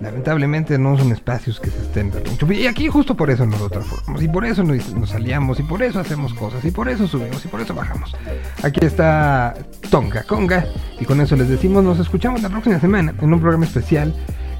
lamentablemente 0.00 0.78
no 0.78 0.98
son 0.98 1.12
espacios 1.12 1.58
que 1.58 1.70
se 1.70 1.80
estén 1.80 2.10
dando 2.10 2.30
mucho. 2.30 2.50
Y 2.52 2.66
aquí 2.66 2.88
justo 2.88 3.16
por 3.16 3.30
eso 3.30 3.46
nos 3.46 3.60
lo 3.60 3.70
transformamos, 3.70 4.22
y 4.22 4.28
por 4.28 4.44
eso 4.44 4.62
nos, 4.62 4.94
nos 4.94 5.14
aliamos, 5.14 5.58
y 5.60 5.62
por 5.62 5.82
eso 5.82 6.00
hacemos 6.00 6.34
cosas, 6.34 6.64
y 6.64 6.70
por 6.70 6.88
eso 6.88 7.08
subimos, 7.08 7.44
y 7.44 7.48
por 7.48 7.60
eso 7.60 7.74
bajamos. 7.74 8.14
Aquí 8.62 8.84
está 8.84 9.54
Tonga 9.90 10.22
Conga, 10.24 10.66
y 11.00 11.04
con 11.04 11.20
eso 11.20 11.34
les 11.36 11.48
decimos, 11.48 11.82
nos 11.82 11.98
escuchamos 11.98 12.42
la 12.42 12.50
próxima 12.50 12.78
semana 12.78 13.14
en 13.18 13.32
un 13.32 13.40
programa 13.40 13.64
especial 13.64 14.14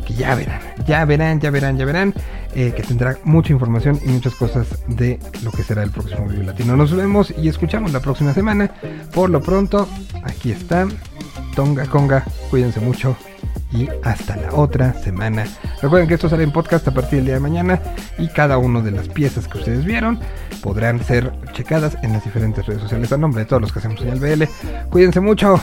que 0.06 0.14
ya 0.14 0.34
verán, 0.34 0.60
ya 0.86 1.04
verán, 1.04 1.40
ya 1.40 1.50
verán, 1.50 1.78
ya 1.78 1.84
verán, 1.84 2.14
eh, 2.54 2.72
que 2.76 2.82
tendrá 2.82 3.18
mucha 3.24 3.52
información 3.52 3.98
y 4.04 4.08
muchas 4.08 4.34
cosas 4.34 4.66
de 4.86 5.18
lo 5.42 5.50
que 5.50 5.62
será 5.62 5.82
el 5.82 5.90
próximo 5.90 6.28
Vive 6.28 6.44
Latino. 6.44 6.76
Nos 6.76 6.94
vemos 6.94 7.34
y 7.36 7.48
escuchamos 7.48 7.92
la 7.92 8.00
próxima 8.00 8.32
semana. 8.32 8.70
Por 9.12 9.30
lo 9.30 9.40
pronto, 9.42 9.88
aquí 10.22 10.52
está 10.52 10.86
Tonga 11.54 11.86
Conga, 11.86 12.24
cuídense 12.50 12.80
mucho 12.80 13.16
y 13.72 13.88
hasta 14.02 14.36
la 14.36 14.54
otra 14.54 14.94
semana. 14.94 15.46
Recuerden 15.82 16.08
que 16.08 16.14
esto 16.14 16.28
sale 16.28 16.44
en 16.44 16.52
podcast 16.52 16.86
a 16.88 16.94
partir 16.94 17.18
del 17.18 17.24
día 17.26 17.34
de 17.34 17.40
mañana 17.40 17.80
y 18.18 18.28
cada 18.28 18.58
una 18.58 18.80
de 18.80 18.92
las 18.92 19.08
piezas 19.08 19.48
que 19.48 19.58
ustedes 19.58 19.84
vieron 19.84 20.20
podrán 20.62 21.02
ser 21.04 21.32
checadas 21.52 21.96
en 22.02 22.12
las 22.12 22.24
diferentes 22.24 22.64
redes 22.64 22.82
sociales 22.82 23.12
a 23.12 23.16
nombre 23.16 23.42
de 23.42 23.46
todos 23.46 23.62
los 23.62 23.72
que 23.72 23.80
hacemos 23.80 24.00
señal 24.00 24.20
BL. 24.20 24.44
Cuídense 24.90 25.20
mucho 25.20 25.60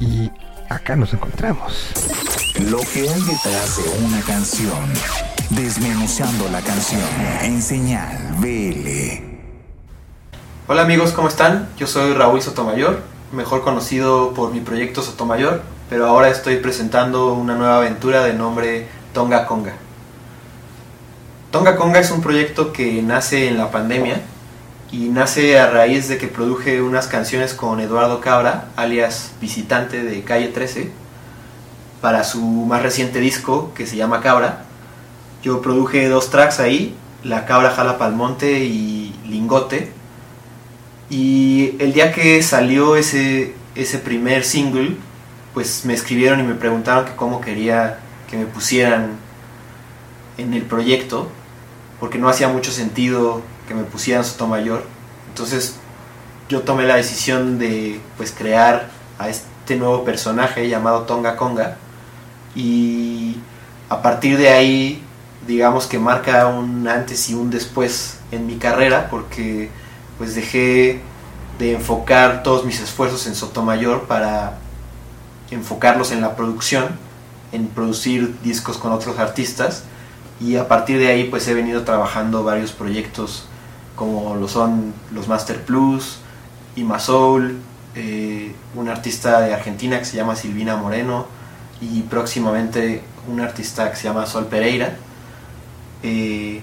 y 0.00 0.30
acá 0.68 0.96
nos 0.96 1.14
encontramos. 1.14 1.92
Lo 2.68 2.78
que 2.78 3.08
hay 3.08 3.20
detrás 3.22 3.76
de 3.76 4.04
una 4.04 4.20
canción. 4.22 5.31
Desmenuzando 5.50 6.48
la 6.48 6.60
canción 6.60 7.00
en 7.42 7.62
señal 7.62 8.36
BL. 8.38 9.22
Hola 10.66 10.82
amigos, 10.82 11.12
¿cómo 11.12 11.28
están? 11.28 11.68
Yo 11.76 11.86
soy 11.86 12.14
Raúl 12.14 12.40
Sotomayor, 12.40 13.02
mejor 13.32 13.62
conocido 13.62 14.32
por 14.34 14.52
mi 14.52 14.60
proyecto 14.60 15.02
Sotomayor, 15.02 15.62
pero 15.90 16.06
ahora 16.06 16.28
estoy 16.28 16.56
presentando 16.56 17.34
una 17.34 17.54
nueva 17.54 17.78
aventura 17.78 18.24
de 18.24 18.32
nombre 18.34 18.88
Tonga 19.12 19.46
Conga. 19.46 19.74
Tonga 21.50 21.76
Conga 21.76 22.00
es 22.00 22.10
un 22.10 22.22
proyecto 22.22 22.72
que 22.72 23.02
nace 23.02 23.48
en 23.48 23.58
la 23.58 23.70
pandemia 23.70 24.22
y 24.90 25.08
nace 25.08 25.58
a 25.58 25.70
raíz 25.70 26.08
de 26.08 26.18
que 26.18 26.28
produje 26.28 26.82
unas 26.82 27.06
canciones 27.06 27.54
con 27.54 27.80
Eduardo 27.80 28.20
Cabra, 28.20 28.68
alias 28.76 29.32
visitante 29.40 30.02
de 30.02 30.22
Calle 30.22 30.48
13, 30.48 30.90
para 32.00 32.24
su 32.24 32.40
más 32.40 32.82
reciente 32.82 33.20
disco 33.20 33.72
que 33.74 33.86
se 33.86 33.96
llama 33.96 34.20
Cabra. 34.20 34.64
Yo 35.42 35.60
produje 35.60 36.08
dos 36.08 36.30
tracks 36.30 36.60
ahí, 36.60 36.94
La 37.24 37.46
Cabra 37.46 37.70
Jala 37.70 37.98
Pal 37.98 38.14
Monte 38.14 38.60
y 38.60 39.12
Lingote. 39.28 39.92
Y 41.10 41.74
el 41.80 41.92
día 41.92 42.12
que 42.12 42.42
salió 42.42 42.94
ese, 42.94 43.54
ese 43.74 43.98
primer 43.98 44.44
single, 44.44 44.96
pues 45.52 45.84
me 45.84 45.94
escribieron 45.94 46.38
y 46.38 46.44
me 46.44 46.54
preguntaron 46.54 47.04
que 47.04 47.16
cómo 47.16 47.40
quería 47.40 47.98
que 48.30 48.36
me 48.36 48.46
pusieran 48.46 49.16
en 50.38 50.54
el 50.54 50.62
proyecto, 50.62 51.28
porque 51.98 52.18
no 52.18 52.28
hacía 52.28 52.48
mucho 52.48 52.70
sentido 52.70 53.42
que 53.66 53.74
me 53.74 53.82
pusieran 53.82 54.24
Sotomayor. 54.24 54.84
Entonces 55.28 55.76
yo 56.48 56.60
tomé 56.60 56.84
la 56.84 56.96
decisión 56.96 57.58
de 57.58 58.00
pues 58.16 58.30
crear 58.30 58.90
a 59.18 59.28
este 59.28 59.76
nuevo 59.76 60.04
personaje 60.04 60.68
llamado 60.68 61.02
Tonga 61.02 61.36
Conga 61.36 61.76
y 62.54 63.36
a 63.88 64.02
partir 64.02 64.38
de 64.38 64.48
ahí 64.48 65.02
digamos 65.46 65.86
que 65.86 65.98
marca 65.98 66.46
un 66.46 66.86
antes 66.88 67.28
y 67.30 67.34
un 67.34 67.50
después 67.50 68.18
en 68.30 68.46
mi 68.46 68.56
carrera 68.56 69.08
porque 69.10 69.70
pues 70.18 70.34
dejé 70.34 71.00
de 71.58 71.74
enfocar 71.74 72.42
todos 72.42 72.64
mis 72.64 72.80
esfuerzos 72.80 73.26
en 73.26 73.34
Sotomayor 73.34 74.02
para 74.06 74.58
enfocarlos 75.50 76.12
en 76.12 76.20
la 76.20 76.36
producción, 76.36 76.86
en 77.52 77.66
producir 77.66 78.34
discos 78.42 78.78
con 78.78 78.92
otros 78.92 79.18
artistas 79.18 79.84
y 80.40 80.56
a 80.56 80.68
partir 80.68 80.98
de 80.98 81.08
ahí 81.08 81.24
pues 81.24 81.46
he 81.48 81.54
venido 81.54 81.82
trabajando 81.82 82.42
varios 82.44 82.72
proyectos 82.72 83.46
como 83.96 84.34
lo 84.36 84.48
son 84.48 84.94
los 85.12 85.28
Master 85.28 85.64
Plus, 85.64 86.18
Ima 86.76 86.98
Soul, 86.98 87.58
eh, 87.94 88.54
un 88.74 88.88
artista 88.88 89.40
de 89.40 89.52
Argentina 89.52 89.98
que 89.98 90.04
se 90.04 90.16
llama 90.16 90.34
Silvina 90.34 90.76
Moreno 90.76 91.26
y 91.80 92.00
próximamente 92.02 93.02
un 93.30 93.40
artista 93.40 93.90
que 93.90 93.96
se 93.96 94.04
llama 94.04 94.26
Sol 94.26 94.46
Pereira. 94.46 94.96
Eh, 96.02 96.60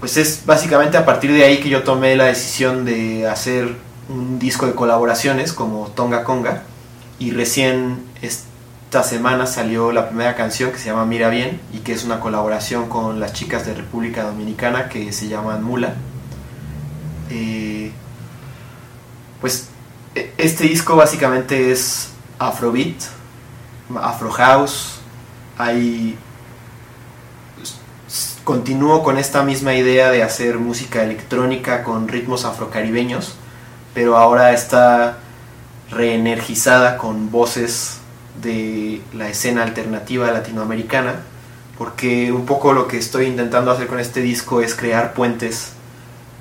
pues 0.00 0.16
es 0.16 0.44
básicamente 0.46 0.96
a 0.96 1.04
partir 1.04 1.32
de 1.32 1.44
ahí 1.44 1.60
que 1.60 1.68
yo 1.68 1.82
tomé 1.82 2.16
la 2.16 2.24
decisión 2.24 2.84
de 2.84 3.28
hacer 3.28 3.74
un 4.08 4.38
disco 4.38 4.66
de 4.66 4.74
colaboraciones 4.74 5.52
como 5.52 5.88
Tonga 5.88 6.24
Conga 6.24 6.62
y 7.18 7.30
recién 7.32 8.00
es- 8.22 8.44
esta 8.86 9.04
semana 9.04 9.46
salió 9.46 9.92
la 9.92 10.08
primera 10.08 10.34
canción 10.34 10.72
que 10.72 10.78
se 10.78 10.86
llama 10.86 11.04
Mira 11.06 11.28
Bien 11.28 11.60
y 11.72 11.78
que 11.78 11.92
es 11.92 12.02
una 12.02 12.18
colaboración 12.18 12.88
con 12.88 13.20
las 13.20 13.32
chicas 13.34 13.64
de 13.64 13.74
República 13.74 14.24
Dominicana 14.24 14.88
que 14.88 15.12
se 15.12 15.28
llaman 15.28 15.62
Mula. 15.62 15.94
Eh, 17.30 17.92
pues 19.40 19.68
e- 20.16 20.32
este 20.38 20.64
disco 20.64 20.96
básicamente 20.96 21.70
es 21.70 22.08
Afrobeat, 22.40 22.96
Afro 24.02 24.30
House, 24.32 24.94
hay 25.56 26.16
continúo 28.50 29.04
con 29.04 29.16
esta 29.16 29.44
misma 29.44 29.76
idea 29.76 30.10
de 30.10 30.24
hacer 30.24 30.58
música 30.58 31.04
electrónica 31.04 31.84
con 31.84 32.08
ritmos 32.08 32.44
afrocaribeños, 32.44 33.36
pero 33.94 34.16
ahora 34.16 34.52
está 34.52 35.18
reenergizada 35.88 36.96
con 36.98 37.30
voces 37.30 37.98
de 38.42 39.02
la 39.14 39.28
escena 39.28 39.62
alternativa 39.62 40.32
latinoamericana, 40.32 41.20
porque 41.78 42.32
un 42.32 42.44
poco 42.44 42.72
lo 42.72 42.88
que 42.88 42.98
estoy 42.98 43.26
intentando 43.26 43.70
hacer 43.70 43.86
con 43.86 44.00
este 44.00 44.20
disco 44.20 44.60
es 44.60 44.74
crear 44.74 45.14
puentes 45.14 45.74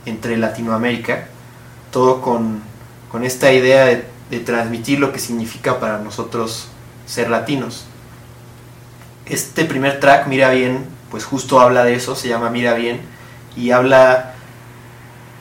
entre 0.08 0.36
Latinoamérica, 0.36 1.28
todo 1.92 2.22
con, 2.22 2.64
con 3.12 3.24
esta 3.24 3.54
idea 3.54 3.86
de, 3.86 4.04
de 4.32 4.40
transmitir 4.40 5.00
lo 5.00 5.14
que 5.14 5.20
significa 5.20 5.80
para 5.80 6.00
nosotros 6.00 6.70
ser 7.06 7.30
latinos. 7.30 7.86
Este 9.28 9.64
primer 9.64 10.00
track, 10.00 10.26
Mira 10.26 10.50
Bien, 10.50 10.98
pues 11.12 11.26
justo 11.26 11.60
habla 11.60 11.84
de 11.84 11.96
eso, 11.96 12.16
se 12.16 12.28
llama 12.28 12.50
Mira 12.50 12.74
Bien, 12.74 13.02
y 13.56 13.72
habla 13.72 14.34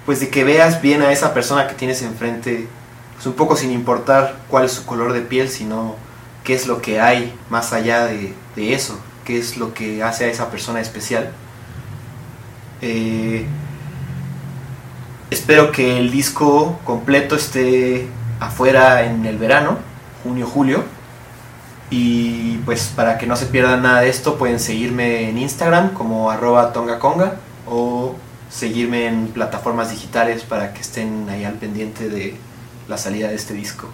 pues 0.07 0.21
de 0.21 0.31
que 0.31 0.45
veas 0.45 0.81
bien 0.81 1.03
a 1.03 1.13
esa 1.13 1.35
persona 1.35 1.67
que 1.69 1.75
tienes 1.75 2.03
enfrente, 2.03 2.67
pues 3.15 3.27
un 3.27 3.35
poco 3.35 3.57
sin 3.57 3.71
importar 3.73 4.37
cuál 4.49 4.65
es 4.65 4.73
su 4.73 4.87
color 4.87 5.13
de 5.13 5.21
piel, 5.21 5.49
sino 5.49 5.97
qué 6.45 6.55
es 6.55 6.67
lo 6.67 6.81
que 6.81 7.01
hay 7.01 7.35
más 7.51 7.73
allá 7.73 8.07
de, 8.07 8.33
de 8.57 8.73
eso, 8.73 8.99
qué 9.25 9.39
es 9.39 9.59
lo 9.59 9.75
que 9.75 10.03
hace 10.03 10.25
a 10.25 10.29
esa 10.29 10.51
persona 10.51 10.81
especial. 10.81 11.31
Eh, 12.81 13.45
espero 15.31 15.73
que 15.73 15.99
el 15.99 16.11
disco 16.11 16.79
completo 16.85 17.37
esté 17.37 18.09
afuera 18.41 19.05
en 19.05 19.27
el 19.27 19.37
verano, 19.37 19.79
junio-julio. 20.23 20.85
Y 21.91 22.59
pues 22.59 22.93
para 22.95 23.17
que 23.17 23.27
no 23.27 23.37
se 23.37 23.47
pierdan 23.47 23.83
nada 23.83 24.01
de 24.01 24.11
esto, 24.11 24.37
pueden 24.37 24.61
seguirme 24.61 25.29
en 25.31 25.39
Instagram 25.39 25.95
como 25.95 26.31
arroba 26.31 26.73
tongaconga 26.73 27.37
o 27.67 28.15
seguirme 28.51 29.07
en 29.07 29.29
plataformas 29.29 29.91
digitales 29.91 30.43
para 30.43 30.75
que 30.75 30.81
estén 30.81 31.29
ahí 31.31 31.45
al 31.45 31.55
pendiente 31.55 32.09
de 32.09 32.37
la 32.89 32.99
salida 32.99 33.29
de 33.29 33.37
este 33.37 33.55
disco. 33.55 33.89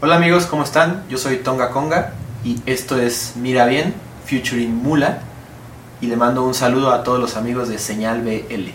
Hola 0.00 0.16
amigos, 0.16 0.46
¿cómo 0.46 0.62
están? 0.62 1.04
Yo 1.08 1.18
soy 1.18 1.38
Tonga 1.38 1.70
Conga 1.70 2.14
y 2.44 2.60
esto 2.66 2.98
es 2.98 3.34
Mira 3.36 3.66
Bien, 3.66 3.94
featuring 4.24 4.74
Mula. 4.74 5.18
Y 6.00 6.06
le 6.06 6.16
mando 6.16 6.42
un 6.44 6.54
saludo 6.54 6.92
a 6.92 7.02
todos 7.02 7.20
los 7.20 7.36
amigos 7.36 7.68
de 7.68 7.78
Señal 7.78 8.22
BL. 8.22 8.70